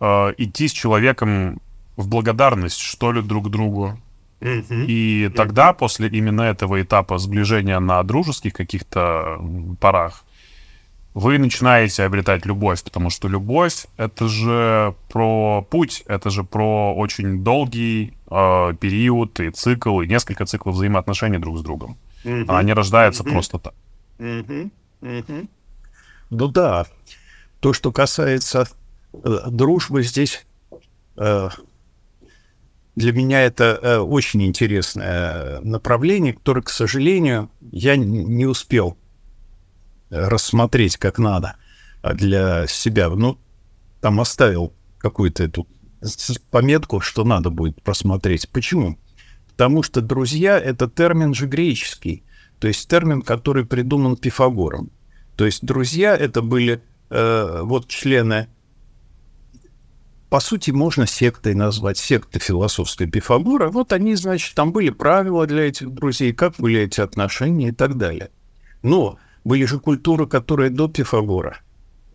э, 0.00 0.32
идти 0.38 0.68
с 0.68 0.72
человеком 0.72 1.60
в 1.96 2.08
благодарность, 2.08 2.78
что 2.78 3.12
ли, 3.12 3.22
друг 3.22 3.50
другу. 3.50 3.98
И 4.40 5.30
тогда, 5.34 5.72
после 5.72 6.08
именно 6.08 6.42
этого 6.42 6.80
этапа 6.82 7.18
сближения 7.18 7.80
на 7.80 8.02
дружеских 8.02 8.52
каких-то 8.52 9.40
парах, 9.80 10.24
вы 11.14 11.38
начинаете 11.38 12.04
обретать 12.04 12.44
любовь, 12.44 12.84
потому 12.84 13.08
что 13.08 13.26
любовь— 13.26 13.86
это 13.96 14.28
же 14.28 14.94
про 15.08 15.62
путь, 15.62 16.02
это 16.06 16.28
же 16.28 16.44
про 16.44 16.94
очень 16.94 17.42
долгий 17.42 18.12
э, 18.30 18.74
период 18.78 19.40
и 19.40 19.50
цикл, 19.50 20.02
и 20.02 20.06
несколько 20.06 20.44
циклов 20.44 20.74
взаимоотношений 20.74 21.38
друг 21.38 21.56
с 21.56 21.62
другом. 21.62 21.96
Она 22.24 22.62
не 22.62 22.74
рождается 22.74 23.24
просто 23.24 23.58
так. 23.58 23.74
Ну 26.28 26.48
да, 26.48 26.86
то, 27.60 27.72
что 27.72 27.92
касается 27.92 28.68
э, 29.12 29.38
дружбы 29.48 30.02
здесь, 30.02 30.44
э, 31.16 31.48
для 32.96 33.12
меня 33.12 33.42
это 33.42 33.78
э, 33.80 33.98
очень 33.98 34.42
интересное 34.42 35.60
направление, 35.60 36.32
которое, 36.32 36.62
к 36.62 36.70
сожалению, 36.70 37.50
я 37.70 37.96
не 37.96 38.46
успел 38.46 38.96
э, 40.10 40.28
рассмотреть 40.28 40.96
как 40.96 41.18
надо 41.18 41.56
а 42.02 42.14
для 42.14 42.66
себя. 42.66 43.10
Ну, 43.10 43.38
там 44.00 44.20
оставил 44.20 44.72
какую-то 44.98 45.44
эту 45.44 45.66
пометку, 46.50 47.00
что 47.00 47.24
надо 47.24 47.50
будет 47.50 47.82
просмотреть. 47.82 48.48
Почему? 48.48 48.98
Потому 49.48 49.82
что 49.82 50.00
друзья— 50.00 50.58
это 50.60 50.88
термин 50.88 51.34
же 51.34 51.46
греческий, 51.46 52.24
то 52.58 52.68
есть 52.68 52.88
термин, 52.88 53.22
который 53.22 53.66
придуман 53.66 54.16
Пифагором. 54.16 54.90
То 55.36 55.44
есть 55.44 55.64
друзья 55.64 56.16
это 56.16 56.40
были 56.40 56.82
э, 57.10 57.60
вот 57.62 57.88
члены, 57.88 58.48
по 60.28 60.40
сути, 60.40 60.72
можно 60.72 61.06
сектой 61.06 61.54
назвать, 61.54 61.98
секты 61.98 62.38
философской 62.38 63.06
Пифагора. 63.06 63.70
Вот 63.70 63.92
они, 63.92 64.14
значит, 64.16 64.54
там 64.54 64.72
были 64.72 64.90
правила 64.90 65.46
для 65.46 65.68
этих 65.68 65.92
друзей, 65.92 66.32
как 66.32 66.56
были 66.58 66.80
эти 66.80 67.00
отношения 67.00 67.68
и 67.68 67.72
так 67.72 67.96
далее. 67.96 68.30
Но 68.82 69.18
были 69.44 69.64
же 69.64 69.78
культуры, 69.78 70.26
которые 70.26 70.70
до 70.70 70.88
Пифагора. 70.88 71.60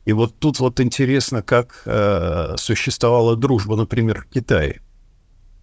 И 0.04 0.14
вот 0.14 0.38
тут 0.40 0.60
вот 0.60 0.80
интересно, 0.82 1.42
как 1.42 1.84
э, 1.86 2.56
существовала 2.58 3.38
дружба, 3.38 3.76
например, 3.76 4.22
в 4.22 4.34
Китае, 4.34 4.82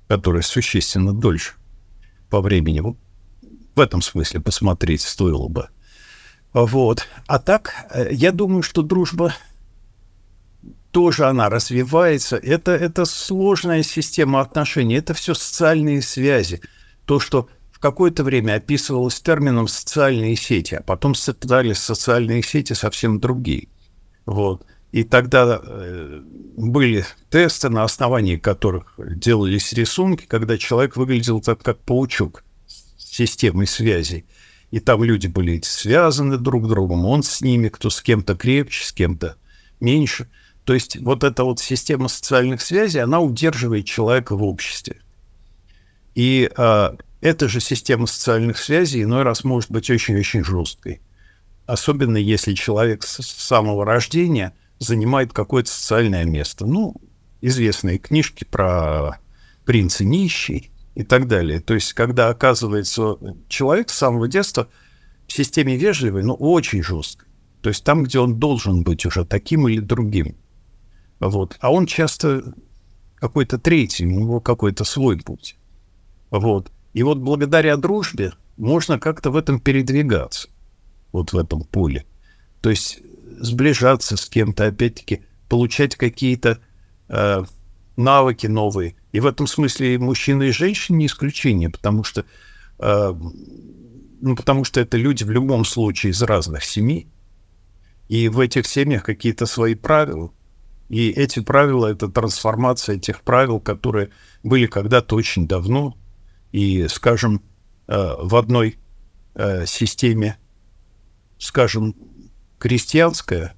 которая 0.06 0.42
существенно 0.42 1.12
дольше 1.12 1.54
по 2.30 2.40
времени. 2.40 2.82
В 3.74 3.80
этом 3.80 4.00
смысле 4.00 4.40
посмотреть 4.40 5.02
стоило 5.02 5.48
бы. 5.48 5.68
Вот. 6.52 7.06
А 7.26 7.38
так, 7.38 7.74
э, 7.90 8.08
я 8.12 8.32
думаю, 8.32 8.62
что 8.62 8.82
дружба 8.82 9.34
тоже 10.90 11.26
она 11.26 11.48
развивается. 11.48 12.36
Это, 12.36 12.72
это 12.72 13.04
сложная 13.04 13.82
система 13.82 14.40
отношений, 14.40 14.96
это 14.96 15.14
все 15.14 15.34
социальные 15.34 16.02
связи. 16.02 16.60
То, 17.04 17.20
что 17.20 17.48
в 17.70 17.78
какое-то 17.78 18.24
время 18.24 18.54
описывалось 18.54 19.20
термином 19.20 19.68
социальные 19.68 20.36
сети, 20.36 20.74
а 20.74 20.82
потом 20.82 21.14
стали 21.14 21.72
социальные 21.72 22.42
сети 22.42 22.72
совсем 22.72 23.20
другие. 23.20 23.68
Вот. 24.26 24.66
И 24.90 25.04
тогда 25.04 25.60
э, 25.62 26.22
были 26.56 27.04
тесты, 27.30 27.68
на 27.68 27.84
основании 27.84 28.36
которых 28.36 28.94
делались 28.98 29.72
рисунки, 29.74 30.24
когда 30.26 30.56
человек 30.56 30.96
выглядел 30.96 31.40
так, 31.40 31.62
как 31.62 31.78
паучок 31.78 32.42
с 32.66 33.16
системой 33.16 33.66
связей. 33.66 34.24
И 34.70 34.80
там 34.80 35.04
люди 35.04 35.26
были 35.26 35.60
связаны 35.62 36.38
друг 36.38 36.66
с 36.66 36.68
другом, 36.68 37.04
он 37.04 37.22
с 37.22 37.40
ними, 37.40 37.68
кто 37.68 37.90
с 37.90 38.02
кем-то 38.02 38.34
крепче, 38.34 38.84
с 38.84 38.92
кем-то 38.92 39.36
меньше. 39.80 40.28
То 40.68 40.74
есть 40.74 40.98
вот 41.00 41.24
эта 41.24 41.44
вот 41.44 41.58
система 41.58 42.08
социальных 42.08 42.60
связей, 42.60 42.98
она 42.98 43.20
удерживает 43.20 43.86
человека 43.86 44.36
в 44.36 44.44
обществе. 44.44 45.00
И 46.14 46.48
э, 46.54 46.90
эта 47.22 47.48
же 47.48 47.60
система 47.60 48.06
социальных 48.06 48.58
связей 48.58 49.02
иной 49.02 49.22
раз 49.22 49.44
может 49.44 49.70
быть 49.70 49.88
очень-очень 49.88 50.44
жесткой. 50.44 51.00
Особенно 51.66 52.18
если 52.18 52.52
человек 52.52 53.02
с 53.02 53.22
самого 53.22 53.84
рождения– 53.84 54.54
занимает 54.78 55.32
какое-то 55.32 55.70
социальное 55.70 56.24
место. 56.24 56.66
Ну, 56.66 56.94
известные 57.40 57.98
книжки 57.98 58.44
про 58.44 59.18
принца 59.64 60.04
нищий 60.04 60.70
и 60.94 61.02
так 61.02 61.28
далее. 61.28 61.60
То 61.60 61.74
есть, 61.74 61.92
когда 61.92 62.28
оказывается 62.28 63.16
человек 63.48 63.90
с 63.90 63.96
самого 63.96 64.28
детства 64.28 64.68
в 65.26 65.32
системе 65.32 65.76
вежливой, 65.76 66.22
но 66.22 66.34
очень 66.34 66.82
жестко. 66.82 67.26
То 67.60 67.70
есть 67.70 67.84
там, 67.84 68.04
где 68.04 68.20
он 68.20 68.38
должен 68.38 68.82
быть 68.82 69.04
уже 69.04 69.24
таким 69.24 69.68
или 69.68 69.80
другим. 69.80 70.36
Вот. 71.20 71.56
А 71.60 71.72
он 71.72 71.86
часто 71.86 72.54
какой-то 73.16 73.58
третий, 73.58 74.06
у 74.06 74.10
него 74.10 74.40
какой-то 74.40 74.84
свой 74.84 75.18
путь. 75.18 75.56
Вот. 76.30 76.70
И 76.92 77.02
вот 77.02 77.18
благодаря 77.18 77.76
дружбе 77.76 78.32
можно 78.56 78.98
как-то 78.98 79.30
в 79.30 79.36
этом 79.36 79.60
передвигаться, 79.60 80.48
вот 81.12 81.32
в 81.32 81.38
этом 81.38 81.62
поле. 81.62 82.04
То 82.60 82.70
есть 82.70 83.00
сближаться 83.38 84.16
с 84.16 84.26
кем-то, 84.26 84.66
опять-таки, 84.66 85.22
получать 85.48 85.96
какие-то 85.96 86.58
э, 87.08 87.44
навыки 87.96 88.46
новые. 88.46 88.96
И 89.12 89.20
в 89.20 89.26
этом 89.26 89.46
смысле 89.46 89.98
мужчины 89.98 90.48
и 90.48 90.52
женщины 90.52 90.96
не 90.96 91.06
исключение, 91.06 91.70
потому 91.70 92.04
что, 92.04 92.24
э, 92.78 93.14
ну, 94.20 94.36
потому 94.36 94.64
что 94.64 94.80
это 94.80 94.96
люди 94.96 95.24
в 95.24 95.30
любом 95.30 95.64
случае 95.64 96.12
из 96.12 96.22
разных 96.22 96.64
семей. 96.64 97.08
И 98.08 98.28
в 98.28 98.40
этих 98.40 98.66
семьях 98.66 99.04
какие-то 99.04 99.46
свои 99.46 99.74
правила. 99.74 100.30
И 100.88 101.10
эти 101.10 101.40
правила— 101.40 101.86
это 101.88 102.08
трансформация 102.08 102.96
этих 102.96 103.20
правил, 103.22 103.60
которые 103.60 104.10
были 104.42 104.66
когда-то 104.66 105.16
очень 105.16 105.46
давно. 105.46 105.96
И, 106.50 106.88
скажем, 106.88 107.42
э, 107.86 108.14
в 108.18 108.34
одной 108.36 108.78
э, 109.34 109.66
системе, 109.66 110.38
скажем, 111.38 111.94
крестьянская 112.58 113.54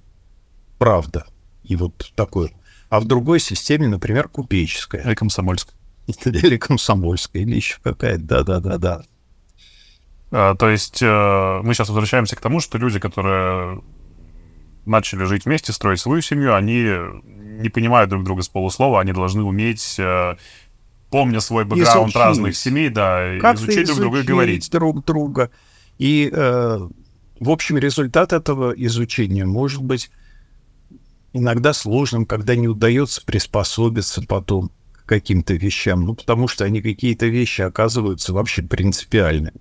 правда 0.79 1.27
и 1.63 1.77
вот 1.77 2.13
такое, 2.17 2.51
а 2.89 2.99
в 2.99 3.05
другой 3.05 3.39
системе, 3.39 3.87
например, 3.87 4.29
купеческая. 4.29 5.03
Или 5.03 5.15
комсомольская. 5.15 5.77
Или 6.25 6.57
комсомольская, 6.57 7.43
или 7.43 7.55
еще 7.55 7.77
какая-то, 7.83 8.23
да-да-да-да. 8.25 9.05
А, 10.33 10.57
то 10.57 10.69
есть 10.69 11.01
э, 11.01 11.61
мы 11.63 11.73
сейчас 11.73 11.89
возвращаемся 11.89 12.35
к 12.35 12.41
тому, 12.41 12.59
что 12.59 12.79
люди, 12.79 12.99
которые 12.99 13.81
начали 14.87 15.25
жить 15.25 15.45
вместе, 15.45 15.73
строить 15.73 16.01
свою 16.01 16.23
семью, 16.23 16.55
они 16.55 16.87
не 17.63 17.69
понимают 17.69 18.11
друг 18.11 18.25
друга 18.25 18.43
с 18.43 18.49
полуслова, 18.49 19.01
они 19.01 19.13
должны 19.13 19.43
уметь, 19.43 19.97
э, 19.99 20.37
помня 21.11 21.41
свой 21.41 21.65
бэкграунд 21.65 22.15
разных 22.17 22.57
семей, 22.57 22.89
да, 22.89 23.39
как 23.41 23.57
изучить 23.57 23.87
друг 23.87 23.99
друга 23.99 24.21
и 24.21 24.23
говорить. 24.23 24.71
друг 24.71 25.05
друга. 25.05 25.51
И 25.99 26.31
э, 26.33 26.89
в 27.41 27.49
общем, 27.49 27.79
результат 27.79 28.35
этого 28.35 28.73
изучения 28.73 29.47
может 29.47 29.83
быть 29.83 30.11
иногда 31.33 31.73
сложным, 31.73 32.27
когда 32.27 32.55
не 32.55 32.69
удается 32.69 33.25
приспособиться 33.25 34.23
потом 34.23 34.71
к 34.93 35.07
каким-то 35.07 35.55
вещам, 35.55 36.05
ну, 36.05 36.15
потому 36.15 36.49
что 36.49 36.65
они 36.65 36.83
какие-то 36.83 37.27
вещи 37.27 37.63
оказываются 37.63 38.35
вообще 38.35 38.63
принципиальны. 38.63 39.53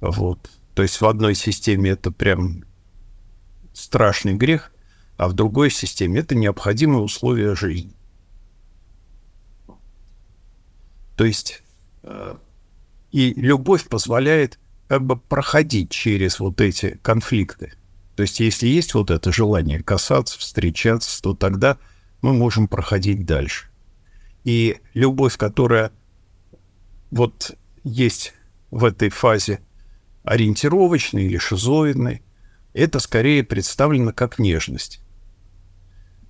Вот. 0.00 0.50
То 0.74 0.82
есть 0.82 1.00
в 1.00 1.06
одной 1.06 1.34
системе 1.34 1.90
это 1.90 2.10
прям 2.10 2.64
страшный 3.80 4.34
грех, 4.34 4.72
а 5.16 5.28
в 5.28 5.32
другой 5.32 5.70
системе 5.70 6.20
это 6.20 6.34
необходимые 6.34 7.02
условия 7.02 7.54
жизни. 7.54 7.92
То 11.16 11.24
есть 11.24 11.62
э, 12.02 12.36
и 13.12 13.34
любовь 13.34 13.86
позволяет 13.88 14.58
как 14.88 15.04
бы 15.04 15.16
проходить 15.16 15.90
через 15.90 16.40
вот 16.40 16.60
эти 16.60 16.98
конфликты. 17.02 17.74
То 18.16 18.22
есть 18.22 18.40
если 18.40 18.66
есть 18.66 18.94
вот 18.94 19.10
это 19.10 19.32
желание 19.32 19.82
касаться, 19.82 20.38
встречаться, 20.38 21.22
то 21.22 21.34
тогда 21.34 21.78
мы 22.22 22.32
можем 22.32 22.68
проходить 22.68 23.24
дальше. 23.24 23.68
И 24.44 24.78
любовь, 24.94 25.36
которая 25.36 25.92
вот 27.10 27.56
есть 27.84 28.34
в 28.70 28.84
этой 28.84 29.10
фазе 29.10 29.60
ориентировочной 30.22 31.26
или 31.26 31.38
шизоидной, 31.38 32.22
это 32.72 32.98
скорее 32.98 33.44
представлено 33.44 34.12
как 34.12 34.38
нежность. 34.38 35.00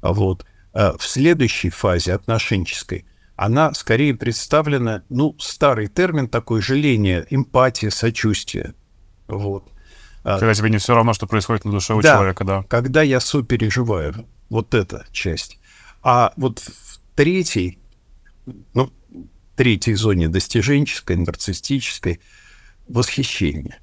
А 0.01 0.13
вот 0.13 0.47
а 0.73 0.97
в 0.97 1.03
следующей 1.03 1.71
фазе 1.71 2.15
отношенческой 2.15 3.05
она 3.37 3.73
скорее 3.73 4.15
представлена, 4.15 5.03
ну, 5.09 5.35
старый 5.39 5.87
термин 5.87 6.29
такой, 6.29 6.61
жаление, 6.61 7.27
эмпатия, 7.31 7.91
сочувствие. 7.91 8.75
Вот. 9.29 9.65
А 10.23 10.39
когда 10.39 10.53
тебе 10.53 10.69
не 10.69 10.77
все 10.77 10.95
равно, 10.95 11.15
что 11.15 11.27
происходит 11.27 11.65
на 11.65 11.73
душе 11.73 11.95
у 11.95 12.03
да, 12.03 12.17
человека, 12.17 12.45
да. 12.45 12.63
когда 12.65 13.03
я 13.03 13.19
сопереживаю, 13.19 14.27
вот 14.51 14.75
эта 14.75 15.07
часть. 15.11 15.59
А 16.03 16.35
вот 16.37 16.59
в 16.59 17.01
третьей, 17.15 17.79
ну, 18.75 18.93
третьей 19.57 19.95
зоне 19.95 20.29
достиженческой, 20.29 21.17
нарциссической, 21.17 22.21
восхищение. 22.89 23.81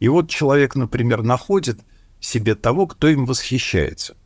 И 0.00 0.08
вот 0.08 0.28
человек, 0.28 0.74
например, 0.74 1.22
находит 1.22 1.78
себе 2.20 2.54
того, 2.56 2.86
кто 2.88 3.08
им 3.08 3.24
восхищается 3.24 4.16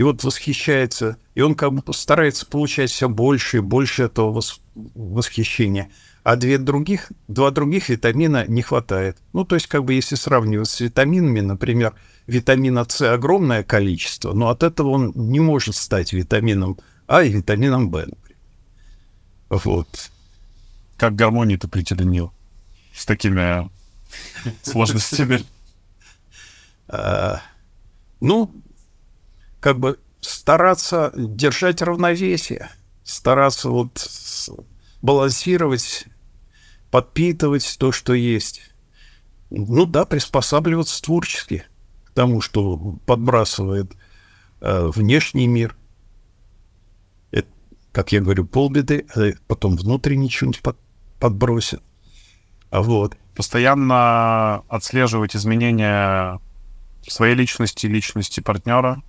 и 0.00 0.02
вот 0.02 0.24
восхищается, 0.24 1.18
и 1.34 1.42
он 1.42 1.54
как 1.54 1.74
бы 1.74 1.92
старается 1.92 2.46
получать 2.46 2.90
все 2.90 3.06
больше 3.06 3.58
и 3.58 3.60
больше 3.60 4.04
этого 4.04 4.32
вос 4.32 4.62
восхищения. 4.74 5.90
А 6.22 6.36
две 6.36 6.56
других, 6.56 7.12
два 7.28 7.50
других 7.50 7.90
витамина 7.90 8.46
не 8.46 8.62
хватает. 8.62 9.18
Ну, 9.34 9.44
то 9.44 9.56
есть, 9.56 9.66
как 9.66 9.84
бы, 9.84 9.92
если 9.92 10.14
сравнивать 10.14 10.70
с 10.70 10.80
витаминами, 10.80 11.40
например, 11.40 11.92
витамина 12.26 12.86
С 12.88 13.12
огромное 13.12 13.62
количество, 13.62 14.32
но 14.32 14.48
от 14.48 14.62
этого 14.62 14.88
он 14.88 15.12
не 15.14 15.38
может 15.38 15.74
стать 15.74 16.14
витамином 16.14 16.78
А 17.06 17.22
и 17.22 17.28
витамином 17.28 17.90
В. 17.90 18.16
Вот. 19.50 20.10
Как 20.96 21.14
гармонию 21.14 21.58
ты 21.58 21.68
прийти, 21.68 21.94
Данил? 21.94 22.32
С 22.94 23.04
такими 23.04 23.68
сложностями? 24.62 25.44
А, 26.88 27.40
ну, 28.20 28.52
как 29.60 29.78
бы 29.78 29.98
стараться 30.20 31.12
держать 31.14 31.82
равновесие, 31.82 32.70
стараться 33.04 33.70
вот 33.70 34.08
балансировать, 35.02 36.06
подпитывать 36.90 37.76
то, 37.78 37.92
что 37.92 38.14
есть. 38.14 38.62
Ну 39.50 39.86
да, 39.86 40.04
приспосабливаться 40.04 41.02
творчески 41.02 41.64
к 42.04 42.10
тому, 42.12 42.40
что 42.40 42.76
подбрасывает 43.06 43.92
э, 44.60 44.90
внешний 44.94 45.46
мир. 45.46 45.76
Это, 47.30 47.48
как 47.92 48.12
я 48.12 48.20
говорю, 48.20 48.46
полбеды, 48.46 49.06
а 49.14 49.30
потом 49.46 49.76
внутренний 49.76 50.30
что-нибудь 50.30 50.62
под, 50.62 50.76
подбросит. 51.18 51.82
А 52.70 52.82
вот. 52.82 53.16
Постоянно 53.34 54.62
отслеживать 54.68 55.36
изменения 55.36 56.40
своей 57.06 57.34
личности, 57.34 57.86
личности 57.86 58.40
партнера. 58.40 59.02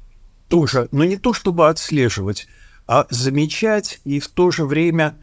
Тоже, 0.48 0.90
но 0.92 1.06
не 1.06 1.18
то 1.18 1.34
чтобы 1.34 1.70
отслеживать, 1.70 2.48
а 2.88 3.08
замечать 3.10 4.00
и 4.04 4.20
в 4.20 4.28
то 4.28 4.52
же 4.52 4.66
время, 4.66 5.18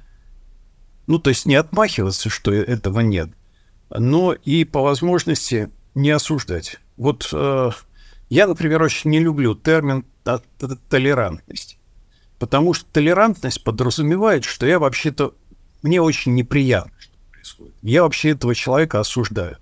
ну, 1.06 1.18
то 1.18 1.30
есть 1.30 1.44
не 1.44 1.54
отмахиваться, 1.54 2.30
что 2.30 2.52
этого 2.52 3.00
нет, 3.00 3.30
но 3.90 4.32
и 4.32 4.64
по 4.64 4.82
возможности 4.82 5.70
не 5.94 6.10
осуждать. 6.10 6.78
Вот 6.96 7.28
э, 7.32 7.70
я, 8.30 8.46
например, 8.46 8.82
очень 8.82 9.10
не 9.10 9.20
люблю 9.20 9.54
термин 9.54 10.04
толерантность, 10.88 11.78
потому 12.38 12.72
что 12.74 12.86
толерантность 12.90 13.62
подразумевает, 13.64 14.44
что 14.44 14.66
я 14.66 14.78
вообще-то 14.78 15.34
мне 15.82 16.00
очень 16.00 16.34
неприятно, 16.34 16.92
происходит. 17.48 17.74
Я 17.82 18.02
вообще 18.02 18.30
этого 18.30 18.54
человека 18.54 19.00
осуждаю. 19.00 19.58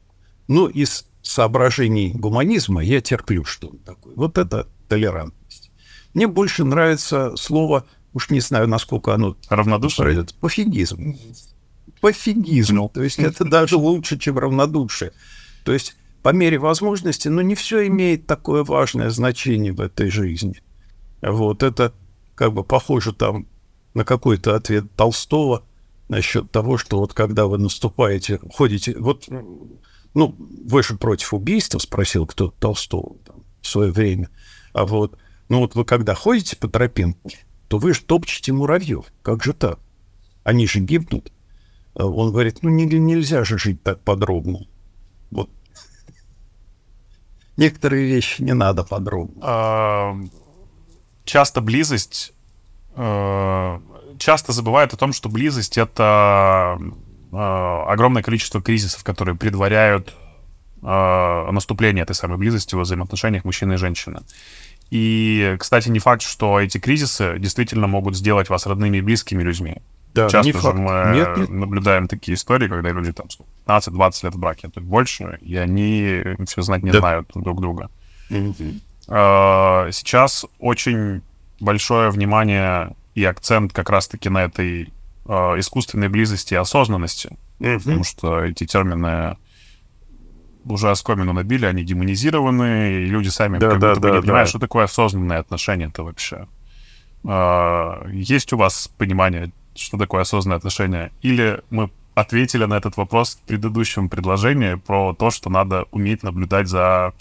Ну, 0.49 0.68
из 0.68 1.07
соображений 1.22 2.12
гуманизма 2.12 2.82
я 2.82 3.01
терплю, 3.01 3.45
что 3.45 3.68
он 3.68 3.78
такой. 3.78 4.14
Вот 4.14 4.39
это 4.39 4.68
толерантность. 4.89 5.70
Мне 6.14 6.26
больше 6.26 6.64
нравится 6.64 7.34
слово, 7.37 7.84
уж 8.12 8.30
не 8.30 8.41
знаю, 8.41 8.68
насколько 8.68 9.14
оно... 9.14 9.37
Равнодушие? 9.49 10.26
Пофигизм. 10.41 11.16
Пофигизм. 12.01 12.89
То 12.89 13.03
есть 13.03 13.18
это 13.18 13.45
даже 13.45 13.76
лучше, 13.76 14.18
чем 14.18 14.39
равнодушие. 14.39 15.12
То 15.64 15.72
есть 15.72 15.97
по 16.22 16.32
мере 16.32 16.59
возможности, 16.59 17.28
но 17.28 17.43
не 17.43 17.55
все 17.55 17.87
имеет 17.87 18.26
такое 18.26 18.64
важное 18.64 19.11
значение 19.11 19.72
в 19.72 19.80
этой 19.80 20.11
жизни. 20.11 20.62
Вот 21.22 21.62
это 21.62 21.93
как 22.34 22.53
бы 22.53 22.62
похоже 22.62 23.12
там 23.12 23.47
на 23.95 24.05
какой-то 24.05 24.55
ответ 24.55 24.84
Толстого– 24.95 25.64
насчет 26.09 26.50
того, 26.50 26.78
что 26.78 26.98
вот 26.98 27.14
когда 27.14 27.46
вы 27.46 27.59
наступаете, 27.59 28.40
ходите, 28.52 28.96
вот, 28.98 29.28
ну, 30.14 30.34
вы 30.38 30.82
же 30.82 30.96
против 30.96 31.34
убийства, 31.34 31.78
спросил 31.78 32.26
кто-то 32.26 32.54
Толстого 32.59 33.16
там, 33.24 33.42
в 33.61 33.66
свое 33.66 33.90
время, 33.90 34.30
а 34.72 34.84
вот, 34.84 35.18
ну 35.48 35.61
вот 35.61 35.74
вы 35.74 35.84
когда 35.84 36.14
ходите 36.14 36.57
по 36.57 36.68
тропинке, 36.68 37.38
то 37.68 37.78
вы 37.78 37.94
же 37.94 38.02
топчете 38.02 38.52
муравьев, 38.52 39.07
как 39.22 39.42
же 39.42 39.52
так? 39.52 39.78
Они 40.44 40.66
же 40.66 40.80
гибнут. 40.80 41.32
А 41.94 42.07
он 42.07 42.30
говорит, 42.30 42.59
ну 42.62 42.70
не, 42.70 42.84
нельзя 42.84 43.42
же 43.44 43.59
жить 43.59 43.82
так 43.82 44.00
подробно. 44.00 44.66
Вот. 45.30 45.50
Некоторые 47.57 48.07
вещи 48.07 48.42
не 48.42 48.54
надо 48.54 48.84
подробно. 48.84 49.40
А, 49.42 50.16
часто 51.24 51.61
близость 51.61 52.32
а, 52.94 53.82
часто 54.18 54.52
забывают 54.52 54.92
о 54.92 54.96
том, 54.96 55.12
что 55.12 55.28
близость— 55.28 55.78
это 55.78 56.78
э, 57.32 57.36
огромное 57.36 58.22
количество 58.22 58.60
кризисов, 58.62 59.04
которые 59.04 59.36
предваряют 59.36 60.14
э, 60.82 61.50
наступление 61.50 62.02
этой 62.02 62.14
самой 62.14 62.38
близости 62.38 62.74
в 62.74 62.80
взаимоотношениях 62.80 63.44
мужчины 63.44 63.74
и 63.74 63.76
женщины. 63.76 64.20
И, 64.90 65.56
кстати, 65.58 65.88
не 65.88 65.98
факт, 65.98 66.22
что 66.22 66.60
эти 66.60 66.78
кризисы 66.78 67.38
действительно 67.38 67.86
могут 67.86 68.16
сделать 68.16 68.48
вас 68.48 68.66
родными 68.66 68.98
и 68.98 69.00
близкими 69.00 69.42
людьми. 69.42 69.76
Да, 70.14 70.28
Часто 70.28 70.52
же 70.52 70.58
факт. 70.58 70.78
мы 70.78 71.12
нет, 71.14 71.36
нет. 71.36 71.48
наблюдаем 71.50 72.08
такие 72.08 72.36
истории, 72.36 72.68
когда 72.68 72.90
люди 72.90 73.12
там 73.12 73.26
15-20 73.66 74.24
лет 74.24 74.34
в 74.34 74.38
браке, 74.38 74.68
а 74.68 74.70
то 74.70 74.80
больше, 74.80 75.38
и 75.42 75.56
они 75.56 76.22
все 76.46 76.62
знать 76.62 76.82
не 76.82 76.90
да. 76.90 77.00
знают 77.00 77.30
друг 77.34 77.60
друга. 77.60 77.90
Mm-hmm. 78.30 79.92
Сейчас 79.92 80.46
очень 80.58 81.22
большое 81.60 82.10
внимание 82.10 82.94
и 83.16 83.24
акцент 83.24 83.72
как 83.72 83.90
раз-таки 83.90 84.28
на 84.28 84.44
этой 84.44 84.92
э, 85.24 85.32
искусственной 85.58 86.08
близости 86.08 86.52
и 86.52 86.56
осознанности. 86.56 87.36
Mm-hmm. 87.58 87.78
Потому 87.78 88.04
что 88.04 88.44
эти 88.44 88.66
термины 88.66 89.36
уже 90.64 90.90
оскомину 90.90 91.32
набили, 91.32 91.64
они 91.64 91.82
демонизированы, 91.82 92.92
и 92.92 93.06
люди 93.06 93.28
сами 93.28 93.58
да, 93.58 93.70
как 93.70 93.80
да, 93.80 93.88
будто 93.94 94.00
да, 94.00 94.08
бы 94.08 94.14
не 94.14 94.20
да. 94.20 94.22
понимают, 94.22 94.48
что 94.50 94.58
такое 94.58 94.84
осознанное 94.84 95.38
отношение 95.38 95.88
это 95.88 96.02
вообще. 96.02 96.46
Э, 97.24 98.06
есть 98.12 98.52
у 98.52 98.58
вас 98.58 98.90
понимание, 98.98 99.50
что 99.74 99.96
такое 99.96 100.20
осознанное 100.20 100.58
отношение? 100.58 101.10
Или 101.22 101.62
мы 101.70 101.90
ответили 102.14 102.66
на 102.66 102.74
этот 102.74 102.98
вопрос 102.98 103.36
в 103.36 103.46
предыдущем 103.46 104.10
предложении 104.10 104.74
про 104.74 105.14
то, 105.14 105.30
что 105.30 105.48
надо 105.48 105.86
уметь 105.90 106.22
наблюдать 106.22 106.68
за 106.68 107.14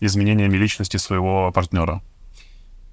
изменениями 0.00 0.56
личности 0.56 0.96
своего 0.96 1.52
партнера? 1.52 2.00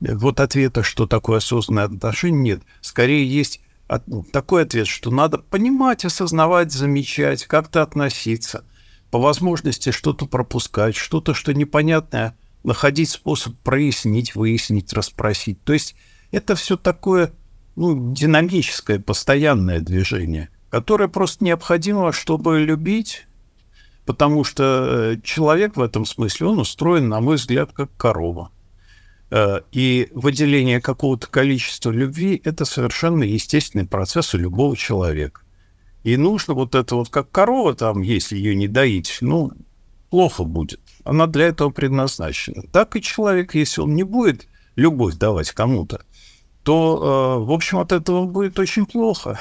Вот 0.02 0.40
ответа, 0.40 0.82
что 0.82 1.06
такое 1.06 1.38
осознанное 1.38 1.86
отношение, 1.86 2.56
нет. 2.56 2.64
Скорее 2.82 3.26
есть 3.26 3.62
ну, 4.08 4.24
такой 4.24 4.64
ответ, 4.64 4.88
что 4.88 5.12
надо 5.12 5.38
понимать, 5.38 6.06
осознавать, 6.06 6.72
замечать, 6.72 7.46
как-то 7.46 7.84
относиться, 7.84 8.66
по 9.12 9.20
возможности 9.20 9.92
что-то 9.92 10.26
пропускать, 10.26 10.96
что-то, 10.96 11.34
что 11.34 11.54
непонятное, 11.54 12.36
находить 12.64 13.10
способ 13.10 13.56
прояснить, 13.58 14.34
выяснить, 14.34 14.94
расспросить. 14.94 15.62
То 15.64 15.74
есть 15.74 15.96
это 16.32 16.56
все 16.56 16.78
такое 16.78 17.34
ну, 17.76 18.14
динамическое, 18.14 19.00
постоянное 19.00 19.82
движение, 19.82 20.50
которое 20.70 21.10
просто 21.10 21.44
необходимо, 21.44 22.12
чтобы 22.12 22.60
любить, 22.60 23.28
потому 24.06 24.44
что 24.44 25.14
э, 25.14 25.22
человек 25.24 25.76
в 25.76 25.82
этом 25.82 26.06
смысле, 26.06 26.48
он 26.48 26.60
устроен, 26.60 27.10
на 27.10 27.20
мой 27.20 27.36
взгляд, 27.36 27.72
как 27.74 27.96
корова. 27.98 28.52
Э, 29.34 29.62
и 29.72 30.10
выделение 30.14 30.82
какого-то 30.82 31.28
количества 31.28 31.90
любви– 31.90 32.42
это 32.44 32.66
совершенно 32.66 33.24
естественный 33.24 33.88
процесс 33.88 34.34
у 34.34 34.38
любого 34.38 34.76
человека. 34.76 35.42
И 36.04 36.18
нужно 36.18 36.54
вот 36.54 36.76
это 36.76 36.96
вот, 36.96 37.10
как 37.10 37.32
корова 37.32 37.74
там, 37.74 38.02
если 38.02 38.36
ее 38.36 38.56
не 38.56 38.68
доить, 38.68 39.20
ну, 39.22 39.52
плохо 40.10 40.44
будет. 40.44 40.82
Она 41.06 41.28
для 41.28 41.46
этого 41.46 41.70
предназначена. 41.70 42.64
Так 42.74 42.98
и 42.98 43.02
человек, 43.02 43.56
если 43.56 43.80
он 43.80 43.96
не 43.96 44.04
будет 44.04 44.48
любовь 44.76 45.16
давать 45.16 45.52
кому-то, 45.52 46.04
то, 46.64 47.38
э, 47.40 47.46
в 47.46 47.52
общем, 47.52 47.78
от 47.78 47.94
этого 47.94 48.26
будет 48.26 48.60
очень 48.60 48.86
плохо. 48.86 49.40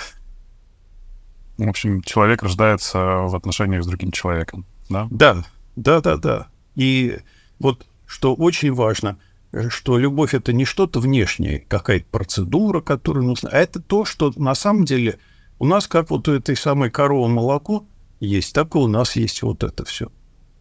В 1.58 1.68
общем, 1.68 2.00
человек 2.02 2.44
рождается 2.44 2.98
в 2.98 3.34
отношениях 3.34 3.82
с 3.82 3.88
другим 3.88 4.12
человеком, 4.12 4.64
да? 4.88 5.08
Да, 5.10 5.44
да, 5.74 6.00
да, 6.00 6.16
да. 6.16 6.48
И 6.76 7.18
вот 7.58 7.86
что 8.06 8.36
очень 8.36 8.72
важно– 8.72 9.18
что 9.68 9.98
любовь 9.98 10.34
это 10.34 10.52
не 10.52 10.64
что-то 10.64 11.00
внешнее, 11.00 11.60
какая-то 11.60 12.06
процедура, 12.10 12.80
которая 12.80 13.24
нужна, 13.24 13.50
а 13.52 13.58
это 13.58 13.80
то, 13.80 14.04
что 14.04 14.32
на 14.36 14.54
самом 14.54 14.84
деле 14.84 15.18
у 15.58 15.66
нас, 15.66 15.86
как 15.86 16.10
вот 16.10 16.28
у 16.28 16.32
этой 16.32 16.56
самой 16.56 16.90
коровы 16.90 17.28
молоко 17.28 17.86
есть, 18.20 18.54
так 18.54 18.74
и 18.74 18.78
у 18.78 18.86
нас 18.86 19.16
есть 19.16 19.42
вот 19.42 19.64
это 19.64 19.84
все. 19.84 20.10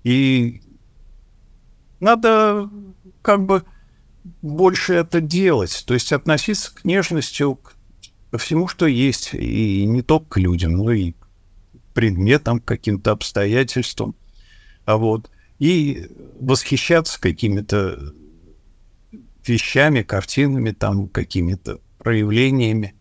И 0.03 0.61
надо 1.99 2.69
как 3.21 3.45
бы 3.45 3.63
больше 4.41 4.93
это 4.93 5.21
делать, 5.21 5.83
то 5.85 5.93
есть 5.93 6.11
относиться 6.11 6.73
к 6.73 6.83
нежностью 6.83 7.55
к, 7.55 7.75
всему, 8.37 8.67
что 8.67 8.85
есть, 8.85 9.33
и 9.33 9.85
не 9.85 10.01
только 10.01 10.29
к 10.29 10.37
людям, 10.37 10.73
но 10.73 10.91
и 10.91 11.11
к 11.11 11.27
предметам, 11.93 12.59
к 12.59 12.65
каким-то 12.65 13.11
обстоятельствам, 13.11 14.15
а 14.85 14.97
вот, 14.97 15.29
и 15.59 16.07
восхищаться 16.39 17.19
какими-то 17.19 18.13
вещами, 19.45 20.01
картинами, 20.01 20.71
там, 20.71 21.07
какими-то 21.07 21.79
проявлениями, 21.97 22.95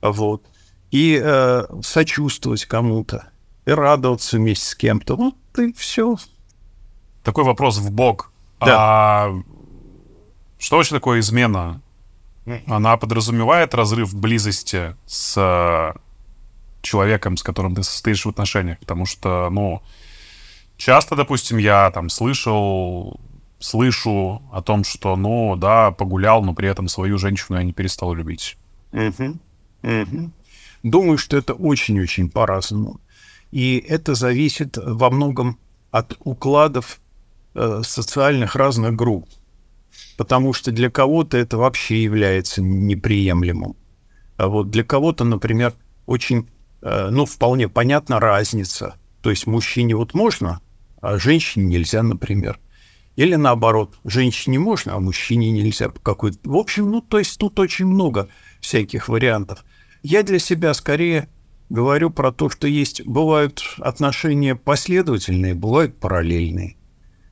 вот, 0.00 0.44
и 0.90 1.20
э, 1.22 1.64
сочувствовать 1.82 2.66
кому-то, 2.66 3.28
и 3.66 3.70
радоваться 3.70 4.36
вместе 4.36 4.66
с 4.66 4.74
кем-то. 4.74 5.16
Вот 5.16 5.34
и 5.58 5.72
все. 5.72 6.16
Такой 7.22 7.44
вопрос 7.44 7.78
в 7.78 7.90
бок. 7.90 8.32
Да. 8.60 8.66
А 8.76 9.42
что 10.58 10.76
вообще 10.76 10.94
такое 10.94 11.20
измена? 11.20 11.80
Она 12.66 12.96
подразумевает 12.96 13.74
разрыв 13.74 14.14
близости 14.14 14.94
с 15.06 15.94
человеком, 16.82 17.36
с 17.36 17.42
которым 17.42 17.74
ты 17.74 17.82
состоишь 17.82 18.24
в 18.24 18.28
отношениях, 18.28 18.78
потому 18.78 19.06
что, 19.06 19.48
ну, 19.50 19.82
часто, 20.76 21.16
допустим, 21.16 21.56
я 21.56 21.90
там 21.90 22.10
слышал 22.10 23.18
слышу 23.64 24.42
о 24.52 24.62
том, 24.62 24.84
что, 24.84 25.16
ну, 25.16 25.56
да, 25.56 25.90
погулял, 25.90 26.42
но 26.44 26.54
при 26.54 26.68
этом 26.68 26.88
свою 26.88 27.16
женщину 27.18 27.58
я 27.58 27.64
не 27.64 27.72
перестал 27.72 28.12
любить. 28.12 28.58
Угу. 28.92 29.38
Угу. 29.82 30.30
Думаю, 30.82 31.18
что 31.18 31.36
это 31.36 31.54
очень-очень 31.54 32.30
по-разному. 32.30 33.00
И 33.50 33.78
это 33.88 34.14
зависит 34.14 34.76
во 34.76 35.10
многом 35.10 35.58
от 35.90 36.16
укладов 36.20 37.00
э, 37.54 37.80
социальных 37.84 38.54
разных 38.54 38.94
групп. 38.94 39.28
Потому 40.18 40.52
что 40.52 40.70
для 40.70 40.90
кого-то 40.90 41.38
это 41.38 41.56
вообще 41.56 42.02
является 42.02 42.60
неприемлемым. 42.60 43.76
А 44.36 44.48
вот 44.48 44.70
для 44.70 44.84
кого-то, 44.84 45.24
например, 45.24 45.72
очень, 46.04 46.48
э, 46.82 47.08
ну, 47.10 47.24
вполне 47.24 47.68
понятна 47.68 48.20
разница. 48.20 48.96
То 49.22 49.30
есть 49.30 49.46
мужчине 49.46 49.96
вот 49.96 50.12
можно, 50.12 50.60
а 51.00 51.16
женщине 51.18 51.64
нельзя, 51.64 52.02
например. 52.02 52.58
Или 53.16 53.36
наоборот, 53.36 53.94
женщине 54.04 54.58
можно, 54.58 54.94
а 54.94 55.00
мужчине 55.00 55.50
нельзя. 55.50 55.90
Какой 56.02 56.32
в 56.42 56.56
общем, 56.56 56.90
ну, 56.90 57.00
то 57.00 57.18
есть 57.18 57.38
тут 57.38 57.58
очень 57.58 57.86
много 57.86 58.28
всяких 58.60 59.08
вариантов. 59.08 59.64
Я 60.02 60.22
для 60.22 60.38
себя 60.38 60.74
скорее 60.74 61.28
говорю 61.68 62.10
про 62.10 62.32
то, 62.32 62.50
что 62.50 62.66
есть, 62.66 63.06
бывают 63.06 63.62
отношения 63.78 64.54
последовательные, 64.54 65.54
бывают 65.54 65.98
параллельные. 65.98 66.76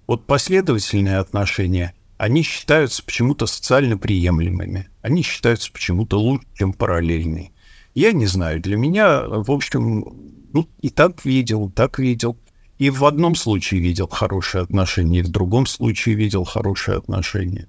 Вот 0.07 0.26
последовательные 0.26 1.18
отношения, 1.18 1.95
они 2.16 2.43
считаются 2.43 3.05
почему-то 3.05 3.47
социально 3.47 3.99
приемлемыми, 3.99 4.89
они 5.01 5.22
считаются 5.22 5.72
почему-то 5.72 6.18
лучше, 6.18 6.47
чем 6.55 6.72
параллельные. 6.72 7.53
Я 7.95 8.12
не 8.12 8.26
знаю, 8.26 8.61
для 8.61 8.76
меня, 8.76 9.22
в 9.22 9.51
общем, 9.51 10.05
ну, 10.53 10.68
и 10.80 10.89
так 10.89 11.24
видел, 11.24 11.70
так 11.70 11.99
видел. 11.99 12.39
И 12.83 12.91
в 12.91 13.05
одном 13.05 13.37
случае 13.37 13.80
видел 13.80 14.09
хорошие 14.09 14.62
отношения, 14.62 15.20
и 15.20 15.22
в 15.22 15.28
другом 15.28 15.66
случае 15.66 16.16
видел 16.16 16.43
хорошие 16.43 16.99
отношения. 16.99 17.68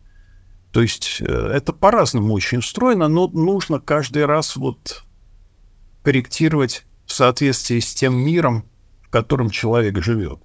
То 0.72 0.82
есть 0.82 1.22
э, 1.22 1.26
это 1.26 1.72
по-разному 1.72 2.34
очень 2.34 2.57
устроено, 2.57 3.07
но 3.07 3.28
нужно 3.28 3.80
каждый 3.80 4.26
раз 4.26 4.55
вот 4.55 5.03
корректировать 6.01 6.88
в 7.05 7.14
соответствии 7.14 7.80
с 7.80 7.93
тем 7.93 8.16
миром, 8.16 8.66
в 9.03 9.09
котором 9.11 9.51
человек 9.51 10.01
живет. 10.03 10.39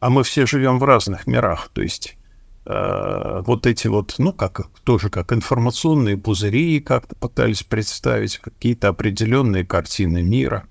А 0.00 0.10
мы 0.10 0.22
все 0.22 0.44
живем 0.44 0.78
в 0.78 0.84
разных 0.84 1.26
мирах, 1.26 1.70
то 1.72 1.80
есть 1.80 2.18
э, 2.66 3.42
вот 3.46 3.64
эти 3.64 3.86
вот, 3.86 4.16
ну, 4.18 4.34
как 4.34 4.68
тоже 4.84 5.08
как 5.08 5.32
информационные 5.32 6.18
пузыри 6.18 6.78
как-то 6.80 7.16
пытались 7.16 7.62
представить, 7.62 8.36
какие-то 8.36 8.88
определенные 8.88 9.64
картины 9.64 10.22
мира. 10.22 10.66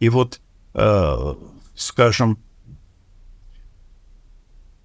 И 0.00 0.10
вот, 0.10 0.42
э, 0.74 1.34
скажем, 1.74 2.38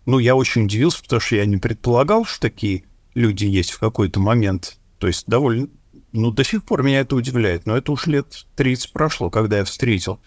ну, 0.06 0.20
я 0.20 0.36
очень 0.36 0.66
удивился, 0.66 1.02
потому 1.04 1.20
что 1.20 1.36
я 1.36 1.46
не 1.46 1.58
предполагал, 1.58 2.26
что 2.26 2.42
такие 2.42 2.86
люди 3.14 3.46
есть 3.46 3.72
в 3.72 3.80
какой-то 3.80 4.20
момент. 4.20 4.80
То 4.98 5.08
есть 5.08 5.26
довольно... 5.28 5.70
Ну, 6.12 6.32
до 6.32 6.44
сих 6.44 6.64
пор 6.64 6.82
меня 6.82 7.02
это 7.02 7.16
удивляет, 7.16 7.68
но 7.68 7.78
это 7.78 7.92
уж 7.92 8.08
лет 8.08 8.46
30 8.56 8.92
прошло, 8.94 9.30
когда 9.30 9.60
я 9.60 9.66
встретил 9.66 10.20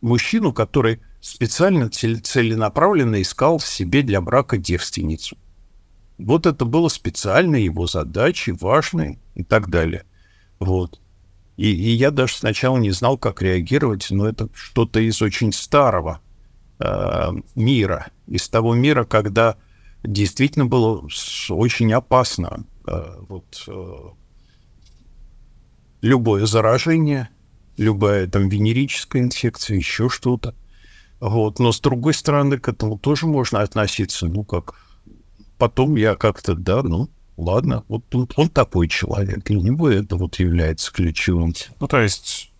мужчину, 0.00 0.52
который 0.52 1.00
специально 1.20 1.88
целенаправленно 1.90 3.20
искал 3.20 3.58
себе 3.58 4.02
для 4.02 4.20
брака 4.20 4.58
девственницу. 4.58 5.36
Вот 6.18 6.46
это 6.46 6.64
было 6.64 6.88
специально 6.88 7.56
его 7.56 7.86
задачей, 7.86 8.52
важной 8.52 9.18
и 9.34 9.42
так 9.42 9.68
далее. 9.68 10.04
Вот. 10.60 11.00
И, 11.56 11.70
и 11.70 11.90
я 11.90 12.10
даже 12.10 12.34
сначала 12.34 12.78
не 12.78 12.90
знал, 12.90 13.16
как 13.16 13.42
реагировать, 13.42 14.08
но 14.10 14.28
это 14.28 14.48
что-то 14.54 15.00
из 15.00 15.22
очень 15.22 15.52
старого 15.52 16.20
э, 16.80 17.30
мира, 17.54 18.08
из 18.26 18.48
того 18.48 18.74
мира, 18.74 19.04
когда 19.04 19.56
действительно 20.02 20.66
было 20.66 21.06
очень 21.50 21.92
опасно 21.92 22.64
э, 22.86 23.16
вот, 23.28 23.64
э, 23.68 23.96
любое 26.02 26.46
заражение, 26.46 27.28
любая 27.76 28.26
там 28.26 28.48
венерическая 28.48 29.22
инфекция, 29.22 29.76
еще 29.76 30.08
что-то. 30.08 30.54
Вот. 31.20 31.58
Но 31.58 31.72
с 31.72 31.80
другой 31.80 32.14
стороны, 32.14 32.58
к 32.58 32.68
этому 32.68 32.98
тоже 32.98 33.26
можно 33.26 33.60
относиться, 33.60 34.26
ну 34.26 34.44
как, 34.44 34.74
потом 35.56 35.94
я 35.96 36.16
как-то, 36.16 36.54
да, 36.54 36.82
ну, 36.82 37.08
ладно, 37.36 37.84
вот 37.88 38.14
он, 38.14 38.28
он 38.36 38.48
такой 38.48 38.88
человек, 38.88 39.44
для 39.44 39.60
него 39.60 39.88
это 39.90 40.16
вот 40.16 40.36
является 40.36 40.92
ключевым. 40.92 41.54
Ну, 41.80 41.86
то 41.86 42.00
есть 42.00 42.52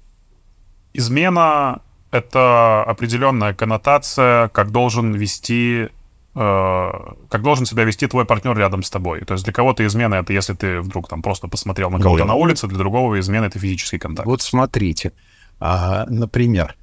измена— 0.92 1.82
это 2.10 2.82
определенная 2.84 3.54
коннотация, 3.54 4.48
как 4.48 4.70
должен 4.70 5.12
вести 5.14 5.88
э, 6.34 6.90
как 7.28 7.42
должен 7.42 7.66
себя 7.66 7.84
вести 7.84 8.06
твой 8.06 8.24
партнер 8.24 8.56
рядом 8.56 8.82
с 8.82 8.90
тобой. 8.90 9.20
То 9.20 9.34
есть 9.34 9.44
для 9.44 9.52
кого-то 9.52 9.86
измена 9.86 10.16
это 10.16 10.32
если 10.32 10.54
ты 10.54 10.80
вдруг 10.80 11.08
там 11.08 11.22
просто 11.22 11.48
посмотрел 11.48 11.90
на 11.90 12.00
кого-то 12.00 12.24
на 12.24 12.34
улице, 12.34 12.66
для 12.66 12.78
другого 12.78 13.18
измена 13.20 13.46
это 13.46 13.58
физический 13.58 13.98
контакт. 13.98 14.26
Вот 14.26 14.42
смотрите, 14.42 15.12
а, 15.60 16.06
например, 16.06 16.76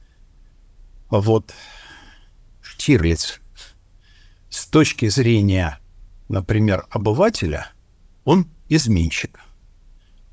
вот 1.09 1.53
Штирлиц 2.61 3.41
с 4.49 4.65
точки 4.67 5.07
зрения, 5.09 5.79
например, 6.29 6.85
обывателя— 6.89 7.67
он 8.23 8.47
изменщик. 8.69 9.39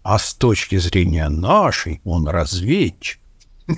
А 0.03 0.19
с 0.19 0.35
точки 0.35 0.79
зрения 0.79 1.29
нашей, 1.29 2.01
он 2.05 2.29
разведчик. 2.29 3.21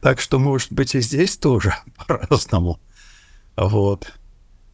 Так 0.00 0.20
что, 0.20 0.40
может 0.40 0.72
быть, 0.72 0.96
и 0.96 1.00
здесь 1.00 1.36
тоже 1.36 1.74
по-разному. 2.06 2.80
Вот. 3.56 4.12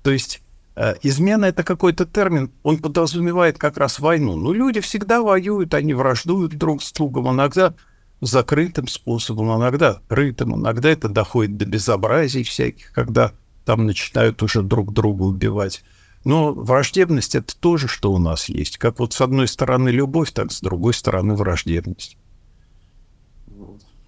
То 0.02 0.10
есть 0.10 0.42
э, 0.74 0.94
измена— 1.02 1.44
это 1.46 1.62
какой-то 1.62 2.06
термин, 2.06 2.50
он 2.62 2.78
подразумевает 2.78 3.58
как 3.58 3.76
раз 3.76 3.98
войну. 3.98 4.36
Ну, 4.36 4.52
люди 4.52 4.80
всегда 4.80 5.20
воюют, 5.20 5.74
они 5.74 5.92
враждуют 5.92 6.56
друг 6.56 6.82
с 6.82 6.92
другом, 6.92 7.30
иногда 7.30 7.74
закрытым 8.20 8.88
способом, 8.88 9.56
иногда 9.58 9.90
открытым, 9.90 10.56
иногда 10.56 10.88
это 10.88 11.08
доходит 11.08 11.56
до 11.56 11.66
безобразий 11.66 12.42
всяких, 12.42 12.92
когда 12.92 13.32
там 13.64 13.86
начинают 13.86 14.42
уже 14.42 14.62
друг 14.62 14.92
друга 14.92 15.24
убивать. 15.24 15.82
Но 16.26 16.52
враждебность— 16.52 17.34
это 17.36 17.56
тоже, 17.56 17.86
что 17.86 18.12
у 18.12 18.18
нас 18.18 18.48
есть. 18.48 18.78
Как 18.78 18.98
вот 18.98 19.12
с 19.12 19.20
одной 19.20 19.46
стороны 19.46 19.90
любовь, 19.90 20.32
так 20.32 20.50
с 20.50 20.60
другой 20.60 20.92
стороны 20.92 21.36
враждебность. 21.36 22.18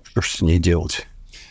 Что 0.02 0.20
ж 0.20 0.28
с 0.28 0.42
ней 0.42 0.58
делать? 0.58 1.06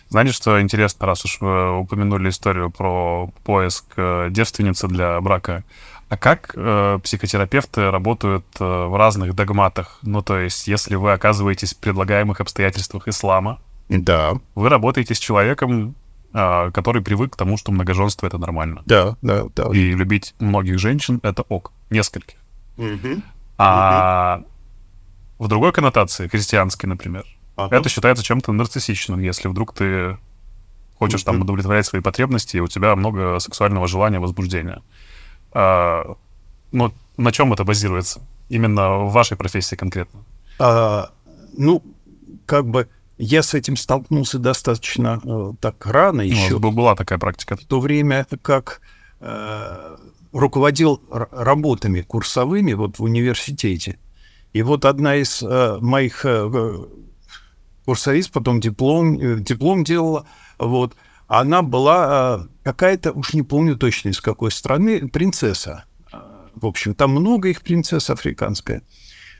Знаете, 0.09 0.33
что 0.33 0.61
интересно, 0.61 1.05
раз 1.05 1.23
уж 1.23 1.39
вы 1.39 1.79
упомянули 1.79 2.27
историю 2.27 2.69
про 2.69 3.31
поиск 3.45 3.85
э, 3.95 4.27
девственницы 4.29 4.89
для 4.89 5.21
брака, 5.21 5.63
а 6.09 6.17
как 6.17 6.51
э, 6.53 6.99
психотерапевты 7.01 7.89
работают 7.89 8.45
э, 8.59 8.65
в 8.65 8.97
разных 8.97 9.35
догматах? 9.35 9.99
Ну, 10.01 10.21
то 10.21 10.37
есть, 10.37 10.67
если 10.67 10.95
вы 10.95 11.13
оказываетесь 11.13 11.75
в 11.75 11.77
предлагаемых 11.77 12.41
обстоятельствах 12.41 13.07
ислама, 13.07 13.61
да. 13.87 14.33
вы 14.53 14.67
работаете 14.67 15.15
с 15.15 15.19
человеком, 15.19 15.95
который 16.37 17.01
привык 17.01 17.33
к 17.33 17.35
тому, 17.35 17.57
что 17.57 17.71
многоженство 17.71 18.27
это 18.27 18.37
нормально. 18.37 18.83
Да, 18.85 19.17
да, 19.21 19.45
да. 19.55 19.69
И 19.73 19.91
любить 19.93 20.35
многих 20.39 20.77
женщин 20.77 21.19
это 21.23 21.41
ок, 21.43 21.71
нескольких. 21.89 22.37
Угу. 22.77 23.21
А 23.57 24.41
угу. 25.39 25.45
в 25.45 25.47
другой 25.47 25.71
коннотации, 25.71 26.27
христианской, 26.27 26.87
например, 26.87 27.25
ага. 27.55 27.75
это 27.75 27.89
считается 27.89 28.23
чем-то 28.23 28.51
нарциссичным, 28.51 29.19
если 29.19 29.47
вдруг 29.47 29.73
ты 29.73 30.17
хочешь 30.99 31.21
угу. 31.21 31.25
там 31.25 31.41
удовлетворять 31.41 31.87
свои 31.87 32.01
потребности, 32.01 32.57
и 32.57 32.59
у 32.61 32.67
тебя 32.67 32.95
много 32.95 33.39
сексуального 33.39 33.87
желания, 33.87 34.19
возбуждения. 34.19 34.83
А, 35.53 36.15
ну, 36.71 36.93
на 37.17 37.31
чем 37.31 37.51
это 37.53 37.63
базируется? 37.63 38.21
Именно 38.49 39.05
в 39.05 39.11
вашей 39.11 39.37
профессии 39.37 39.75
конкретно? 39.75 40.19
А, 40.59 41.09
ну, 41.57 41.83
как 42.45 42.67
бы 42.67 42.87
я 43.17 43.41
с 43.41 43.53
этим 43.53 43.75
столкнулся 43.75 44.39
достаточно 44.39 45.19
э, 45.23 45.53
так 45.59 45.85
рано 45.85 46.21
еще. 46.21 46.59
Ну, 46.59 46.71
была 46.71 46.95
такая 46.95 47.17
практика. 47.17 47.55
В 47.55 47.65
то 47.65 47.79
время 47.79 48.27
как 48.41 48.81
э, 49.19 49.97
руководил 50.31 51.01
работами 51.09 52.01
курсовыми 52.01 52.73
вот 52.73 52.99
в 52.99 53.03
университете. 53.03 53.97
И 54.53 54.61
вот 54.61 54.85
одна 54.85 55.15
из 55.15 55.41
э, 55.41 55.77
моих 55.81 56.25
э, 56.25 56.85
курсовиц 57.85 58.27
потом 58.27 58.59
диплом, 58.59 59.19
э, 59.19 59.39
диплом 59.39 59.83
делала, 59.83 60.25
вот, 60.59 60.95
она 61.27 61.61
была 61.61 62.39
э, 62.39 62.47
какая-то, 62.63 63.11
уж 63.11 63.33
не 63.33 63.43
помню 63.43 63.77
точно 63.77 64.09
из 64.09 64.21
какой 64.21 64.51
страны, 64.51 65.07
принцесса. 65.07 65.85
В 66.55 66.65
общем, 66.65 66.95
там 66.95 67.11
много 67.11 67.49
их 67.49 67.61
принцесс 67.61 68.09
африканская. 68.09 68.81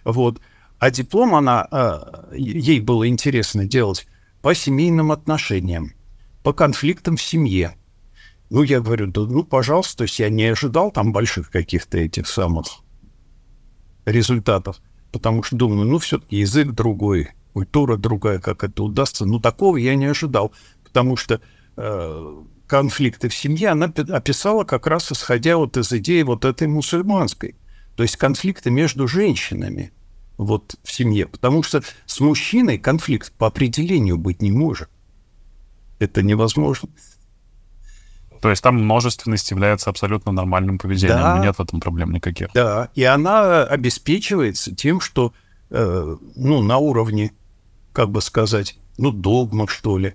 Вот. 0.03 0.39
А 0.80 0.91
диплом 0.91 1.34
она, 1.34 1.67
а, 1.71 2.30
ей 2.34 2.80
было 2.80 3.07
интересно 3.07 3.65
делать 3.65 4.07
по 4.41 4.53
семейным 4.53 5.11
отношениям, 5.11 5.93
по 6.43 6.53
конфликтам 6.53 7.17
в 7.17 7.21
семье. 7.21 7.75
Ну, 8.49 8.61
я 8.61 8.80
говорю, 8.80 9.07
да, 9.07 9.21
ну, 9.21 9.43
пожалуйста, 9.43 9.97
то 9.97 10.03
есть 10.03 10.19
я 10.19 10.30
не 10.30 10.45
ожидал 10.45 10.91
там 10.91 11.11
больших 11.11 11.49
каких-то 11.49 11.97
этих 11.97 12.28
самых 12.28 12.67
результатов, 14.05 14.78
потому 15.11 15.43
что 15.43 15.57
думаю, 15.57 15.88
ну, 15.88 15.97
все-таки 15.97 16.38
язык 16.38 16.71
другой, 16.71 17.30
культура 17.53 17.97
другая, 17.97 18.39
как 18.39 18.63
это 18.63 18.84
удастся. 18.84 19.25
Ну, 19.25 19.39
такого 19.39 19.78
я 19.78 19.95
не 19.95 20.05
ожидал, 20.05 20.53
потому 20.84 21.17
что 21.17 21.41
э, 21.75 22.43
конфликты 22.67 23.30
в 23.30 23.36
семье 23.36 23.69
она 23.69 23.88
описала 23.88 24.63
как 24.63 24.86
раз 24.86 25.11
исходя 25.11 25.57
вот 25.57 25.75
из 25.75 25.91
идеи 25.91 26.21
вот 26.21 26.45
этой 26.45 26.67
мусульманской. 26.67 27.55
То 27.95 28.03
есть 28.03 28.15
конфликты 28.15 28.69
между 28.69 29.07
женщинами– 29.07 29.91
вот 30.38 30.76
в 30.84 30.92
семье. 30.92 31.28
Потому 31.28 31.64
что 31.64 31.82
с 32.06 32.20
мужчиной 32.20 32.78
конфликт 32.78 33.32
по 33.34 33.48
определению 33.48 34.18
быть 34.18 34.42
не 34.42 34.52
может. 34.52 34.90
Это 36.00 36.22
невозможно. 36.22 36.90
То 38.42 38.50
есть 38.52 38.62
там 38.62 38.76
множественность 38.76 39.50
является 39.50 39.90
абсолютно 39.90 40.32
нормальным 40.32 40.78
поведением, 40.78 41.20
да, 41.20 41.40
нет 41.40 41.56
в 41.56 41.62
этом 41.62 41.80
проблем 41.80 42.12
никаких. 42.12 42.50
Да, 42.54 42.90
и 42.94 43.04
она 43.04 43.64
обеспечивается 43.64 44.76
тем, 44.76 45.02
что 45.02 45.34
э, 45.72 46.18
ну, 46.36 46.62
на 46.62 46.78
уровне, 46.78 47.32
как 47.94 48.12
бы 48.12 48.22
сказать, 48.22 48.78
ну, 49.00 49.12
догма, 49.12 49.68
что 49.68 49.98
ли, 49.98 50.14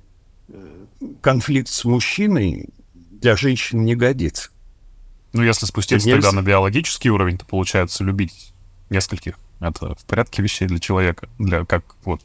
конфликт 1.20 1.68
с 1.68 1.84
мужчиной 1.84 2.68
для 2.94 3.36
женщин 3.36 3.84
не 3.84 3.96
годится. 3.96 4.50
Ну, 5.32 5.42
если 5.42 5.66
спуститься 5.66 6.08
тогда 6.08 6.32
на 6.32 6.42
биологический 6.42 7.10
уровень, 7.10 7.38
то 7.38 7.46
получается 7.46 8.04
любить 8.04 8.52
нескольких 8.90 9.38
это 9.70 9.94
в 9.94 10.04
порядке 10.04 10.42
вещей 10.42 10.66
для 10.66 10.78
человека, 10.78 11.28
для 11.38 11.64
как 11.64 11.96
вот 12.04 12.20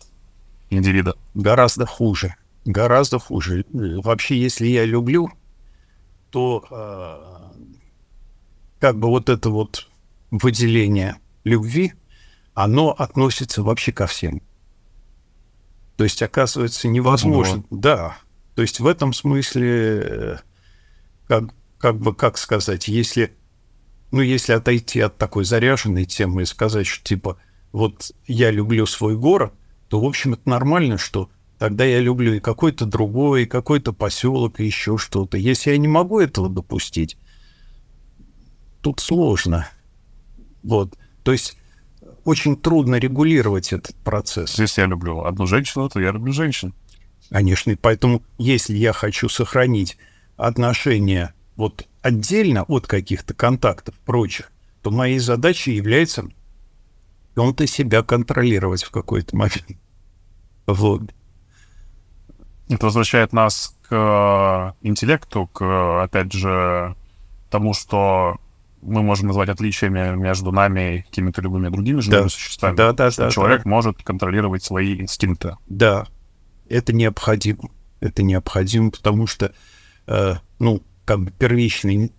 индивида? 0.70 1.16
Гораздо 1.34 1.86
хуже. 1.86 2.36
Гораздо 2.66 3.20
хуже. 3.20 3.66
Вообще, 3.72 4.38
если 4.40 4.68
я 4.68 4.86
люблю, 4.86 5.32
то 6.32 6.66
э, 6.70 7.58
как 8.80 8.98
бы 8.98 9.08
вот 9.08 9.30
это 9.30 9.50
вот 9.50 9.90
выделение 10.32 11.18
любви, 11.44 11.94
оно 12.54 12.92
относится 12.92 13.64
вообще 13.64 13.92
ко 13.92 14.08
всем. 14.08 14.42
То 15.96 16.04
есть, 16.04 16.22
оказывается, 16.22 16.88
невозможно. 16.88 17.64
Вот. 17.70 17.80
Да. 17.82 18.18
То 18.56 18.62
есть 18.62 18.80
в 18.80 18.88
этом 18.88 19.14
смысле, 19.14 20.02
э, 20.04 20.38
как, 21.28 21.44
как 21.78 21.98
бы, 21.98 22.14
как 22.14 22.38
сказать, 22.38 22.88
если, 22.88 23.36
ну, 24.12 24.22
если 24.22 24.54
отойти 24.54 25.02
от 25.02 25.18
такой 25.18 25.44
заряженной 25.46 26.06
темы 26.06 26.44
и 26.44 26.46
сказать, 26.46 26.88
что 26.88 27.04
типа, 27.04 27.38
вот 27.72 28.12
я 28.26 28.52
люблю 28.52 28.86
свой 28.86 29.16
город, 29.18 29.54
то, 29.90 30.00
в 30.00 30.06
общем, 30.06 30.34
это 30.34 30.50
нормально, 30.50 30.98
что 30.98 31.30
тогда 31.58 31.86
я 31.86 32.00
люблю 32.00 32.34
и 32.34 32.40
какой-то 32.40 32.86
другой, 32.86 33.44
и 33.44 33.48
какой-то 33.48 33.94
поселок, 33.94 34.60
и 34.60 34.66
еще 34.66 34.98
что-то. 34.98 35.38
Если 35.38 35.72
я 35.72 35.78
не 35.78 35.88
могу 35.88 36.20
этого 36.20 36.50
допустить, 36.50 37.18
тут 38.82 39.00
сложно. 39.00 39.68
Вот. 40.64 40.98
То 41.24 41.32
есть 41.32 41.58
очень 42.24 42.58
трудно 42.58 42.96
регулировать 42.96 43.74
этот 43.74 43.96
процесс. 43.98 44.60
Если 44.60 44.82
я 44.82 44.88
люблю 44.88 45.22
одну 45.22 45.46
женщину, 45.46 45.90
то 45.90 46.00
я 46.00 46.12
люблю 46.12 46.34
женщин. 46.34 46.74
Конечно, 47.30 47.72
и 47.72 47.76
поэтому, 47.76 48.24
если 48.38 48.76
я 48.76 48.94
хочу 48.94 49.28
сохранить 49.28 49.98
отношения 50.38 51.34
вот 51.58 51.88
отдельно 52.02 52.64
от 52.64 52.88
каких-то 52.88 53.34
контактов 53.34 53.96
прочих, 54.06 54.52
то 54.82 54.92
моей 54.92 55.20
задачей 55.20 55.74
является 55.74 56.24
он-то 57.36 57.68
себя 57.68 58.02
контролировать 58.04 58.84
в 58.84 58.92
какой-то 58.92 59.36
момент. 59.36 59.66
Вот. 60.66 61.02
Это 62.70 62.86
возвращает 62.86 63.34
нас 63.34 63.76
к 63.88 64.76
э, 64.84 64.88
интеллекту, 64.88 65.48
к, 65.48 66.04
опять 66.04 66.32
же, 66.34 66.96
тому, 67.50 67.74
что 67.74 68.38
мы 68.82 69.02
можем 69.04 69.28
назвать 69.28 69.50
отличиями 69.50 70.16
между 70.16 70.52
нами 70.52 70.98
и 70.98 71.02
какими-то 71.04 71.42
любыми 71.42 71.70
другими 71.70 72.00
живыми 72.02 72.24
да. 72.24 72.30
существами. 72.30 72.76
Да, 72.76 72.92
да, 72.94 73.12
что 73.12 73.24
да. 73.24 73.32
Человек 73.32 73.64
да. 73.64 73.70
может 73.70 74.04
контролировать 74.04 74.64
свои 74.64 75.00
инстинкты. 75.00 75.56
Да, 75.68 76.08
это 76.70 76.94
необходимо. 76.94 77.70
Это 78.00 78.24
необходимо, 78.24 78.92
потому 78.92 79.26
что, 79.26 79.54
э, 80.08 80.36
ну, 80.60 80.84
как 81.08 81.22
бы 81.24 81.32
первичный 81.32 82.12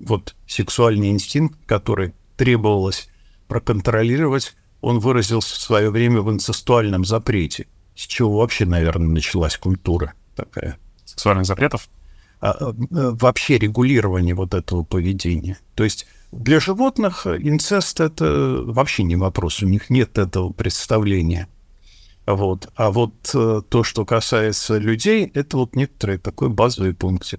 вот 0.00 0.36
сексуальный 0.46 1.10
инстинкт, 1.10 1.58
который 1.64 2.12
требовалось 2.36 3.08
проконтролировать, 3.48 4.54
он 4.82 4.98
выразился 4.98 5.54
в 5.54 5.58
свое 5.58 5.90
время 5.90 6.20
в 6.20 6.30
инцестуальном 6.30 7.06
запрете, 7.06 7.66
с 7.96 8.02
чего 8.02 8.38
вообще, 8.38 8.66
наверное, 8.66 9.08
началась 9.08 9.56
культура 9.56 10.12
такая. 10.36 10.78
Сексуальных 11.06 11.46
запретов? 11.46 11.88
А, 12.40 12.50
а, 12.50 12.74
вообще 12.90 13.58
регулирование 13.58 14.34
вот 14.34 14.52
этого 14.52 14.84
поведения. 14.84 15.58
То 15.74 15.84
есть 15.84 16.06
для 16.30 16.60
животных 16.60 17.26
инцест— 17.26 17.98
это 18.00 18.60
вообще 18.62 19.04
не 19.04 19.16
вопрос, 19.16 19.62
у 19.62 19.66
них 19.66 19.88
нет 19.88 20.18
этого 20.18 20.52
представления. 20.52 21.48
Вот. 22.26 22.70
А 22.76 22.90
вот 22.90 23.14
э, 23.34 23.62
то, 23.66 23.82
что 23.82 24.04
касается 24.04 24.76
людей, 24.76 25.30
это 25.32 25.56
вот 25.56 25.74
некоторые 25.74 26.18
такой 26.18 26.50
базовый 26.50 26.92
пункты, 26.92 27.38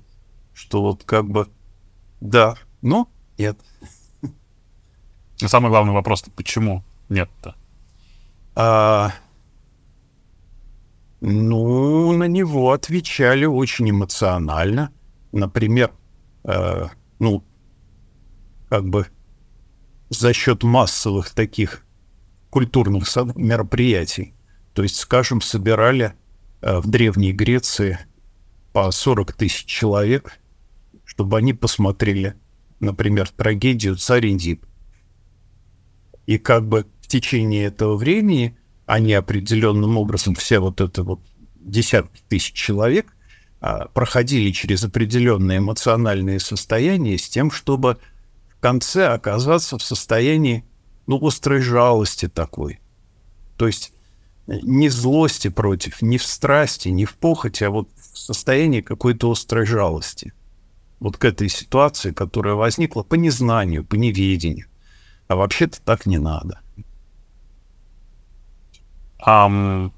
что 0.60 0.82
вот 0.82 1.04
как 1.06 1.26
бы 1.26 1.48
да, 2.20 2.56
но 2.82 3.10
нет. 3.38 3.58
И 5.42 5.48
самый 5.48 5.70
главный 5.70 5.94
вопрос— 5.94 6.24
почему 6.36 6.84
нет-то? 7.08 7.56
А, 8.56 9.14
ну, 11.22 12.12
на 12.12 12.26
него 12.26 12.74
отвечали 12.74 13.46
очень 13.46 13.90
эмоционально. 13.90 14.92
Например, 15.32 15.92
э, 16.44 16.88
ну, 17.20 17.44
как 18.68 18.86
бы 18.86 19.08
за 20.10 20.34
счет 20.34 20.64
массовых 20.64 21.30
таких 21.30 21.86
культурных 22.50 23.08
мероприятий. 23.36 24.34
То 24.74 24.84
есть, 24.84 24.98
скажем, 24.98 25.40
собирали 25.40 26.16
э, 26.62 26.80
в 26.80 26.88
Древней 26.90 27.32
Греции 27.32 27.98
по 28.74 28.92
40 28.92 29.34
тысяч 29.34 29.66
человек, 29.66 30.39
чтобы 31.20 31.38
они 31.38 31.52
посмотрели, 31.52 32.36
например, 32.80 33.28
трагедию 33.28 33.98
«Царь 33.98 34.28
Индип». 34.28 34.66
И 36.28 36.38
как 36.38 36.66
бы 36.66 36.86
в 37.02 37.08
течение 37.08 37.66
этого 37.66 37.98
времени 37.98 38.58
они 38.86 39.12
определенным 39.12 39.98
образом, 39.98 40.34
все 40.34 40.60
вот 40.60 40.80
это 40.80 41.04
вот 41.04 41.20
десятки 41.60 42.22
тысяч 42.30 42.54
человек, 42.54 43.14
а, 43.60 43.90
проходили 43.90 44.52
через 44.52 44.86
определенные 44.86 45.58
эмоциональные 45.58 46.40
состояния 46.40 47.18
с 47.18 47.28
тем, 47.28 47.52
чтобы 47.52 47.98
в 48.48 48.62
конце 48.62 49.08
оказаться 49.08 49.78
в 49.78 49.84
состоянии 49.84 50.64
ну, 51.06 51.20
острой 51.28 51.60
жалости 51.60 52.30
такой. 52.30 52.80
То 53.58 53.68
есть 53.68 53.92
не 54.48 54.88
в 54.88 54.94
злости 54.94 55.50
против, 55.50 56.02
не 56.02 56.18
в 56.18 56.24
страсти, 56.24 56.88
не 56.88 57.04
в 57.04 57.18
похоти, 57.18 57.66
а 57.66 57.72
вот 57.72 57.90
в 58.14 58.18
состоянии 58.18 58.80
какой-то 58.80 59.30
острой 59.30 59.66
жалости. 59.66 60.32
Вот 61.00 61.18
к 61.18 61.26
этой 61.26 61.50
ситуации, 61.50 62.12
которая 62.12 62.56
возникла 62.56 63.04
по 63.04 63.16
незнанию, 63.16 63.86
по 63.86 63.96
неведению. 63.96 64.68
А 65.28 65.36
вообще-то 65.36 65.82
так 65.82 66.06
не 66.06 66.18
надо. 66.18 66.60
Um, 69.26 69.92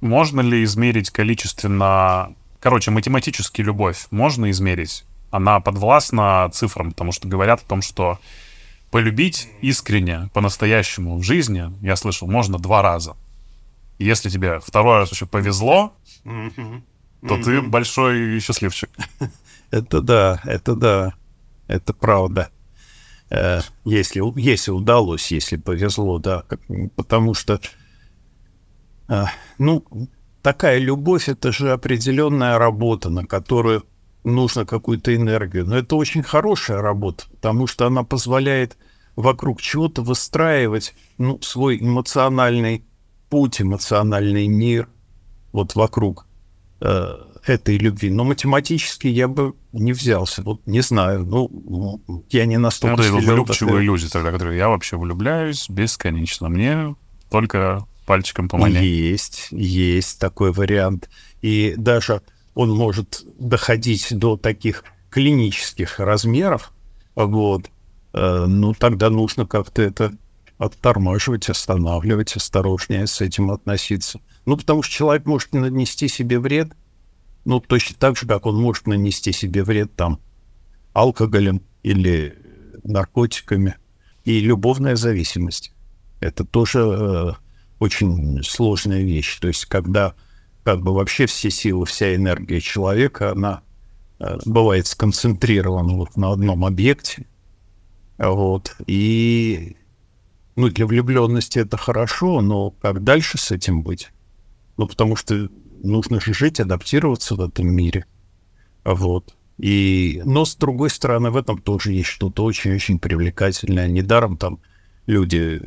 можно 0.00 0.40
ли 0.40 0.62
измерить 0.64 1.10
количественно... 1.10 2.34
Короче, 2.60 2.90
математически 2.90 3.62
любовь 3.62 4.06
можно 4.10 4.50
измерить? 4.50 5.04
Она 5.30 5.60
подвластна 5.60 6.48
цифрам, 6.52 6.90
потому 6.90 7.12
что 7.12 7.28
говорят 7.28 7.62
о 7.62 7.66
том, 7.66 7.82
что 7.82 8.18
полюбить 8.90 9.48
искренне, 9.60 10.30
по-настоящему 10.32 11.18
в 11.18 11.22
жизни, 11.22 11.72
я 11.82 11.96
слышал, 11.96 12.28
можно 12.28 12.58
два 12.58 12.82
раза. 12.82 13.16
Если 13.98 14.28
тебе 14.28 14.60
второй 14.60 14.98
раз 14.98 15.10
еще 15.10 15.26
повезло, 15.26 15.92
то 17.28 17.42
ты 17.42 17.62
большой 17.62 18.40
счастливчик. 18.40 18.90
Это 19.70 20.00
да, 20.00 20.40
это 20.44 20.76
да, 20.76 21.14
это 21.66 21.92
правда. 21.94 22.50
Э, 23.30 23.60
если, 23.84 24.22
если 24.38 24.70
удалось, 24.70 25.32
если 25.32 25.56
повезло, 25.56 26.18
да, 26.18 26.44
потому 26.94 27.34
что, 27.34 27.60
э, 29.08 29.24
ну, 29.58 29.84
такая 30.42 30.78
любовь, 30.78 31.28
это 31.28 31.50
же 31.50 31.72
определенная 31.72 32.58
работа, 32.58 33.10
на 33.10 33.26
которую 33.26 33.84
нужно 34.22 34.64
какую-то 34.64 35.14
энергию. 35.14 35.66
Но 35.66 35.76
это 35.76 35.96
очень 35.96 36.22
хорошая 36.22 36.80
работа, 36.80 37.24
потому 37.30 37.66
что 37.66 37.86
она 37.86 38.04
позволяет 38.04 38.76
вокруг 39.16 39.60
чего-то 39.60 40.02
выстраивать 40.02 40.94
ну, 41.18 41.40
свой 41.40 41.78
эмоциональный 41.78 42.84
путь, 43.28 43.60
эмоциональный 43.60 44.46
мир 44.46 44.88
вот 45.52 45.74
вокруг 45.74 46.26
э, 46.80 47.16
этой 47.46 47.78
любви. 47.78 48.10
Но 48.10 48.24
математически 48.24 49.06
я 49.06 49.28
бы 49.28 49.54
не 49.72 49.92
взялся. 49.92 50.42
Вот 50.42 50.66
не 50.66 50.80
знаю. 50.80 51.24
Ну, 51.24 52.00
я 52.30 52.46
не 52.46 52.58
настолько... 52.58 53.02
Ну, 53.02 53.18
это 53.18 53.32
влюбчивые 53.32 53.84
люди 53.84 54.08
тогда, 54.08 54.32
которые 54.32 54.58
я 54.58 54.68
вообще 54.68 54.96
влюбляюсь 54.96 55.68
бесконечно. 55.68 56.48
Мне 56.48 56.94
только 57.30 57.86
пальчиком 58.06 58.48
помани. 58.48 58.84
Есть, 58.84 59.48
есть 59.50 60.18
такой 60.18 60.52
вариант. 60.52 61.08
И 61.42 61.74
даже 61.76 62.22
он 62.54 62.70
может 62.70 63.24
доходить 63.38 64.08
до 64.10 64.36
таких 64.36 64.84
клинических 65.10 66.00
размеров, 66.00 66.72
вот, 67.14 67.70
э, 68.12 68.44
ну, 68.46 68.74
тогда 68.74 69.10
нужно 69.10 69.46
как-то 69.46 69.82
это 69.82 70.12
оттормаживать, 70.58 71.48
останавливать, 71.48 72.36
осторожнее 72.36 73.06
с 73.06 73.20
этим 73.20 73.50
относиться. 73.50 74.20
Ну, 74.46 74.56
потому 74.56 74.82
что 74.82 74.94
человек 74.94 75.26
может 75.26 75.52
нанести 75.52 76.08
себе 76.08 76.38
вред, 76.38 76.72
ну, 77.44 77.60
точно 77.60 77.96
так 77.98 78.16
же, 78.16 78.26
как 78.26 78.46
он 78.46 78.60
может 78.60 78.86
нанести 78.86 79.32
себе 79.32 79.62
вред 79.64 79.94
там 79.96 80.20
алкоголем 80.92 81.62
или 81.82 82.38
наркотиками. 82.82 83.76
И 84.24 84.40
любовная 84.40 84.96
зависимость. 84.96 85.72
Это 86.20 86.44
тоже 86.44 86.78
э, 86.80 87.32
очень 87.78 88.42
сложная 88.42 89.02
вещь. 89.02 89.38
То 89.40 89.48
есть, 89.48 89.66
когда 89.66 90.14
как 90.62 90.80
бы 90.80 90.94
вообще 90.94 91.26
все 91.26 91.50
силы, 91.50 91.84
вся 91.84 92.14
энергия 92.14 92.60
человека, 92.60 93.32
она 93.32 93.62
э, 94.18 94.38
бывает 94.46 94.86
сконцентрирована 94.86 95.94
вот 95.94 96.16
на 96.16 96.32
одном 96.32 96.64
объекте. 96.64 97.26
Вот. 98.16 98.74
И 98.86 99.76
ну, 100.56 100.70
для 100.70 100.86
влюбленности 100.86 101.58
это 101.58 101.76
хорошо, 101.76 102.40
но 102.40 102.70
как 102.70 103.04
дальше 103.04 103.36
с 103.36 103.50
этим 103.50 103.82
быть? 103.82 104.10
Ну, 104.76 104.86
потому 104.86 105.16
что 105.16 105.48
нужно 105.82 106.20
же 106.20 106.34
жить, 106.34 106.60
адаптироваться 106.60 107.34
в 107.34 107.40
этом 107.40 107.68
мире. 107.68 108.06
Вот. 108.84 109.36
И, 109.58 110.20
но, 110.24 110.44
с 110.44 110.56
другой 110.56 110.90
стороны, 110.90 111.30
в 111.30 111.36
этом 111.36 111.58
тоже 111.58 111.92
есть 111.92 112.08
что-то 112.08 112.44
очень-очень 112.44 112.98
привлекательное. 112.98 113.86
Недаром 113.86 114.36
там 114.36 114.60
люди 115.06 115.62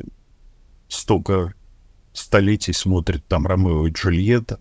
столько 0.88 1.54
столетий 2.12 2.72
смотрит 2.72 3.24
там 3.26 3.46
Ромео 3.46 3.86
и 3.86 3.92
Джульетта. 3.92 4.60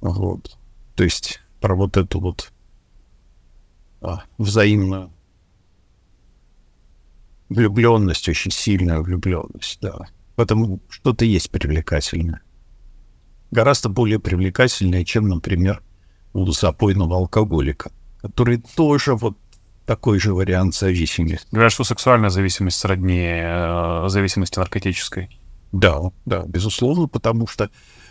Вот. 0.00 0.58
То 0.96 1.04
есть 1.04 1.40
про 1.60 1.74
вот 1.74 1.96
эту 1.96 2.20
вот 2.20 2.52
а, 4.00 4.24
взаимную 4.38 5.12
влюбленность, 7.48 8.28
очень 8.28 8.50
сильную 8.50 9.02
влюбленность, 9.02 9.78
да. 9.80 10.06
В 10.36 10.40
этом 10.40 10.80
что-то 10.88 11.24
есть 11.24 11.50
привлекательное. 11.50 12.40
Гораздо 13.50 13.88
более 13.88 14.18
привлекательное, 14.18 15.04
чем, 15.04 15.28
например, 15.28 15.82
у 16.32 16.46
запойного 16.52 17.16
алкоголика, 17.16 17.90
который 18.20 18.62
тоже 18.76 19.14
вот 19.14 19.36
такой 19.86 20.20
же 20.20 20.32
вариант 20.32 20.74
зависимости. 20.76 21.46
Говорят, 21.50 21.72
что 21.72 21.82
сексуальная 21.82 22.30
зависимость 22.30 22.78
сродни 22.78 23.26
э, 23.26 24.04
зависимости 24.06 24.58
наркотической. 24.58 25.36
Да, 25.72 26.12
да, 26.26 26.44
безусловно, 26.46 27.08
потому 27.08 27.48
что 27.48 27.70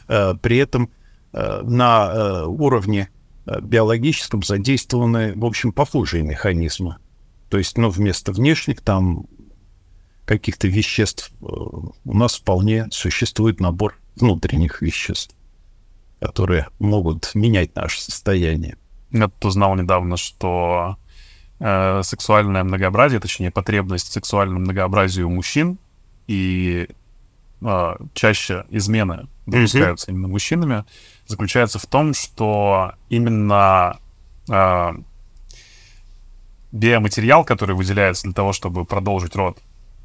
э, 0.09 0.33
при 0.41 0.57
этом 0.57 0.91
э, 1.31 1.61
на 1.63 2.11
э, 2.11 2.45
уровне 2.45 3.09
э, 3.45 3.61
биологическом 3.61 4.43
задействованы, 4.43 5.33
в 5.35 5.45
общем, 5.45 5.71
похожие 5.71 6.23
механизмы. 6.23 6.97
То 7.49 7.57
есть, 7.57 7.77
ну, 7.77 7.89
вместо 7.89 8.33
внешних 8.33 8.81
там 8.81 9.27
каких-то 10.25 10.67
веществ 10.67 11.31
э, 11.41 11.45
у 11.45 12.13
нас 12.13 12.35
вполне 12.35 12.87
существует 12.91 13.61
набор 13.61 13.97
внутренних 14.19 14.81
веществ, 14.81 15.35
которые 16.19 16.67
могут 16.79 17.33
менять 17.35 17.75
наше 17.75 18.01
состояние. 18.01 18.77
Я 19.11 19.27
тут 19.27 19.45
узнал 19.45 19.75
недавно, 19.75 20.17
что 20.17 20.97
э, 21.59 22.01
сексуальное 22.03 22.63
многообразие, 22.63 23.19
точнее, 23.19 23.51
потребность 23.51 24.09
в 24.09 24.13
сексуальном 24.13 24.61
многообразии 24.61 25.23
у 25.23 25.29
мужчин 25.29 25.79
и 26.27 26.87
э, 27.61 27.95
чаще 28.13 28.65
измены 28.69 29.27
допускаются 29.45 30.07
mm-hmm. 30.07 30.13
именно 30.13 30.27
мужчинами, 30.27 30.85
заключается 31.25 31.79
в 31.79 31.85
том, 31.85 32.13
что 32.13 32.93
именно 33.09 33.99
э, 34.47 34.93
биоматериал, 36.71 37.43
который 37.43 37.75
выделяется 37.75 38.23
для 38.23 38.33
того, 38.33 38.53
чтобы 38.53 38.85
продолжить 38.85 39.35
род, 39.35 39.57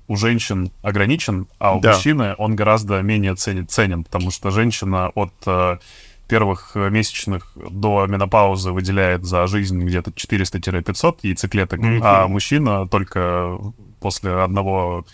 у 0.08 0.16
женщин 0.16 0.70
ограничен, 0.82 1.46
а 1.58 1.76
у 1.76 1.80
да. 1.80 1.92
мужчины 1.92 2.34
он 2.38 2.56
гораздо 2.56 3.00
менее 3.02 3.34
ценен, 3.34 3.66
ценен, 3.66 4.04
потому 4.04 4.30
что 4.30 4.50
женщина 4.50 5.08
от 5.14 5.32
э, 5.46 5.78
первых 6.28 6.74
месячных 6.74 7.52
до 7.54 8.06
менопаузы 8.06 8.72
выделяет 8.72 9.24
за 9.24 9.46
жизнь 9.46 9.80
где-то 9.82 10.10
400-500 10.10 11.18
яйцеклеток, 11.22 11.80
mm-hmm. 11.80 12.00
а 12.02 12.28
мужчина 12.28 12.88
только 12.88 13.58
после 14.00 14.32
одного 14.32 15.06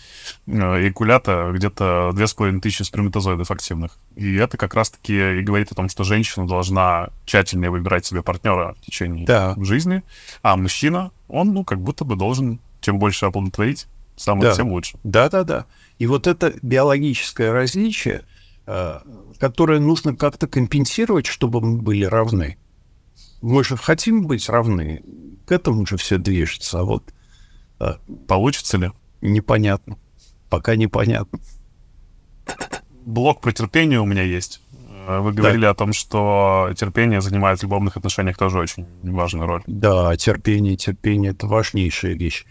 э, 0.47 0.51
эякулята 0.51 1.51
где-то 1.53 2.11
2500 2.13 2.85
сперматозоидов 2.85 3.49
активных. 3.49 3.97
И 4.17 4.35
это 4.35 4.57
как 4.57 4.73
раз-таки 4.73 5.13
и 5.13 5.41
говорит 5.41 5.71
о 5.71 5.75
том, 5.75 5.87
что 5.87 6.03
женщина 6.03 6.45
должна 6.45 7.09
тщательнее 7.25 7.69
выбирать 7.69 8.05
себе 8.05 8.21
партнера 8.21 8.75
в 8.81 8.85
течение 8.85 9.25
да. 9.25 9.55
жизни, 9.57 10.03
а 10.41 10.57
мужчина, 10.57 11.11
он, 11.29 11.53
ну, 11.53 11.63
как 11.63 11.79
будто 11.79 12.03
бы 12.03 12.17
должен 12.17 12.59
чем 12.81 12.99
больше 12.99 13.27
оплодотворить, 13.27 13.87
самым 14.21 14.43
да. 14.43 14.53
тем 14.53 14.71
лучше. 14.71 14.97
Да-да-да. 15.03 15.65
И 15.99 16.07
вот 16.07 16.27
это 16.27 16.53
биологическое 16.61 17.51
различие, 17.51 18.23
э, 18.65 18.99
которое 19.39 19.79
нужно 19.79 20.15
как-то 20.15 20.47
компенсировать, 20.47 21.25
чтобы 21.25 21.61
мы 21.61 21.77
были 21.77 22.05
равны. 22.05 22.57
Мы 23.41 23.63
же 23.63 23.75
хотим 23.77 24.27
быть 24.27 24.47
равны, 24.49 25.03
к 25.45 25.51
этому 25.51 25.85
же 25.85 25.97
все 25.97 26.17
движется, 26.17 26.79
а 26.79 26.83
вот 26.83 27.11
а, 27.81 27.97
Получится 28.27 28.77
ли? 28.77 28.91
Непонятно. 29.21 29.97
Пока 30.49 30.75
непонятно. 30.75 31.39
Блок 33.05 33.41
про 33.41 33.51
терпение 33.51 33.99
у 33.99 34.05
меня 34.05 34.21
есть. 34.21 34.61
Э, 35.07 35.19
вы 35.19 35.33
говорили 35.33 35.63
да. 35.63 35.71
о 35.71 35.73
том, 35.73 35.91
что 35.91 36.71
терпение 36.77 37.21
занимает 37.21 37.59
в 37.59 37.63
любовных 37.63 37.97
отношениях 37.97 38.37
тоже 38.37 38.59
очень 38.59 38.85
важную 39.01 39.47
роль. 39.47 39.63
Да, 39.65 40.15
терпение, 40.15 40.75
терпение— 40.75 41.31
это 41.31 41.47
важнейшая 41.47 42.13
вещь. 42.13 42.45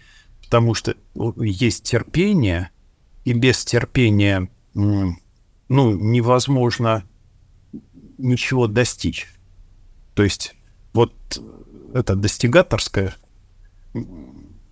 Потому 0.51 0.75
что 0.75 0.97
есть 1.37 1.85
терпение, 1.85 2.71
и 3.25 3.33
без 3.35 3.65
терпения 3.65 4.49
ну, 4.75 5.15
невозможно 5.69 7.05
ничего 8.19 8.67
достичь. 8.67 9.29
То 10.15 10.25
есть 10.25 10.57
вот 10.93 11.15
это 11.95 12.17
достигаторское 12.17 13.15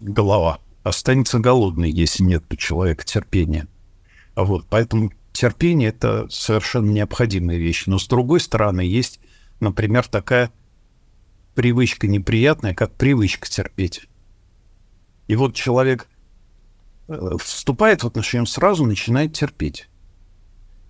голова 0.00 0.58
останется 0.82 1.38
голодной, 1.38 1.92
если 1.92 2.24
нет 2.24 2.42
у 2.50 2.56
человека 2.56 3.04
терпения. 3.04 3.68
А 4.34 4.42
вот, 4.42 4.66
поэтому 4.68 5.12
терпение— 5.32 5.88
это 5.90 6.26
совершенно 6.28 6.90
необходимая 6.90 7.56
вещь. 7.56 7.84
Но, 7.86 8.00
с 8.00 8.08
другой 8.08 8.40
стороны, 8.40 8.80
есть, 8.80 9.20
например, 9.60 10.08
такая 10.08 10.50
привычка 11.54 12.08
неприятная, 12.08 12.74
как 12.74 12.94
привычка 12.94 13.48
терпеть. 13.48 14.08
И 15.28 15.36
вот 15.36 15.54
человек 15.54 16.08
э, 17.06 17.30
вступает 17.38 18.02
в 18.02 18.06
отношения, 18.06 18.46
сразу 18.46 18.84
начинает 18.84 19.34
терпеть. 19.34 19.88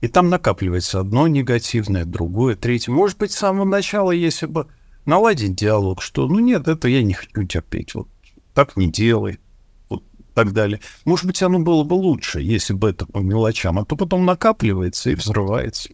И 0.01 0.09
там 0.09 0.29
накапливается 0.29 1.01
одно 1.01 1.27
негативное, 1.27 2.05
другое, 2.05 2.55
третье. 2.55 2.93
Может 2.93 3.19
быть, 3.19 3.33
с 3.33 3.39
самого 3.39 3.65
начала, 3.65 4.13
если 4.13 4.47
бы 4.47 4.69
наладить 5.05 5.57
диалог, 5.57 6.01
что, 6.01 6.29
ну 6.29 6.39
нет, 6.39 6.69
это 6.69 6.87
я 6.87 7.03
не 7.03 7.15
хочу 7.15 7.45
терпеть. 7.45 7.95
Вот 7.95 8.09
так 8.55 8.77
не 8.77 8.91
делай, 8.91 9.41
вот 9.89 10.05
так 10.35 10.53
далее. 10.53 10.81
Может 11.05 11.27
быть, 11.27 11.43
оно 11.43 11.59
было 11.59 11.83
бы 11.83 11.95
лучше, 11.95 12.41
если 12.41 12.75
бы 12.75 12.91
это 12.91 13.07
по 13.07 13.19
мелочам, 13.19 13.79
а 13.79 13.85
то 13.85 13.97
потом 13.97 14.25
накапливается 14.25 15.11
и 15.11 15.17
взрывается. 15.17 15.91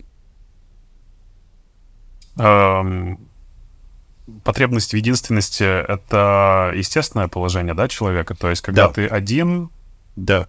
Потребность 4.42 4.92
в 4.92 4.96
единственности— 4.96 5.62
это 5.88 6.72
естественное 6.74 7.28
положение, 7.28 7.74
да, 7.74 7.88
человека? 7.88 8.34
То 8.34 8.50
есть, 8.50 8.62
когда 8.62 8.88
да. 8.88 8.92
ты 8.92 9.06
один, 9.06 9.70
да. 10.16 10.48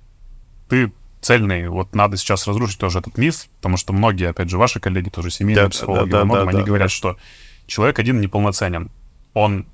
ты 0.70 0.92
цельный. 1.26 1.68
Вот 1.68 1.96
надо 1.96 2.18
сейчас 2.18 2.48
разрушить 2.48 2.80
тоже 2.80 3.00
этот 3.00 3.18
миф, 3.18 3.48
потому 3.58 3.78
что 3.78 3.94
многие, 3.94 4.30
опять 4.30 4.50
же, 4.50 4.58
ваши 4.58 4.80
коллеги, 4.80 5.10
тоже 5.10 5.32
семейные 5.32 5.66
да, 5.66 5.70
психологи, 5.70 6.10
да, 6.10 6.20
да, 6.20 6.26
многом, 6.26 6.46
да, 6.46 6.50
они 6.52 6.60
да, 6.60 6.66
говорят, 6.66 6.86
да. 6.88 6.94
что 6.94 7.18
человек 7.66 8.00
один 8.00 8.22
неполноценен. 8.22 8.92
Он 9.34 9.66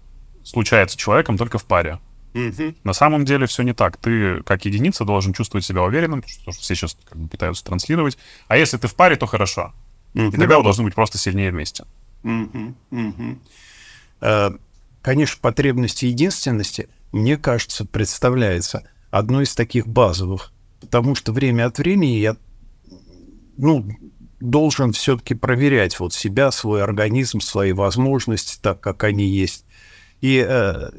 случается 0.43 0.97
человеком 0.97 1.37
только 1.37 1.57
в 1.57 1.65
паре. 1.65 1.99
Mm-hmm. 2.33 2.77
На 2.85 2.93
самом 2.93 3.25
деле 3.25 3.45
все 3.45 3.63
не 3.63 3.73
так. 3.73 3.97
Ты 3.97 4.41
как 4.43 4.63
единица 4.63 5.03
должен 5.03 5.33
чувствовать 5.33 5.65
себя 5.65 5.83
уверенным, 5.83 6.23
что 6.25 6.51
все 6.51 6.75
сейчас 6.75 6.97
как 7.07 7.17
бы 7.17 7.27
пытаются 7.27 7.65
транслировать. 7.65 8.17
А 8.47 8.55
если 8.55 8.77
ты 8.77 8.87
в 8.87 8.95
паре, 8.95 9.17
то 9.17 9.25
хорошо. 9.25 9.73
Mm-hmm. 10.13 10.29
И 10.29 10.37
тогда 10.37 10.57
вы 10.57 10.63
должны 10.63 10.85
быть 10.85 10.95
просто 10.95 11.17
сильнее 11.17 11.51
вместе. 11.51 11.83
Mm-hmm. 12.23 12.73
Mm-hmm. 12.91 13.37
Uh, 14.21 14.59
конечно, 15.01 15.39
потребность 15.41 16.03
единственности, 16.03 16.89
мне 17.11 17.37
кажется, 17.37 17.85
представляется 17.85 18.87
одной 19.09 19.43
из 19.43 19.55
таких 19.55 19.87
базовых. 19.87 20.53
Потому 20.79 21.15
что 21.15 21.33
время 21.33 21.65
от 21.65 21.77
времени 21.77 22.17
я 22.19 22.37
ну, 23.57 23.87
должен 24.39 24.93
все-таки 24.93 25.35
проверять 25.35 25.99
вот 25.99 26.13
себя, 26.13 26.51
свой 26.51 26.83
организм, 26.83 27.39
свои 27.39 27.73
возможности, 27.73 28.57
так 28.61 28.79
как 28.79 29.03
они 29.03 29.25
есть. 29.25 29.65
И 30.21 30.43
э, 30.47 30.89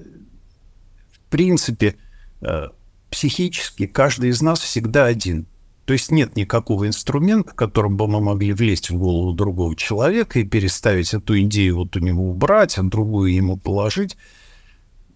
принципе, 1.32 1.96
э, 2.42 2.68
психически 3.10 3.86
каждый 3.86 4.30
из 4.30 4.42
нас 4.42 4.60
всегда 4.60 5.06
один. 5.06 5.46
То 5.84 5.94
есть 5.94 6.12
нет 6.12 6.36
никакого 6.36 6.86
инструмента, 6.86 7.52
которым 7.54 7.96
бы 7.96 8.06
мы 8.06 8.20
могли 8.20 8.52
влезть 8.52 8.90
в 8.90 8.96
голову 8.96 9.32
другого 9.32 9.74
человека 9.74 10.38
и 10.38 10.44
переставить 10.44 11.12
эту 11.12 11.40
идею 11.42 11.76
вот 11.76 11.96
у 11.96 11.98
него 11.98 12.30
убрать, 12.30 12.78
а 12.78 12.82
другую 12.82 13.32
ему 13.32 13.56
положить. 13.56 14.16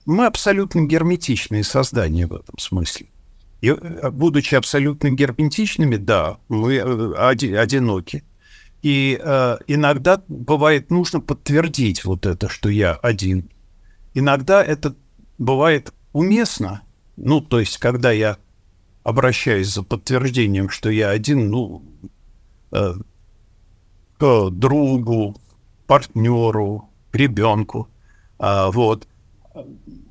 Мы 0.06 0.26
абсолютно 0.26 0.86
герметичные 0.86 1.62
создания 1.62 2.26
в 2.26 2.34
этом 2.34 2.58
смысле. 2.58 3.06
И, 3.60 3.68
э, 3.68 4.10
будучи 4.10 4.54
абсолютно 4.54 5.10
герметичными, 5.10 5.96
да, 5.96 6.38
мы 6.48 6.74
э, 6.74 7.12
оди, 7.16 7.52
одиноки. 7.52 8.24
И 8.82 9.18
э, 9.20 9.58
иногда 9.66 10.22
бывает 10.28 10.90
нужно 10.90 11.20
подтвердить 11.20 12.04
вот 12.04 12.26
это, 12.26 12.48
что 12.48 12.68
я 12.68 12.94
один. 12.94 13.50
Иногда 14.14 14.64
это 14.64 14.94
бывает 15.38 15.92
уместно. 16.12 16.82
Ну, 17.16 17.40
то 17.40 17.60
есть, 17.60 17.78
когда 17.78 18.12
я 18.12 18.36
обращаюсь 19.06 19.72
за 19.72 19.84
подтверждением, 19.84 20.68
что 20.68 20.90
я 20.90 21.10
один, 21.10 21.48
ну, 21.48 21.84
э, 22.72 22.94
к 24.18 24.50
другу, 24.50 25.36
партнеру, 25.86 26.90
ребенку, 27.12 27.88
э, 28.40 28.66
вот. 28.72 29.06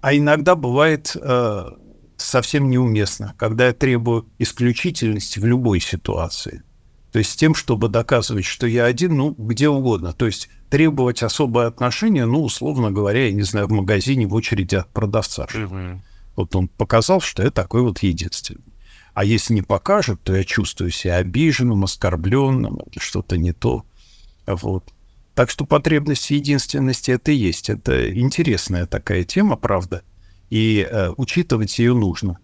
А 0.01 0.15
иногда 0.15 0.55
бывает 0.55 1.13
э, 1.13 1.71
совсем 2.15 2.69
неуместно, 2.69 3.35
когда 3.37 3.67
я 3.67 3.73
требую 3.73 4.27
исключительности 4.39 5.39
в 5.39 5.45
любой 5.45 5.81
ситуации. 5.81 6.63
То 7.11 7.19
есть 7.19 7.31
с 7.31 7.35
тем, 7.35 7.53
чтобы 7.53 7.89
доказывать, 7.89 8.45
что 8.45 8.65
я 8.65 8.85
один, 8.85 9.17
ну, 9.17 9.35
где 9.37 9.67
угодно. 9.67 10.13
То 10.13 10.25
есть 10.25 10.47
требовать 10.69 11.21
особое 11.21 11.67
отношение, 11.67 12.25
ну, 12.25 12.43
условно 12.43 12.91
говоря, 12.91 13.25
я 13.25 13.33
не 13.33 13.43
знаю, 13.43 13.67
в 13.67 13.71
магазине 13.71 14.25
в 14.25 14.33
очереди 14.33 14.75
от 14.75 14.87
продавца. 14.87 15.47
Mm-hmm. 15.53 15.99
Вот 16.37 16.55
он 16.55 16.69
показал, 16.69 17.19
что 17.19 17.43
я 17.43 17.51
такой 17.51 17.81
вот 17.81 17.99
единственный. 17.99 18.74
А 19.15 19.23
если 19.23 19.53
не 19.53 19.61
покажет, 19.61 20.21
то 20.23 20.35
я 20.35 20.43
чувствую 20.43 20.91
себя 20.91 21.15
обиженным, 21.15 21.85
оскорбленным, 21.85 22.81
что-то 22.97 23.37
не 23.37 23.53
то. 23.53 23.85
Вот. 24.45 24.91
Так 25.33 25.49
что 25.49 25.65
потребность 25.65 26.27
в 26.27 26.31
единственности 26.31 27.11
это 27.11 27.31
и 27.31 27.35
есть. 27.35 27.69
Это 27.69 28.13
интересная 28.13 28.85
такая 28.85 29.23
тема, 29.23 29.55
правда. 29.55 30.03
И 30.49 30.85
э, 30.87 31.11
учитывать 31.15 31.79
ее 31.79 31.93
нужно. 31.93 32.39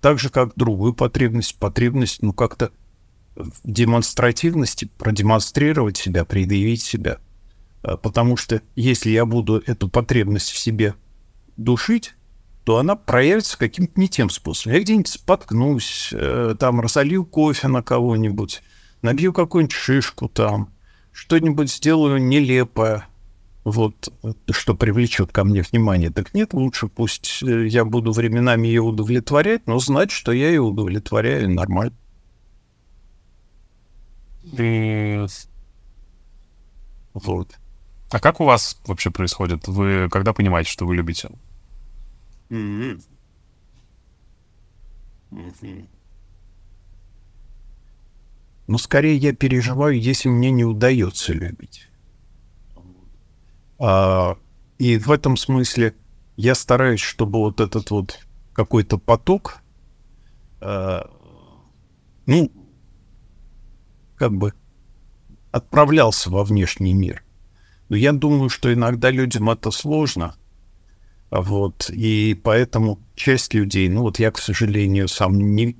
Так 0.00 0.18
же, 0.18 0.28
как 0.28 0.56
другую 0.56 0.94
потребность. 0.94 1.56
Потребность, 1.60 2.20
ну, 2.22 2.32
как-то 2.32 2.72
в 3.36 3.52
демонстративности 3.62 4.90
продемонстрировать 4.98 5.96
себя, 5.96 6.24
предъявить 6.24 6.82
себя. 6.82 7.18
Э, 7.84 7.96
потому 7.96 8.36
что 8.36 8.62
если 8.74 9.10
я 9.10 9.26
буду 9.26 9.62
эту 9.64 9.88
потребность 9.88 10.50
в 10.50 10.58
себе 10.58 10.96
душить, 11.56 12.15
то 12.66 12.78
она 12.78 12.96
проявится 12.96 13.56
каким-то 13.56 13.92
не 14.00 14.08
тем 14.08 14.28
способом. 14.28 14.74
Я 14.74 14.82
где-нибудь 14.82 15.06
споткнусь, 15.06 16.10
э, 16.12 16.56
там 16.58 16.80
разолью 16.80 17.24
кофе 17.24 17.68
на 17.68 17.80
кого-нибудь, 17.80 18.60
набью 19.02 19.32
какую-нибудь 19.32 19.72
шишку 19.72 20.28
там, 20.28 20.74
что-нибудь 21.12 21.70
сделаю 21.70 22.20
нелепое, 22.20 23.06
вот, 23.62 24.12
что 24.50 24.74
привлечет 24.74 25.30
ко 25.30 25.44
мне 25.44 25.62
внимание. 25.62 26.10
Так 26.10 26.34
нет, 26.34 26.54
лучше 26.54 26.88
пусть 26.88 27.40
э, 27.44 27.68
я 27.68 27.84
буду 27.84 28.10
временами 28.10 28.66
ее 28.66 28.82
удовлетворять, 28.82 29.68
но 29.68 29.78
знать, 29.78 30.10
что 30.10 30.32
я 30.32 30.48
ее 30.48 30.62
удовлетворяю, 30.62 31.48
нормально. 31.48 31.94
Вот. 37.14 37.54
А 38.10 38.18
как 38.18 38.40
у 38.40 38.44
вас 38.44 38.80
вообще 38.88 39.12
происходит? 39.12 39.68
Вы 39.68 40.08
когда 40.10 40.32
понимаете, 40.32 40.68
что 40.68 40.84
вы 40.84 40.96
любите? 40.96 41.30
Mm-hmm. 42.50 43.02
Но 48.66 48.78
скорее 48.78 49.16
я 49.16 49.32
переживаю, 49.32 50.00
если 50.00 50.28
мне 50.28 50.50
не 50.50 50.64
удается 50.64 51.32
любить. 51.32 51.88
А, 53.78 54.36
и 54.78 54.98
в 54.98 55.10
этом 55.10 55.36
смысле 55.36 55.94
я 56.36 56.54
стараюсь, 56.54 57.00
чтобы 57.00 57.38
вот 57.38 57.60
этот 57.60 57.90
вот 57.90 58.26
какой-то 58.52 58.98
поток, 58.98 59.58
а, 60.60 61.10
ну, 62.26 62.50
как 64.16 64.32
бы 64.32 64.52
отправлялся 65.52 66.30
во 66.30 66.42
внешний 66.42 66.94
мир. 66.94 67.22
Но 67.88 67.96
я 67.96 68.12
думаю, 68.12 68.48
что 68.48 68.72
иногда 68.72 69.10
людям 69.10 69.48
это 69.48 69.70
сложно. 69.70 70.34
Вот, 71.30 71.90
и 71.90 72.38
поэтому 72.40 73.00
часть 73.14 73.52
людей, 73.52 73.88
ну 73.88 74.02
вот 74.02 74.18
я, 74.18 74.30
к 74.30 74.38
сожалению, 74.38 75.08
сам 75.08 75.36
не, 75.36 75.76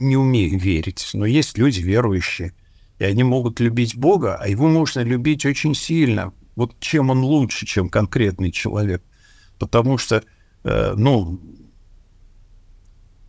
не 0.00 0.16
умею 0.16 0.58
верить, 0.58 1.10
но 1.14 1.26
есть 1.26 1.56
люди 1.56 1.80
верующие, 1.80 2.54
и 2.98 3.04
они 3.04 3.22
могут 3.22 3.60
любить 3.60 3.96
Бога, 3.96 4.36
а 4.36 4.48
его 4.48 4.68
можно 4.68 5.00
любить 5.00 5.46
очень 5.46 5.74
сильно. 5.74 6.32
Вот 6.56 6.74
чем 6.80 7.10
он 7.10 7.22
лучше, 7.22 7.66
чем 7.66 7.88
конкретный 7.88 8.50
человек. 8.50 9.00
Потому 9.60 9.96
что, 9.96 10.24
э, 10.64 10.94
ну, 10.96 11.40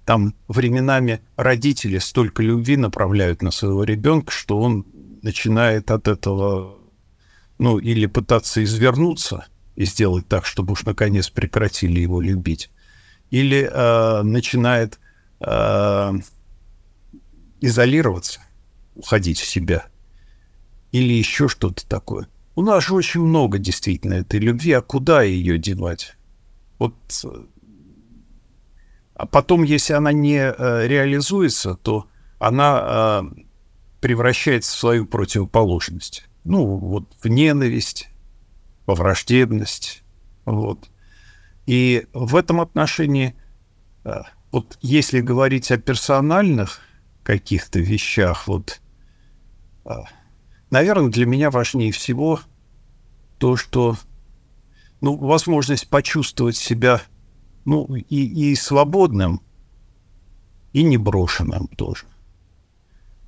там 0.04 0.34
временами 0.48 1.22
родители 1.36 2.00
столько 2.00 2.42
любви 2.42 2.76
направляют 2.76 3.44
на 3.44 3.52
своего 3.52 3.84
ребенка, 3.84 4.32
что 4.32 4.60
он 4.60 4.88
начинает 5.22 5.92
от 5.92 6.08
этого, 6.08 6.80
ну, 7.60 7.78
или 7.78 8.08
пытаться 8.08 8.64
извернуться 8.64 9.46
и 9.80 9.86
сделать 9.86 10.28
так, 10.28 10.46
чтобы 10.46 10.74
уж 10.74 10.84
наконец 10.84 11.30
прекратили 11.30 12.02
его 12.02 12.20
любить, 12.20 12.70
или 13.32 13.62
э, 13.72 14.24
начинает 14.24 15.00
э, 15.40 16.12
изолироваться, 17.62 18.42
уходить 18.96 19.40
в 19.40 19.48
себя, 19.48 19.86
или 20.92 21.14
еще 21.14 21.48
что-то 21.48 21.88
такое. 21.88 22.28
У 22.56 22.62
нас 22.62 22.88
же 22.88 22.94
очень 22.94 23.22
много 23.22 23.58
действительно 23.58 24.16
этой 24.16 24.42
любви, 24.42 24.74
а 24.74 24.82
куда 24.82 25.22
ее 25.22 25.58
девать? 25.58 26.18
Вот 26.78 26.94
а 29.14 29.26
потом, 29.26 29.64
если 29.64 29.94
она 29.94 30.12
не 30.12 30.40
э, 30.40 30.88
реализуется, 30.88 31.76
то 31.76 32.08
она 32.38 33.22
э, 33.32 33.42
превращается 34.02 34.74
в 34.74 34.78
свою 34.78 35.06
противоположность. 35.06 36.26
Ну, 36.44 36.66
вот 36.66 37.06
в 37.24 37.30
ненависть, 37.30 38.09
во 38.90 38.96
враждебность. 38.96 40.04
Вот. 40.46 40.90
И 41.68 42.08
в 42.14 42.36
этом 42.36 42.60
отношении, 42.60 43.36
э, 44.04 44.22
вот 44.52 44.80
если 44.82 45.22
говорить 45.22 45.70
о 45.72 45.78
персональных 45.78 46.82
каких-то 47.22 47.80
вещах. 47.80 48.48
Вот, 48.48 48.82
а, 49.86 50.06
наверное, 50.72 51.12
для 51.12 51.28
меня 51.28 51.52
важнее 51.52 51.92
всего 51.92 52.40
то, 53.38 53.56
что, 53.56 53.96
ну, 55.02 55.16
возможность 55.16 55.88
почувствовать 55.88 56.56
себя, 56.56 57.04
ну, 57.66 57.86
и, 57.94 58.52
и 58.52 58.56
свободным, 58.56 59.42
и 60.74 60.82
неброшенным 60.82 61.68
тоже. 61.68 62.06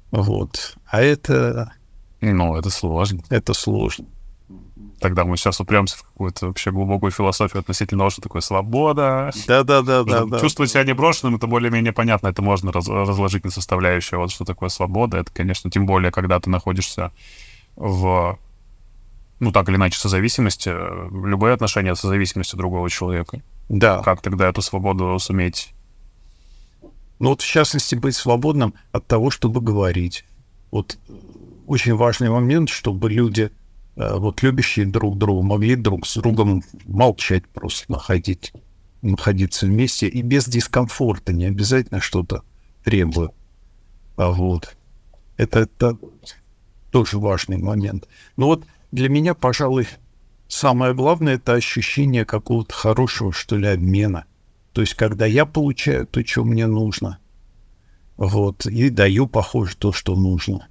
Вот. 0.10 0.76
А 0.88 1.02
это... 1.02 1.74
Ну, 2.22 2.56
это 2.56 2.72
сложно. 2.72 3.22
Это 3.30 3.54
сложно 3.54 4.08
тогда 5.02 5.26
мы 5.26 5.36
сейчас 5.36 5.60
упремся 5.60 5.98
в 5.98 6.04
какую-то 6.04 6.48
вообще 6.48 6.72
глубокую 6.72 7.12
философию 7.12 7.60
относительно 7.60 8.00
того, 8.00 8.10
что 8.12 8.22
такое 8.22 8.42
свобода. 8.42 9.32
Да-да-да. 9.48 10.04
да. 10.04 10.40
Чувствовать 10.40 10.72
себя 10.72 10.84
неброшенным, 10.84 11.36
это 11.36 11.48
более-менее 11.48 11.92
понятно, 11.92 12.28
это 12.28 12.42
можно 12.42 12.72
раз, 12.72 12.88
разложить 12.88 13.44
на 13.44 13.52
составляющие. 13.52 14.18
Вот 14.20 14.32
что 14.32 14.46
такое 14.46 14.70
свобода, 14.70 15.18
это, 15.18 15.32
конечно, 15.34 15.70
тем 15.70 15.86
более, 15.86 16.12
когда 16.12 16.40
ты 16.40 16.50
находишься 16.50 17.12
в, 17.76 18.38
ну, 19.40 19.52
так 19.52 19.68
или 19.70 19.76
иначе, 19.76 20.00
созависимости, 20.00 20.70
любое 20.70 21.54
отношение 21.54 21.96
созависимости 21.96 22.56
другого 22.56 22.90
человека. 22.90 23.42
Да. 23.70 24.04
Как 24.04 24.22
тогда 24.22 24.50
эту 24.50 24.62
свободу 24.62 25.18
суметь? 25.20 25.74
Ну, 27.20 27.30
вот, 27.30 27.42
в 27.42 27.48
частности, 27.48 27.96
быть 27.96 28.16
свободным 28.16 28.76
от 28.92 29.08
того, 29.08 29.32
чтобы 29.32 29.62
говорить. 29.62 30.26
Вот 30.70 30.98
очень 31.68 31.96
важный 31.96 32.30
момент, 32.30 32.70
чтобы 32.70 33.10
люди 33.10 33.52
Э, 33.52 33.61
вот 33.96 34.42
любящие 34.42 34.86
друг 34.86 35.18
друга 35.18 35.42
могли 35.42 35.76
друг 35.76 36.08
с 36.08 36.16
другом 36.16 36.64
молчать 36.86 37.48
просто, 37.48 37.92
находить, 37.92 38.54
находиться 39.02 39.66
вместе 39.66 40.08
и 40.08 40.22
без 40.22 40.48
дискомфорта, 40.48 41.34
не 41.34 41.46
обязательно 41.46 42.00
что-то 42.00 42.44
требуя. 42.84 43.32
А 44.16 44.32
вот 44.32 44.76
это, 45.38 45.62
это 45.62 45.98
тоже 46.92 47.18
важный 47.20 47.58
момент. 47.58 48.08
Но 48.38 48.48
вот 48.48 48.66
для 48.92 49.10
меня, 49.10 49.34
пожалуй, 49.34 49.88
самое 50.48 50.94
главное 50.94 51.36
это 51.36 51.54
ощущение 51.54 52.26
какого-то 52.26 52.74
хорошего, 52.74 53.32
что 53.32 53.58
ли, 53.58 53.68
обмена. 53.68 54.26
То 54.74 54.82
есть, 54.82 54.94
когда 54.94 55.26
я 55.26 55.46
получаю 55.46 56.08
то, 56.08 56.26
что 56.26 56.44
мне 56.44 56.68
нужно, 56.68 57.20
вот, 58.18 58.66
и 58.66 58.90
даю, 58.90 59.28
похоже, 59.28 59.76
то, 59.76 59.92
что 59.92 60.16
нужно. 60.16 60.68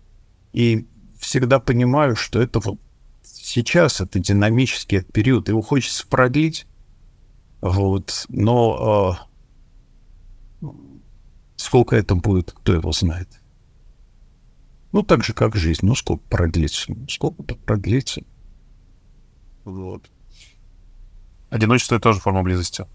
И 0.53 0.87
всегда 1.19 1.59
понимаю, 1.59 2.17
что 2.17 2.41
это 2.41 2.61
вот 2.61 2.79
сейчас 3.51 4.01
это 4.01 4.19
динамический 4.19 5.03
период, 5.03 5.49
его 5.49 5.61
хочется 5.61 6.07
продлить, 6.07 6.67
вот, 7.61 8.27
но 8.29 9.19
э, 10.63 10.69
сколько 11.57 11.97
это 11.97 12.15
будет, 12.15 12.53
кто 12.53 12.73
его 12.73 12.93
знает. 12.93 13.29
Ну, 14.93 15.03
так 15.03 15.23
же, 15.23 15.35
как 15.35 15.55
жизнь. 15.55 15.87
Ну, 15.87 15.95
сколько 15.95 16.23
продлится? 16.29 16.93
Сколько-то 17.09 17.55
продлится. 17.55 18.23
Вот. 19.65 20.11
Одиночество— 21.49 21.95
это 21.97 22.05
тоже 22.05 22.21
форма 22.21 22.43
близости, 22.43 22.87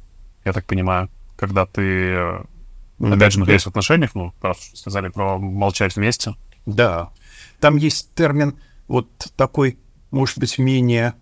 я 0.43 0.53
так 0.53 0.65
понимаю. 0.65 1.09
Когда 1.37 1.65
ты, 1.65 1.81
э, 1.81 2.43
опять 2.99 3.33
же, 3.33 3.39
находишься 3.39 3.69
в 3.69 3.71
отношениях, 3.71 4.15
ну, 4.15 4.33
раз 4.41 4.71
сказали 4.73 5.09
про 5.09 5.37
молчать 5.37 5.95
вместе. 5.95 6.35
Да. 6.65 7.11
Там 7.59 7.75
есть 7.75 8.13
термин 8.13 8.57
вот 8.87 9.09
такой 9.35 9.77
может 10.15 10.37
быть, 10.39 10.57
менее 10.57 11.13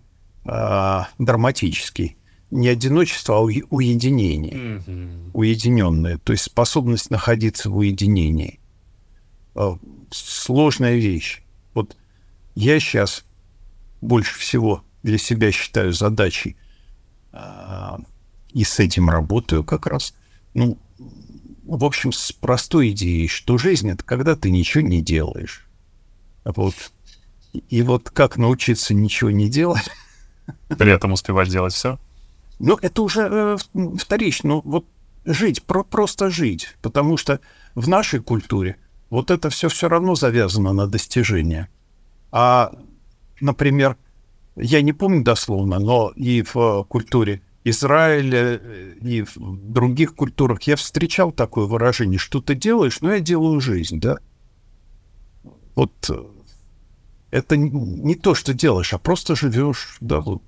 э, 0.44 1.00
драматический. 1.18 2.16
Не 2.52 2.68
одиночество, 2.68 3.38
а 3.38 3.40
уединение. 3.40 4.52
Mm-hmm. 4.54 5.30
Уединенное. 5.34 6.18
То 6.18 6.32
есть 6.32 6.44
способность 6.44 7.10
находиться 7.10 7.70
в 7.70 7.76
уединении. 7.76 8.60
Э, 9.56 9.74
сложная 10.12 10.94
вещь. 10.94 11.42
Вот 11.74 11.96
я 12.54 12.78
сейчас 12.78 13.24
больше 14.00 14.38
всего 14.38 14.84
для 15.02 15.18
себя 15.18 15.50
считаю 15.50 15.92
задачей 15.92 16.56
э, 17.32 17.96
и 18.52 18.62
с 18.62 18.78
этим 18.78 19.10
работаю 19.10 19.64
как 19.64 19.88
раз. 19.88 20.14
Ну, 20.54 20.78
в 21.64 21.84
общем, 21.84 22.12
с 22.12 22.30
простой 22.30 22.90
идеей, 22.90 23.26
что 23.26 23.58
жизнь— 23.58 23.90
это 23.90 24.04
когда 24.04 24.36
ты 24.36 24.52
ничего 24.52 24.82
не 24.82 25.02
делаешь. 25.02 25.66
Вот 26.44 26.74
и 27.68 27.82
вот 27.82 28.10
как 28.10 28.36
научиться 28.36 28.94
ничего 28.94 29.30
не 29.30 29.48
делать? 29.48 29.90
При 30.68 30.90
этом 30.90 31.12
успевать 31.12 31.48
делать 31.48 31.72
все? 31.72 31.98
Ну, 32.58 32.78
это 32.80 33.02
уже 33.02 33.22
э, 33.30 33.56
вторично. 33.96 34.48
Ну, 34.48 34.62
вот 34.64 34.86
жить, 35.24 35.62
про 35.62 35.84
просто 35.84 36.30
жить, 36.30 36.76
потому 36.82 37.16
что 37.16 37.40
в 37.74 37.88
нашей 37.88 38.20
культуре 38.20 38.76
вот 39.10 39.30
это 39.30 39.50
все 39.50 39.68
все 39.68 39.88
равно 39.88 40.14
завязано 40.14 40.72
на 40.72 40.86
достижение. 40.86 41.68
А, 42.30 42.72
например, 43.40 43.96
я 44.56 44.82
не 44.82 44.92
помню 44.92 45.22
дословно, 45.22 45.78
но 45.78 46.12
и 46.16 46.42
в 46.42 46.84
культуре 46.88 47.42
Израиля, 47.64 48.56
и 49.00 49.22
в 49.22 49.72
других 49.72 50.14
культурах 50.14 50.62
я 50.64 50.76
встречал 50.76 51.32
такое 51.32 51.66
выражение, 51.66 52.18
что 52.18 52.40
ты 52.40 52.54
делаешь, 52.54 53.00
но 53.00 53.14
я 53.14 53.20
делаю 53.20 53.60
жизнь, 53.60 54.00
да. 54.00 54.18
Вот 55.74 55.92
это 57.34 57.56
не 57.56 58.14
то, 58.14 58.36
что 58.36 58.54
делаешь, 58.54 58.94
а 58.94 58.98
просто 58.98 59.34
живешь, 59.34 59.96
да, 60.00 60.20
вот 60.20 60.42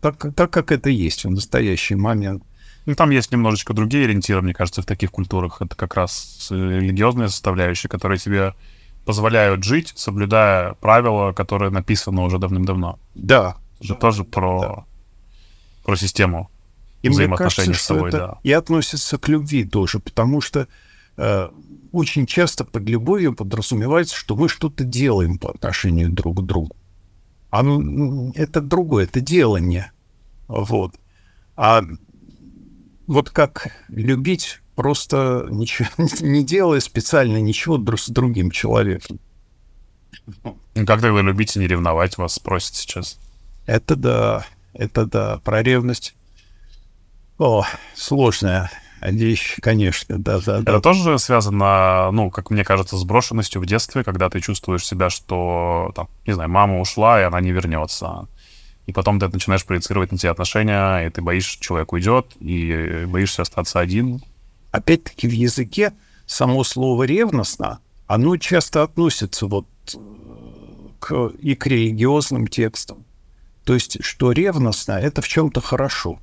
так, 0.00 0.34
так 0.34 0.50
как 0.50 0.72
это 0.72 0.88
есть 0.88 1.24
в 1.24 1.30
настоящий 1.30 1.96
момент. 1.96 2.42
Ну, 2.86 2.94
там 2.94 3.10
есть 3.10 3.30
немножечко 3.30 3.74
другие 3.74 4.04
ориентиры, 4.06 4.40
мне 4.40 4.54
кажется, 4.54 4.80
в 4.80 4.86
таких 4.86 5.10
культурах. 5.10 5.60
Это 5.60 5.76
как 5.76 5.96
раз 5.96 6.48
религиозные 6.50 7.28
составляющие, 7.28 7.90
которые 7.90 8.18
тебе 8.18 8.54
позволяют 9.04 9.64
жить, 9.64 9.92
соблюдая 9.96 10.72
правила, 10.80 11.32
которые 11.32 11.70
написаны 11.70 12.22
уже 12.22 12.38
давным-давно. 12.38 12.98
Да. 13.14 13.56
Это 13.80 13.88
да, 13.90 13.94
тоже 13.96 14.24
про, 14.24 14.60
да. 14.62 14.84
про 15.84 15.96
систему 15.96 16.50
и 17.02 17.10
взаимоотношений 17.10 17.68
мне 17.68 17.74
кажется, 17.74 17.84
с 17.84 17.88
тобой, 17.88 18.08
это 18.08 18.18
да. 18.18 18.38
И 18.44 18.52
относится 18.52 19.18
к 19.18 19.28
любви 19.28 19.64
тоже, 19.64 19.98
потому 19.98 20.40
что 20.40 20.60
э, 20.60 20.66
очень 21.92 22.26
часто 22.26 22.64
под 22.64 22.88
любовью 22.88 23.34
подразумевается, 23.34 24.16
что 24.16 24.36
мы 24.36 24.48
что-то 24.48 24.84
делаем 24.84 25.38
по 25.38 25.50
отношению 25.50 26.10
друг 26.10 26.38
к 26.38 26.42
другу. 26.42 26.76
А 27.50 27.62
ну, 27.62 28.32
это 28.36 28.60
другое, 28.60 29.04
это 29.04 29.20
делание. 29.20 29.92
Вот. 30.46 30.94
А 31.56 31.82
вот 33.06 33.30
как 33.30 33.72
любить, 33.88 34.60
просто 34.76 35.46
ничего 35.50 35.88
не 36.20 36.44
делая 36.44 36.80
специально 36.80 37.38
ничего 37.38 37.76
с 37.96 38.08
другим 38.08 38.50
человеком. 38.50 39.18
Ну, 40.44 40.86
как 40.86 41.00
вы 41.00 41.22
любите 41.22 41.58
не 41.58 41.66
ревновать, 41.66 42.18
вас 42.18 42.34
спросят 42.34 42.76
сейчас. 42.76 43.18
Это 43.66 43.96
да, 43.96 44.46
это 44.74 45.06
да, 45.06 45.38
про 45.38 45.62
ревность. 45.62 46.14
О, 47.38 47.64
сложная 47.94 48.70
вещь, 49.02 49.56
конечно, 49.60 50.18
да, 50.18 50.40
да. 50.40 50.58
Это 50.60 50.72
да. 50.72 50.80
тоже 50.80 51.18
связано, 51.18 52.10
ну, 52.12 52.30
как 52.30 52.50
мне 52.50 52.64
кажется, 52.64 52.96
с 52.96 53.04
брошенностью 53.04 53.60
в 53.60 53.66
детстве, 53.66 54.04
когда 54.04 54.28
ты 54.28 54.40
чувствуешь 54.40 54.86
себя, 54.86 55.10
что, 55.10 55.92
там, 55.94 56.08
не 56.26 56.34
знаю, 56.34 56.50
мама 56.50 56.80
ушла, 56.80 57.20
и 57.20 57.24
она 57.24 57.40
не 57.40 57.52
вернется 57.52 58.26
и 58.90 58.92
потом 58.92 59.20
ты 59.20 59.28
начинаешь 59.28 59.64
проецировать 59.64 60.10
на 60.10 60.18
те 60.18 60.30
отношения, 60.30 61.06
и 61.06 61.10
ты 61.10 61.22
боишься, 61.22 61.60
человек 61.60 61.92
уйдет, 61.92 62.26
и 62.40 63.04
боишься 63.06 63.42
остаться 63.42 63.78
один. 63.78 64.20
Опять-таки 64.72 65.28
в 65.28 65.32
языке 65.32 65.92
само 66.26 66.64
слово 66.64 67.04
«ревностно», 67.04 67.78
оно 68.08 68.36
часто 68.36 68.82
относится 68.82 69.46
вот 69.46 69.68
э, 69.94 69.98
к, 70.98 71.26
и 71.38 71.54
к 71.54 71.66
религиозным 71.68 72.48
текстам. 72.48 73.04
То 73.64 73.74
есть, 73.74 74.02
что 74.02 74.32
ревностно— 74.32 74.92
это 75.00 75.22
в 75.22 75.28
чем-то 75.28 75.60
хорошо. 75.60 76.18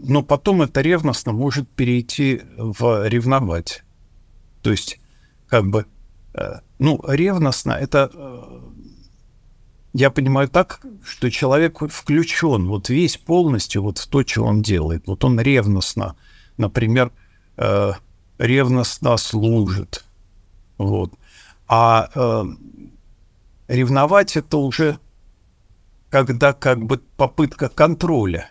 Но 0.00 0.22
потом 0.22 0.62
это 0.62 0.80
ревностно 0.80 1.32
может 1.32 1.68
перейти 1.68 2.42
в 2.56 3.06
ревновать. 3.08 3.82
То 4.62 4.70
есть, 4.70 5.00
как 5.48 5.66
бы, 5.66 5.86
э, 6.34 6.60
ну, 6.78 7.00
ревностно— 7.06 7.72
это 7.80 8.10
э, 8.14 8.60
я 9.92 10.10
понимаю 10.10 10.48
так, 10.48 10.80
что 11.04 11.30
человек 11.30 11.80
включен 11.90 12.68
вот 12.68 12.88
весь 12.88 13.16
полностью 13.16 13.82
вот 13.82 13.98
в 13.98 14.06
то, 14.06 14.22
что 14.24 14.44
он 14.44 14.62
делает. 14.62 15.06
Вот 15.06 15.24
он 15.24 15.40
ревностно, 15.40 16.14
например, 16.56 17.10
э, 17.56 17.92
ревностно 18.38 19.16
служит. 19.16 20.04
Вот. 20.76 21.12
А 21.66 22.10
э, 22.14 22.44
ревновать 23.68 24.36
это 24.36 24.58
уже 24.58 24.98
когда 26.10 26.52
как 26.52 26.82
бы 26.84 26.98
попытка 27.16 27.68
контроля. 27.68 28.50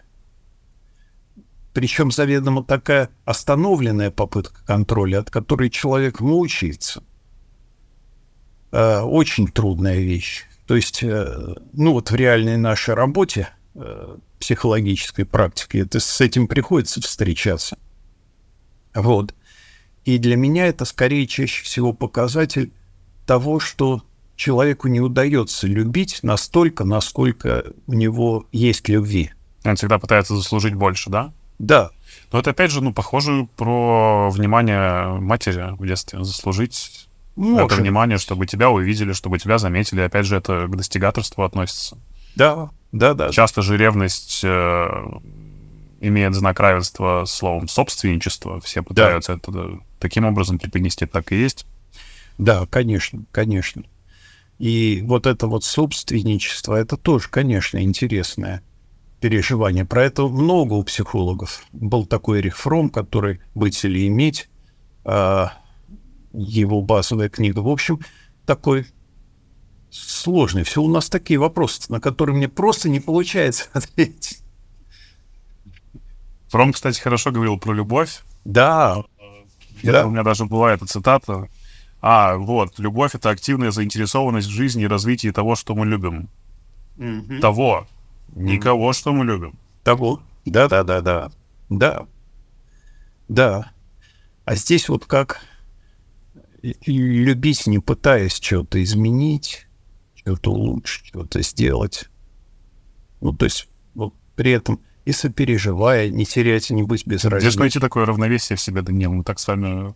Причем 1.78 2.10
заведомо 2.10 2.64
такая 2.64 3.12
остановленная 3.24 4.10
попытка 4.10 4.66
контроля, 4.66 5.20
от 5.20 5.30
которой 5.30 5.70
человек 5.70 6.22
мучается. 6.22 7.04
Э, 8.72 9.02
очень 9.02 9.48
трудная 9.48 10.00
вещь. 10.00 10.46
То 10.66 10.76
есть, 10.76 11.04
э, 11.04 11.54
ну 11.74 11.92
вот 11.92 12.10
в 12.10 12.16
реальной 12.16 12.58
нашей 12.58 12.96
работе, 12.96 13.50
э, 13.76 14.18
психологической 14.40 15.24
практике, 15.24 15.82
это 15.82 16.00
с 16.00 16.20
этим 16.20 16.48
приходится 16.48 17.00
встречаться. 17.00 17.78
Вот. 18.96 19.36
И 20.04 20.18
для 20.18 20.36
меня 20.36 20.66
это 20.66 20.84
скорее 20.84 21.28
чаще 21.28 21.64
всего 21.64 21.94
показатель 21.94 22.74
того, 23.28 23.60
что 23.60 24.02
человеку 24.36 24.88
не 24.88 25.00
удается 25.00 25.68
любить 25.68 26.22
настолько, 26.24 26.86
насколько 26.86 27.66
у 27.86 27.94
него 27.94 28.48
есть 28.52 28.90
любви. 28.90 29.30
Он 29.64 29.76
всегда 29.76 30.00
пытается 30.00 30.36
заслужить 30.36 30.74
больше, 30.74 31.12
да? 31.12 31.34
Да. 31.60 31.92
Но 32.32 32.40
это 32.40 32.52
опять 32.52 32.72
же, 32.72 32.82
ну, 32.82 32.94
похоже 32.94 33.48
про 33.56 34.30
внимание 34.30 35.20
матери 35.20 35.76
в 35.78 35.86
детстве. 35.86 36.24
Заслужить 36.24 37.08
может. 37.36 37.72
это 37.72 37.82
внимание, 37.82 38.18
чтобы 38.18 38.46
тебя 38.46 38.70
увидели, 38.70 39.14
чтобы 39.14 39.40
тебя 39.40 39.58
заметили. 39.58 40.02
Опять 40.02 40.26
же, 40.26 40.36
это 40.36 40.68
к 40.68 40.76
достигаторству 40.76 41.44
относится. 41.44 41.98
Да, 42.36 42.70
да, 42.92 43.14
да. 43.14 43.32
Часто 43.32 43.62
же 43.62 43.78
ревность 43.78 44.42
э, 44.44 44.88
имеет 46.02 46.34
знак 46.36 46.60
равенства 46.60 47.26
словом 47.26 47.68
собственничество. 47.68 48.60
Все 48.62 48.84
пытаются 48.84 49.34
да. 49.34 49.40
это 49.40 49.80
таким 50.00 50.26
образом 50.26 50.60
преподнести, 50.60 51.06
так 51.06 51.32
и 51.32 51.36
есть. 51.36 51.66
Да, 52.38 52.66
конечно, 52.70 53.24
конечно. 53.32 53.84
И 54.60 55.04
вот 55.06 55.28
это 55.28 55.48
вот 55.48 55.64
собственничество, 55.64 56.76
это 56.76 56.98
тоже, 56.98 57.30
конечно, 57.30 57.82
интересное 57.82 58.64
переживание. 59.20 59.86
Про 59.86 60.04
это 60.04 60.28
много 60.28 60.74
у 60.74 60.84
психологов. 60.84 61.64
Был 61.72 62.06
такой 62.06 62.40
Эрих 62.40 62.58
Фром, 62.58 62.90
который 62.90 63.42
«Быть 63.56 63.84
или 63.84 64.08
иметь», 64.08 64.50
а, 65.04 65.54
его 66.34 66.82
базовая 66.82 67.30
книга. 67.30 67.60
В 67.60 67.70
общем, 67.70 68.00
такой 68.46 68.86
сложный. 69.90 70.64
Все 70.64 70.82
у 70.82 70.90
нас 70.90 71.10
такие 71.10 71.40
вопросы, 71.40 71.92
на 71.92 72.00
которые 72.00 72.36
мне 72.36 72.48
просто 72.48 72.90
не 72.90 73.00
получается 73.00 73.66
ответить. 73.74 74.40
Фром, 76.50 76.74
кстати, 76.74 77.00
хорошо 77.00 77.32
говорил 77.32 77.58
про 77.58 77.74
любовь. 77.74 78.22
Да. 78.46 79.04
да. 79.84 80.06
У 80.06 80.12
меня 80.12 80.24
даже 80.24 80.46
была 80.46 80.74
эта 80.74 80.86
цитата. 80.86 81.50
А, 82.00 82.38
вот, 82.38 82.78
любовь— 82.80 83.12
это 83.16 83.30
активная 83.30 83.72
заинтересованность 83.72 84.48
в 84.48 84.52
жизни 84.52 84.84
и 84.84 84.88
развитии 84.88 85.32
того, 85.32 85.56
что 85.56 85.76
мы 85.76 85.86
любим. 85.86 86.30
Mm-hmm. 86.98 87.40
Того. 87.40 87.88
Никого, 88.36 88.94
что 88.94 89.14
мы 89.14 89.26
любим. 89.26 89.58
Того. 89.84 90.22
Да-да-да-да. 90.46 91.32
Да. 91.70 92.08
Да. 93.28 93.72
А 94.46 94.56
здесь 94.56 94.90
вот 94.90 95.06
как 95.06 95.42
любить, 96.62 97.68
не 97.68 97.80
пытаясь 97.80 98.36
что-то 98.36 98.82
изменить, 98.84 99.68
что-то 100.16 100.52
улучшить, 100.52 101.08
что-то 101.08 101.42
сделать. 101.42 102.10
Ну, 103.22 103.34
то 103.34 103.46
есть 103.46 103.68
вот, 103.94 104.14
при 104.36 104.52
этом 104.52 104.80
и 105.06 105.14
сопереживая, 105.14 106.10
не 106.10 106.26
терять, 106.26 106.70
не 106.70 106.84
быть 106.84 107.08
безразличным. 107.08 107.52
Здесь 107.52 107.60
найти 107.60 107.80
такое 107.80 108.06
равновесие 108.06 108.58
в 108.58 108.62
себе, 108.62 108.82
Данил. 108.82 109.14
Мы 109.14 109.24
так 109.24 109.40
с 109.40 109.48
вами 109.48 109.96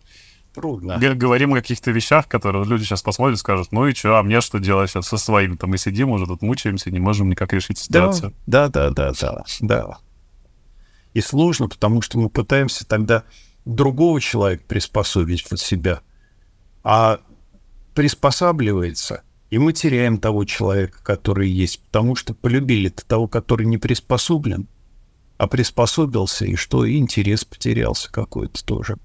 Трудно. 0.53 0.97
говорим 1.15 1.53
о 1.53 1.57
каких-то 1.57 1.91
вещах, 1.91 2.27
которые 2.27 2.65
люди 2.65 2.83
сейчас 2.83 3.01
посмотрят 3.01 3.37
и 3.37 3.39
скажут, 3.39 3.71
ну 3.71 3.87
и 3.87 3.93
что, 3.93 4.17
а 4.17 4.23
мне 4.23 4.41
что 4.41 4.59
делать 4.59 4.89
сейчас 4.89 5.07
со 5.07 5.17
своим? 5.17 5.57
Там 5.57 5.69
мы 5.69 5.77
сидим 5.77 6.09
уже 6.09 6.25
тут 6.25 6.41
мучаемся, 6.41 6.91
не 6.91 6.99
можем 6.99 7.29
никак 7.29 7.53
решить 7.53 7.77
ситуацию. 7.77 8.33
Да, 8.47 8.67
да, 8.67 8.89
да, 8.89 9.13
да, 9.19 9.43
да. 9.61 9.97
И 11.13 11.21
сложно, 11.21 11.69
потому 11.69 12.01
что 12.01 12.19
мы 12.19 12.29
пытаемся 12.29 12.85
тогда 12.85 13.23
другого 13.63 14.19
человека 14.19 14.63
приспособить 14.67 15.47
под 15.47 15.59
себя– 15.59 16.01
а 16.83 17.19
приспосабливается, 17.93 19.23
и 19.49 19.57
мы 19.57 19.73
теряем 19.73 20.17
того 20.17 20.45
человека, 20.45 20.99
который 21.03 21.49
есть, 21.49 21.81
потому 21.83 22.15
что 22.15 22.33
полюбили 22.33 22.89
того, 22.89 23.27
который 23.27 23.65
не 23.65 23.77
приспособлен, 23.77 24.67
а 25.37 25.47
приспособился, 25.47 26.45
и 26.45 26.55
что, 26.55 26.85
и 26.85 26.97
интерес 26.97 27.45
потерялся 27.45 28.11
какой-то 28.11 28.63
тоже. 28.65 28.97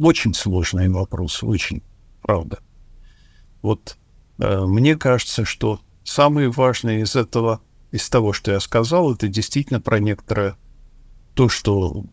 Очень 0.00 0.32
сложный 0.32 0.88
вопрос, 0.88 1.42
очень, 1.42 1.82
правда. 2.22 2.60
Вот 3.60 3.98
э, 4.38 4.60
мне 4.64 4.96
кажется, 4.96 5.44
что 5.44 5.78
самое 6.04 6.48
важное 6.48 7.00
из 7.00 7.16
этого, 7.16 7.60
из 7.90 8.08
того, 8.08 8.32
что 8.32 8.50
я 8.50 8.60
сказал, 8.60 9.12
это 9.12 9.28
действительно 9.28 9.78
про 9.78 9.98
некоторое 9.98 10.56
то, 11.34 11.50
что 11.50 12.06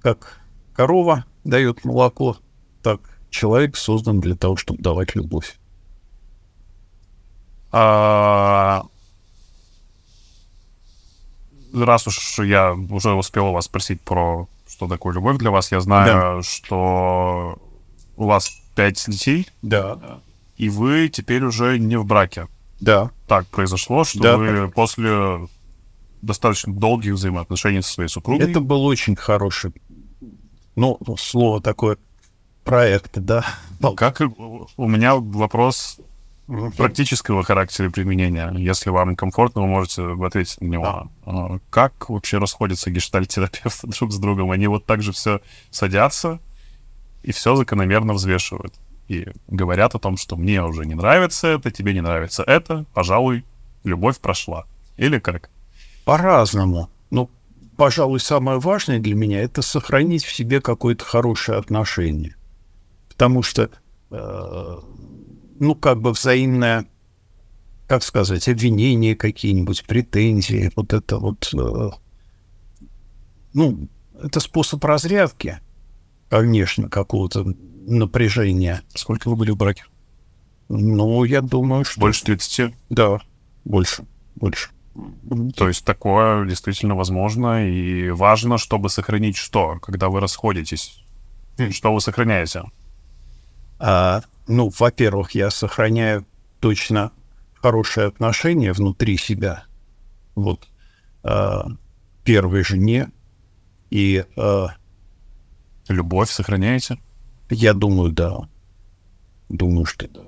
как 0.00 0.40
корова 0.72 1.26
дает 1.44 1.84
молоко, 1.84 2.38
так, 2.82 3.00
человек 3.28 3.76
создан 3.76 4.20
для 4.20 4.34
того, 4.34 4.56
чтобы 4.56 4.82
давать 4.82 5.14
любовь. 5.14 5.58
А... 7.70 8.86
раз 11.74 12.06
уж 12.06 12.38
я 12.38 12.72
уже 12.72 13.12
успел 13.12 13.52
вас 13.52 13.66
спросить 13.66 14.00
про 14.00 14.48
что 14.74 14.88
такое 14.88 15.14
любовь 15.14 15.38
для 15.38 15.52
вас, 15.52 15.70
я 15.70 15.78
знаю, 15.80 16.42
что 16.42 17.56
у 18.16 18.26
вас 18.26 18.50
пять 18.74 19.04
детей, 19.06 19.46
Да, 19.62 20.20
и 20.56 20.68
вы 20.68 21.08
теперь 21.08 21.44
уже 21.44 21.78
не 21.78 21.96
в 21.96 22.04
браке. 22.04 22.48
да. 22.80 23.10
Так 23.28 23.46
произошло, 23.46 24.02
что 24.04 24.20
Да. 24.20 24.36
вы 24.36 24.68
после 24.68 25.48
достаточно 26.22 26.72
долгих 26.74 27.14
взаимоотношений 27.14 27.82
со 27.82 27.92
своей 27.92 28.08
супругой... 28.08 28.50
Это 28.50 28.58
был 28.60 28.84
очень 28.84 29.14
хороший, 29.14 29.72
ну, 30.74 30.98
слово 31.18 31.60
такое, 31.60 31.96
проект, 32.64 33.16
да. 33.18 33.44
Как 33.96 34.20
у 34.76 34.88
меня 34.88 35.14
вопрос 35.14 36.00
практического 36.76 37.42
характера 37.42 37.90
применения. 37.90 38.52
Если 38.56 38.90
вам 38.90 39.16
комфортно, 39.16 39.62
вы 39.62 39.68
можете 39.68 40.02
ответить 40.24 40.60
на 40.60 40.66
него. 40.66 41.10
А 41.24 41.58
Как 41.70 42.10
вообще 42.10 42.38
расходятся 42.38 42.90
гештальтерапевты 42.90 43.86
друг 43.98 44.12
с 44.12 44.18
другом? 44.18 44.50
Они 44.50 44.66
вот 44.66 44.84
так 44.84 45.02
же 45.02 45.12
все 45.12 45.40
садятся 45.70 46.40
и 47.22 47.32
все 47.32 47.56
закономерно 47.56 48.12
взвешивают. 48.12 48.74
И 49.08 49.26
говорят 49.48 49.94
о 49.94 49.98
том, 49.98 50.16
что 50.16 50.36
мне 50.36 50.62
уже 50.62 50.86
не 50.86 50.94
нравится 50.94 51.48
это, 51.48 51.70
тебе 51.70 51.92
не 51.92 52.00
нравится 52.00 52.42
это, 52.42 52.86
пожалуй, 52.94 53.44
любовь 53.82 54.18
прошла. 54.18 54.64
Или 54.96 55.18
как? 55.18 55.50
По-разному. 56.04 56.88
Ну, 57.10 57.30
пожалуй, 57.76 58.20
самое 58.20 58.58
важное 58.58 58.98
для 58.98 59.14
меня 59.14 59.42
это 59.42 59.62
сохранить 59.62 60.24
в 60.24 60.34
себе 60.34 60.60
какое-то 60.60 61.04
хорошее 61.04 61.58
отношение. 61.58 62.36
Потому 63.08 63.42
что, 63.42 63.70
э, 64.10 64.78
ну, 65.64 65.74
как 65.74 66.00
бы 66.00 66.12
взаимное, 66.12 66.86
как 67.88 68.02
сказать, 68.02 68.48
обвинения 68.48 69.16
какие-нибудь, 69.16 69.86
претензии, 69.86 70.70
вот 70.76 70.92
это 70.92 71.18
вот, 71.18 71.52
э, 71.54 71.90
ну, 73.54 73.88
это 74.22 74.40
способ 74.40 74.84
разрядки, 74.84 75.60
конечно, 76.28 76.88
какого-то 76.90 77.44
напряжения. 77.86 78.82
Сколько 78.94 79.30
вы 79.30 79.36
были 79.36 79.50
в 79.52 79.56
браке? 79.56 79.84
Ну, 80.68 81.24
я 81.24 81.40
думаю, 81.40 81.84
что... 81.84 82.00
Больше 82.00 82.24
30? 82.24 82.74
Да, 82.90 83.20
больше, 83.64 84.04
больше. 84.36 84.70
То 85.56 85.66
есть 85.66 85.84
такое 85.84 86.46
действительно 86.46 86.94
возможно 86.94 87.68
и 87.68 88.10
важно, 88.10 88.58
чтобы 88.58 88.90
сохранить 88.90 89.36
что, 89.36 89.78
когда 89.80 90.08
вы 90.08 90.20
расходитесь? 90.20 91.02
Что 91.70 91.94
вы 91.94 92.00
сохраняете? 92.00 92.64
А, 93.78 94.22
ну, 94.46 94.70
во-первых, 94.78 95.32
я 95.32 95.50
сохраняю 95.50 96.26
точно 96.60 97.12
хорошие 97.54 98.06
отношения 98.06 98.72
внутри 98.72 99.16
себя. 99.16 99.64
Вот. 100.34 100.68
А, 101.22 101.66
первой 102.24 102.64
жене. 102.64 103.10
И 103.90 104.24
а, 104.36 104.68
Любовь 105.88 106.30
сохраняете? 106.30 106.98
я 107.50 107.74
думаю, 107.74 108.10
да. 108.10 108.48
Думаю, 109.48 109.84
что 109.84 110.08
да. 110.08 110.22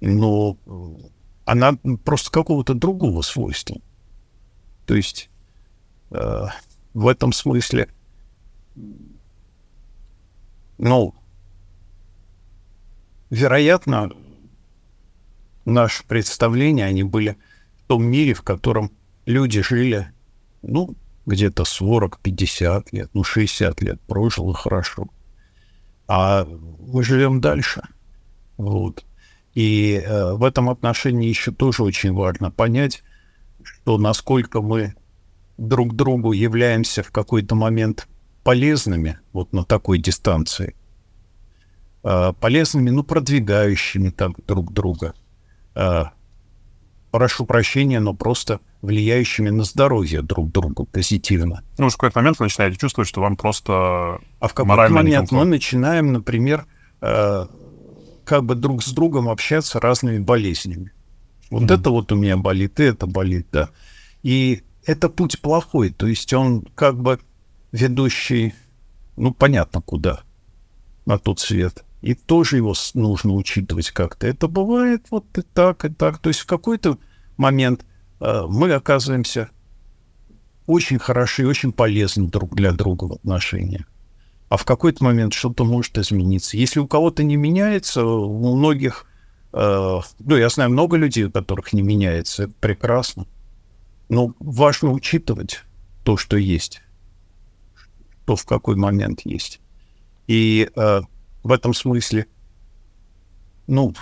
Но 0.00 0.58
э, 0.66 1.08
она 1.44 1.78
просто 2.04 2.30
какого-то 2.30 2.74
другого 2.74 3.22
свойства. 3.22 3.80
То 4.86 4.94
есть 4.94 5.30
э, 6.10 6.46
в 6.92 7.06
этом 7.06 7.32
смысле, 7.32 7.88
ну, 10.76 11.14
вероятно, 13.30 14.10
наши 15.64 16.04
представления, 16.04 16.86
они 16.86 17.02
были 17.02 17.36
в 17.78 17.86
том 17.86 18.04
мире, 18.04 18.34
в 18.34 18.42
котором 18.42 18.92
люди 19.26 19.62
жили, 19.62 20.12
ну, 20.62 20.94
где-то 21.26 21.62
40-50 21.62 22.88
лет, 22.92 23.10
ну, 23.14 23.24
60 23.24 23.80
лет 23.82 24.00
прожил 24.02 24.50
и 24.50 24.54
хорошо. 24.54 25.08
А 26.06 26.44
мы 26.44 27.02
живем 27.02 27.40
дальше. 27.40 27.82
Вот. 28.56 29.04
И 29.54 30.02
э, 30.04 30.32
в 30.34 30.44
этом 30.44 30.68
отношении 30.68 31.28
еще 31.28 31.52
тоже 31.52 31.82
очень 31.82 32.12
важно 32.12 32.50
понять, 32.50 33.02
что 33.62 33.98
насколько 33.98 34.60
мы 34.60 34.94
друг 35.56 35.94
другу 35.94 36.32
являемся 36.32 37.02
в 37.02 37.10
какой-то 37.10 37.54
момент 37.54 38.08
полезными 38.42 39.18
вот 39.32 39.52
на 39.52 39.64
такой 39.64 39.98
дистанции. 39.98 40.74
Э, 42.04 42.34
полезными, 42.38 42.90
ну, 42.90 43.02
продвигающими 43.02 44.10
так 44.10 44.32
друг 44.46 44.72
друга. 44.72 45.14
Э, 45.74 46.04
прошу 47.10 47.46
прощения, 47.46 47.98
но 47.98 48.12
просто 48.12 48.60
влияющими 48.82 49.48
на 49.48 49.64
здоровье 49.64 50.20
друг 50.20 50.52
другу 50.52 50.84
позитивно. 50.84 51.62
Ну, 51.78 51.86
уж 51.86 51.94
в 51.94 51.96
какой-то 51.96 52.18
момент 52.18 52.38
вы 52.38 52.44
начинаете 52.44 52.76
чувствовать, 52.76 53.08
что 53.08 53.22
вам 53.22 53.36
просто... 53.36 53.72
А 54.38 54.48
в 54.48 54.52
какой-то 54.52 54.92
момент 54.92 55.32
мы 55.32 55.46
начинаем, 55.46 56.12
например, 56.12 56.66
э, 57.00 57.46
как 58.26 58.44
бы 58.44 58.54
друг 58.54 58.82
с 58.82 58.92
другом 58.92 59.30
общаться 59.30 59.80
разными 59.80 60.18
болезнями. 60.18 60.92
Вот 61.50 61.62
Мгм. 61.62 61.72
это 61.72 61.88
вот 61.88 62.12
у 62.12 62.16
меня 62.16 62.36
болит, 62.36 62.80
и 62.80 62.82
это 62.82 63.06
болит, 63.06 63.46
да. 63.50 63.70
И 64.22 64.62
это 64.84 65.08
путь 65.08 65.40
плохой, 65.40 65.88
то 65.88 66.06
есть 66.06 66.34
он 66.34 66.66
как 66.74 67.00
бы 67.00 67.18
ведущий, 67.72 68.52
ну, 69.16 69.32
понятно 69.32 69.80
куда, 69.80 70.20
на 71.06 71.16
тот 71.18 71.40
свет. 71.40 71.82
И 72.04 72.12
тоже 72.12 72.56
его 72.58 72.74
нужно 72.92 73.32
учитывать 73.32 73.90
как-то. 73.90 74.26
Это 74.26 74.46
бывает 74.46 75.06
вот 75.10 75.24
и 75.38 75.40
так, 75.40 75.86
и 75.86 75.88
так. 75.88 76.18
То 76.18 76.28
есть 76.28 76.40
в 76.40 76.46
какой-то 76.46 76.98
момент 77.38 77.86
э, 78.20 78.42
мы 78.46 78.70
оказываемся 78.72 79.48
очень 80.66 80.98
хороши 80.98 81.44
и 81.44 81.46
очень 81.46 81.72
полезны 81.72 82.28
друг 82.28 82.54
для 82.54 82.72
друга 82.72 83.04
в 83.04 83.12
отношениях. 83.14 83.86
А 84.50 84.58
в 84.58 84.66
какой-то 84.66 85.02
момент 85.02 85.32
что-то 85.32 85.64
может 85.64 85.96
измениться. 85.96 86.58
Если 86.58 86.78
у 86.78 86.86
кого-то 86.86 87.22
не 87.22 87.36
меняется, 87.36 88.04
у 88.04 88.54
многих, 88.54 89.06
э, 89.54 90.00
ну, 90.18 90.36
я 90.36 90.50
знаю 90.50 90.72
много 90.72 90.98
людей, 90.98 91.24
у 91.24 91.32
которых 91.32 91.72
не 91.72 91.80
меняется, 91.80 92.42
это 92.42 92.52
прекрасно. 92.60 93.26
Но 94.10 94.34
важно 94.40 94.90
учитывать 94.90 95.62
то, 96.02 96.18
что 96.18 96.36
есть, 96.36 96.82
то 98.26 98.36
в 98.36 98.44
какой 98.44 98.76
момент 98.76 99.22
есть. 99.24 99.62
И 100.26 100.68
э, 100.76 101.00
в 101.44 101.52
этом 101.52 101.74
смысле, 101.74 102.26
ну, 103.66 103.94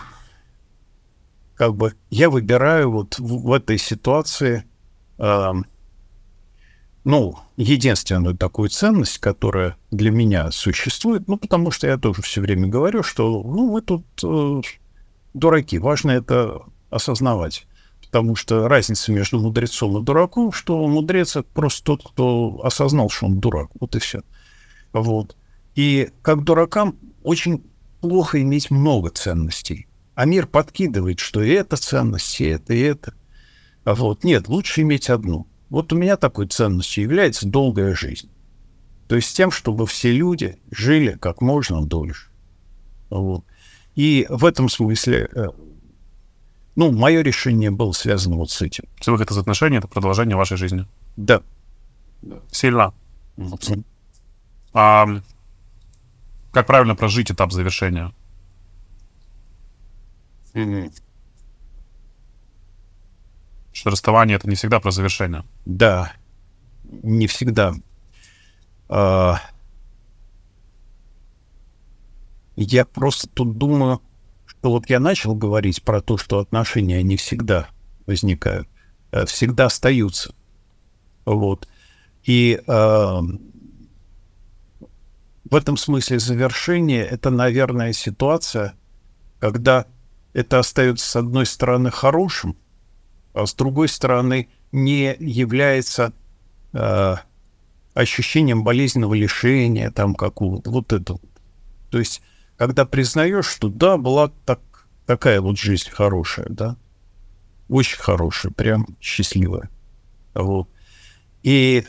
как 1.54 1.74
бы 1.74 1.94
я 2.08 2.30
выбираю 2.30 2.90
вот 2.90 3.18
в, 3.18 3.48
в 3.48 3.52
этой 3.52 3.78
ситуации, 3.78 4.64
эм, 5.18 5.66
ну, 7.04 7.36
единственную 7.56 8.36
такую 8.36 8.70
ценность, 8.70 9.18
которая 9.18 9.76
для 9.90 10.10
меня 10.12 10.52
существует, 10.52 11.26
ну, 11.26 11.36
потому 11.36 11.72
что 11.72 11.88
я 11.88 11.98
тоже 11.98 12.22
все 12.22 12.40
время 12.40 12.68
говорю, 12.68 13.02
что, 13.02 13.42
ну, 13.42 13.72
мы 13.72 13.82
тут 13.82 14.04
э, 14.22 14.60
дураки, 15.34 15.78
важно 15.78 16.12
это 16.12 16.62
осознавать. 16.90 17.66
Потому 18.02 18.36
что 18.36 18.68
разница 18.68 19.10
между 19.10 19.40
мудрецом 19.40 19.98
и 19.98 20.04
дураком, 20.04 20.52
что 20.52 20.86
мудрец— 20.86 21.34
это 21.36 21.48
просто 21.54 21.84
тот, 21.84 22.04
кто 22.04 22.60
осознал, 22.62 23.08
что 23.08 23.26
он 23.26 23.40
дурак. 23.40 23.70
Вот 23.80 23.96
и 23.96 23.98
все. 23.98 24.22
Вот. 24.92 25.34
И 25.74 26.10
как 26.20 26.44
дуракам 26.44 26.98
очень 27.22 27.64
плохо 28.00 28.40
иметь 28.42 28.70
много 28.70 29.10
ценностей. 29.10 29.86
А 30.14 30.24
мир 30.24 30.46
подкидывает, 30.46 31.20
что 31.20 31.42
и 31.42 31.50
это 31.50 31.76
ценность, 31.76 32.40
и 32.40 32.44
это, 32.44 32.74
и 32.74 32.80
это. 32.80 33.14
А 33.84 33.94
Вот. 33.94 34.24
Нет, 34.24 34.48
лучше 34.48 34.82
иметь 34.82 35.08
одну. 35.10 35.46
Вот 35.70 35.92
у 35.92 35.96
меня 35.96 36.16
такой 36.16 36.48
ценностью 36.48 37.04
является 37.04 37.48
долгая 37.48 37.94
жизнь. 37.94 38.28
То 39.08 39.16
есть 39.16 39.36
тем, 39.36 39.50
чтобы 39.50 39.86
все 39.86 40.12
люди 40.12 40.58
жили 40.70 41.16
как 41.20 41.40
можно 41.40 41.84
дольше. 41.84 42.30
Вот. 43.10 43.44
И 43.94 44.26
в 44.28 44.44
этом 44.44 44.68
смысле, 44.68 45.28
э, 45.34 45.46
ну, 46.76 46.92
мое 46.92 47.22
решение 47.22 47.70
было 47.70 47.92
связано 47.92 48.36
вот 48.36 48.50
с 48.50 48.62
этим. 48.62 48.84
Все 48.98 49.12
выход 49.12 49.30
из 49.30 49.38
отношений— 49.38 49.76
это 49.78 49.88
продолжение 49.88 50.36
вашей 50.36 50.56
жизни. 50.56 50.86
Да. 51.16 51.42
Сильно. 52.50 52.94
А 54.72 55.06
как 56.52 56.66
правильно 56.66 56.94
прожить 56.94 57.30
этап 57.30 57.52
завершения? 57.52 58.12
Что 63.72 63.90
расставание— 63.90 64.36
это 64.38 64.48
не 64.48 64.54
всегда 64.54 64.80
про 64.80 64.90
завершение. 64.90 65.44
Да, 65.64 66.12
не 66.84 67.26
всегда. 67.26 67.74
А, 68.88 69.40
Я 72.56 72.84
просто 72.84 73.28
тут 73.28 73.56
думаю, 73.56 74.02
что 74.46 74.70
вот 74.70 74.90
я 74.90 75.00
начал 75.00 75.34
говорить 75.34 75.82
про 75.82 76.00
то, 76.02 76.18
что 76.18 76.38
отношения 76.38 77.02
не 77.02 77.16
всегда 77.16 77.68
возникают, 78.06 78.68
а 79.10 79.24
всегда 79.26 79.66
остаются. 79.66 80.34
Вот. 81.24 81.66
И 82.24 82.60
а, 82.66 83.22
в 85.52 85.54
этом 85.54 85.76
смысле 85.76 86.18
завершение— 86.18 87.04
это, 87.10 87.28
наверное, 87.28 87.92
ситуация, 87.92 88.72
когда 89.38 89.84
это 90.32 90.58
остается, 90.58 91.06
с 91.06 91.14
одной 91.14 91.44
стороны, 91.44 91.90
хорошим, 91.90 92.56
а 93.34 93.44
с 93.44 93.52
другой 93.52 93.88
стороны, 93.88 94.48
не 94.72 95.14
является 95.18 96.14
э, 96.72 97.16
ощущением 97.92 98.64
болезненного 98.64 99.12
лишения 99.12 99.90
там 99.90 100.14
какого-то, 100.14 100.70
вот 100.70 100.90
это. 100.90 101.18
То 101.90 101.98
есть, 101.98 102.22
когда 102.56 102.86
признаешь, 102.86 103.46
что 103.46 103.68
да, 103.68 103.98
была 103.98 104.32
так, 104.46 104.60
такая 105.04 105.42
вот 105.42 105.58
жизнь 105.58 105.90
хорошая, 105.90 106.46
да, 106.48 106.78
очень 107.68 107.98
хорошая, 107.98 108.52
прям 108.52 108.86
счастливая. 109.02 109.68
Вот. 110.32 110.70
И 111.42 111.84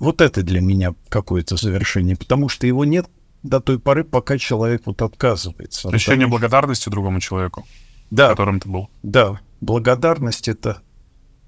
вот 0.00 0.22
это 0.22 0.42
для 0.42 0.60
меня 0.60 0.94
какое-то 1.08 1.56
завершение, 1.56 2.16
потому 2.16 2.48
что 2.48 2.66
его 2.66 2.84
нет 2.84 3.06
до 3.42 3.60
той 3.60 3.78
поры, 3.78 4.02
пока 4.02 4.38
человек 4.38 4.82
вот 4.86 5.02
отказывается. 5.02 5.88
Ощущение 5.88 6.26
Потому... 6.26 6.38
благодарности 6.38 6.88
другому 6.88 7.20
человеку, 7.20 7.66
да, 8.10 8.30
которым 8.30 8.60
ты 8.60 8.68
был. 8.68 8.88
Да, 9.02 9.38
благодарность— 9.60 10.48
это, 10.48 10.82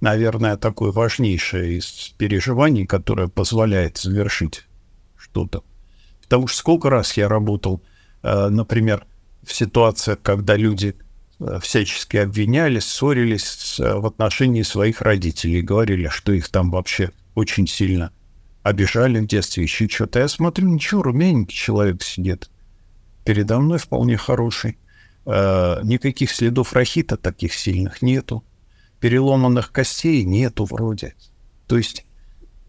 наверное, 0.01 0.57
такое 0.57 0.93
важнейшее 0.93 1.79
из 1.79 2.15
переживаний, 2.19 2.87
которое 2.87 3.29
позволяет 3.29 3.97
завершить 3.99 4.67
что-то. 5.17 5.65
Потому 6.23 6.47
что 6.47 6.59
сколько 6.59 6.91
раз 6.91 7.17
я 7.17 7.29
работал, 7.29 7.83
э, 8.23 8.49
например, 8.49 9.07
в 9.43 9.53
ситуациях, 9.55 10.19
когда 10.23 10.57
люди 10.57 10.95
э, 11.41 11.59
всячески 11.61 12.19
обвинялись, 12.19 12.85
ссорились 12.85 13.81
э, 13.81 13.95
в 13.95 14.07
отношении 14.07 14.63
своих 14.63 15.01
родителей, 15.01 15.63
говорили, 15.63 16.09
что 16.09 16.33
их 16.33 16.49
там 16.49 16.71
вообще 16.71 17.13
очень 17.35 17.67
сильно 17.67 18.13
обижали 18.63 19.19
в 19.19 19.27
детстве, 19.27 19.65
еще 19.65 19.89
что-то. 19.89 20.21
Я 20.21 20.29
смотрю, 20.29 20.69
ничего, 20.69 21.03
румяненький 21.03 21.57
человек 21.57 22.03
сидит. 22.03 22.51
Передо 23.25 23.59
мной 23.59 23.79
вполне 23.79 24.17
хороший. 24.17 24.79
Э, 25.25 25.81
никаких 25.83 26.31
следов 26.31 26.73
рахита 26.73 27.17
таких 27.17 27.55
сильных 27.55 28.03
нету. 28.03 28.45
Переломанных 29.01 29.73
костей 29.73 30.25
нету 30.25 30.65
вроде. 30.65 31.15
То 31.67 31.77
есть, 31.77 32.07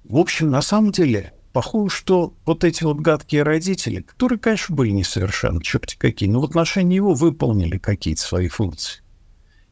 в 0.03 0.18
общем, 0.18 0.49
на 0.49 0.61
самом 0.61 0.91
деле, 0.91 1.34
похоже, 1.52 1.95
что 1.95 2.34
вот 2.45 2.64
эти 2.64 2.84
вот 2.84 2.98
гадкие 2.99 3.44
родители, 3.44 4.02
которые, 4.02 4.40
конечно, 4.40 4.76
были 4.76 4.90
несовершенны, 4.91 5.61
черти 5.61 5.95
какие, 5.98 6.30
но 6.30 6.40
в 6.40 6.45
отношении 6.45 6.95
его 6.95 7.14
выполнили 7.14 7.78
какие-то 7.78 8.22
свои 8.22 8.48
функции. 8.48 9.02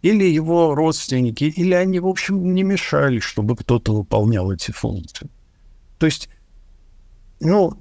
Или 0.03 0.23
его 0.23 0.73
родственники, 0.73 1.43
или 1.43 1.73
они, 1.73 1.99
в 1.99 2.07
общем, 2.07 2.53
не 2.53 2.63
мешали, 2.63 3.19
чтобы 3.19 3.55
кто-то 3.55 3.93
выполнял 3.93 4.51
эти 4.51 4.71
функции. 4.71 5.29
То 6.01 6.07
есть, 6.07 6.29
ну, 7.39 7.77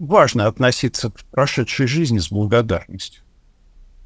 важно 0.00 0.48
относиться 0.48 1.10
к 1.10 1.24
прошедшей 1.26 1.86
жизни 1.86 2.18
с 2.18 2.32
благодарностью. 2.32 3.22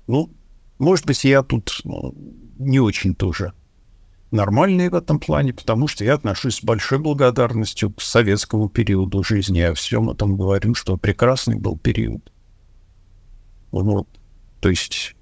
Ну, 0.07 0.31
может 0.79 1.07
быть, 1.07 1.25
я 1.25 1.43
тут 1.43 1.81
ну, 1.85 2.15
не 2.59 2.81
очень 2.81 3.15
тоже 3.15 3.55
нормальный 4.31 4.91
в 4.91 4.95
этом 4.95 5.19
плане, 5.19 5.55
потому 5.55 5.89
что 5.89 6.05
я 6.05 6.13
отношусь 6.13 6.57
с 6.57 6.63
большой 6.63 6.99
благодарностью 6.99 7.95
к 7.95 8.03
советскому 8.03 8.69
периоду 8.69 9.25
жизни. 9.25 9.61
Я 9.61 9.71
о 9.71 9.75
всем 9.75 10.11
этом 10.11 10.37
говорю, 10.37 10.75
что 10.75 10.99
прекрасный 10.99 11.57
был 11.57 11.79
период. 11.79 12.31
Вот. 13.71 14.07
То 14.61 14.69
есть 14.69 15.17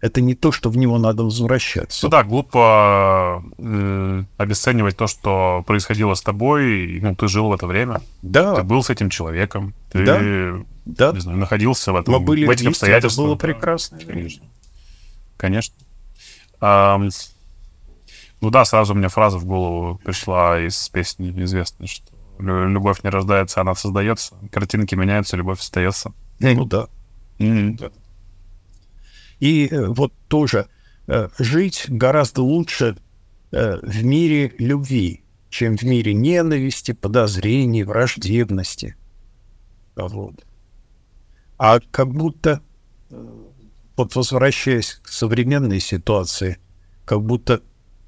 это 0.00 0.20
не 0.20 0.34
то, 0.34 0.50
что 0.50 0.70
в 0.70 0.76
него 0.76 0.98
надо 0.98 1.24
возвращаться. 1.24 2.06
Ну 2.06 2.10
да, 2.10 2.24
глупо 2.24 3.44
э, 3.58 4.24
обесценивать 4.38 4.96
то, 4.96 5.06
что 5.06 5.62
происходило 5.66 6.14
с 6.14 6.22
тобой. 6.22 7.00
Ну, 7.02 7.14
ты 7.14 7.28
жил 7.28 7.48
в 7.48 7.52
это 7.52 7.66
время. 7.66 8.00
Да. 8.22 8.56
Ты 8.56 8.62
был 8.62 8.82
с 8.82 8.90
этим 8.90 9.10
человеком. 9.10 9.74
Ты, 9.92 10.04
да. 10.04 10.64
Да. 10.86 11.12
Не 11.12 11.20
знаю, 11.20 11.38
находился 11.38 11.92
в, 11.92 11.96
этом, 11.96 12.14
Мы 12.14 12.20
были 12.20 12.46
в 12.46 12.50
этих 12.50 12.62
вместе, 12.62 12.86
обстоятельствах. 12.86 13.24
Это 13.24 13.28
было 13.28 13.36
прекрасно. 13.36 13.98
Конечно. 13.98 14.46
Конечно. 15.36 15.74
А, 16.60 16.98
ну 18.40 18.50
да, 18.50 18.64
сразу 18.64 18.94
мне 18.94 19.08
фраза 19.08 19.38
в 19.38 19.44
голову 19.44 20.00
пришла 20.02 20.60
из 20.60 20.88
песни 20.88 21.30
известной, 21.44 21.86
что 21.86 22.10
любовь 22.38 23.02
не 23.02 23.10
рождается, 23.10 23.60
она 23.60 23.74
создается. 23.74 24.34
Картинки 24.50 24.94
меняются, 24.94 25.36
любовь 25.36 25.60
остается. 25.60 26.12
Ну 26.38 26.64
да. 26.64 26.88
Mm-hmm. 27.38 27.76
да. 27.78 27.90
И 29.40 29.66
э, 29.66 29.86
вот 29.86 30.12
тоже 30.28 30.68
э, 31.06 31.28
жить 31.38 31.86
гораздо 31.88 32.42
лучше 32.42 32.96
э, 33.50 33.78
в 33.82 34.04
мире 34.04 34.52
любви, 34.58 35.24
чем 35.48 35.76
в 35.76 35.82
мире 35.82 36.14
ненависти, 36.14 36.92
подозрений, 36.92 37.82
враждебности. 37.82 38.96
Вот. 39.96 40.44
А 41.58 41.80
как 41.90 42.08
будто, 42.08 42.62
вот 43.96 44.14
возвращаясь 44.14 45.00
к 45.02 45.08
современной 45.08 45.80
ситуации, 45.80 46.58
как 47.04 47.22
будто 47.22 47.60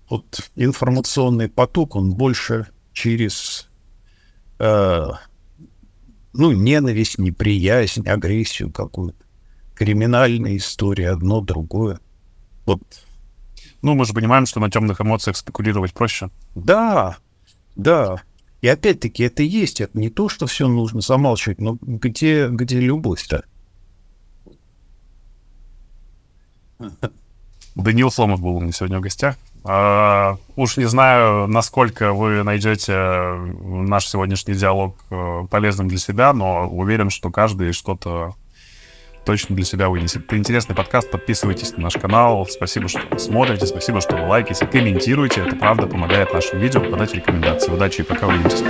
вот 0.08 0.50
информационный 0.56 1.48
поток, 1.48 1.96
он 1.96 2.12
больше 2.12 2.68
через 2.92 3.68
э, 4.58 5.06
ну, 6.32 6.52
ненависть, 6.52 7.18
неприязнь, 7.18 8.06
агрессию 8.08 8.70
какую-то 8.70 9.22
криминальная 9.74 10.56
история, 10.56 11.10
одно 11.10 11.40
другое. 11.40 12.00
Вот. 12.66 12.82
Ну, 13.82 13.94
мы 13.94 14.04
же 14.04 14.12
понимаем, 14.12 14.46
что 14.46 14.60
на 14.60 14.70
темных 14.70 15.00
эмоциях 15.00 15.36
спекулировать 15.36 15.92
проще. 15.92 16.30
Да, 16.54 17.16
да. 17.74 18.22
И 18.60 18.68
опять-таки 18.68 19.24
это 19.24 19.42
есть, 19.42 19.80
это 19.80 19.98
не 19.98 20.08
то, 20.08 20.28
что 20.28 20.46
все 20.46 20.68
нужно 20.68 21.00
замалчивать, 21.00 21.60
но 21.60 21.78
где, 21.80 22.48
где 22.48 22.78
любовь-то? 22.78 23.44
Даниил 27.74 28.10
Сломов 28.10 28.40
был 28.40 28.56
у 28.56 28.60
меня 28.60 28.72
сегодня 28.72 28.98
в 28.98 29.02
гостях. 29.02 29.36
А, 29.64 30.36
уж 30.56 30.76
не 30.76 30.84
знаю, 30.84 31.46
насколько 31.46 32.12
вы 32.12 32.42
найдете 32.42 32.92
наш 32.92 34.08
сегодняшний 34.08 34.54
диалог 34.54 34.96
э, 35.10 35.46
полезным 35.50 35.88
для 35.88 35.98
себя, 35.98 36.32
но 36.32 36.68
уверен, 36.68 37.10
что 37.10 37.30
каждый 37.30 37.72
что-то 37.72 38.34
точно 39.24 39.56
для 39.56 39.64
себя 39.64 39.88
вынесет. 39.88 40.24
Это 40.24 40.36
интересный 40.36 40.74
подкаст, 40.74 41.10
подписывайтесь 41.10 41.72
на 41.72 41.84
наш 41.84 41.94
канал. 41.94 42.46
Спасибо, 42.46 42.88
что 42.88 43.00
смотрите, 43.18 43.66
спасибо, 43.66 44.00
что 44.00 44.16
вы 44.16 44.26
лайките, 44.26 44.66
комментируете. 44.66 45.42
Это 45.46 45.56
правда 45.56 45.86
помогает 45.86 46.32
нашим 46.32 46.58
видео 46.58 46.80
подать 46.80 47.14
рекомендации. 47.14 47.72
Удачи 47.72 48.00
и 48.00 48.04
пока 48.04 48.26
увидимся. 48.26 48.64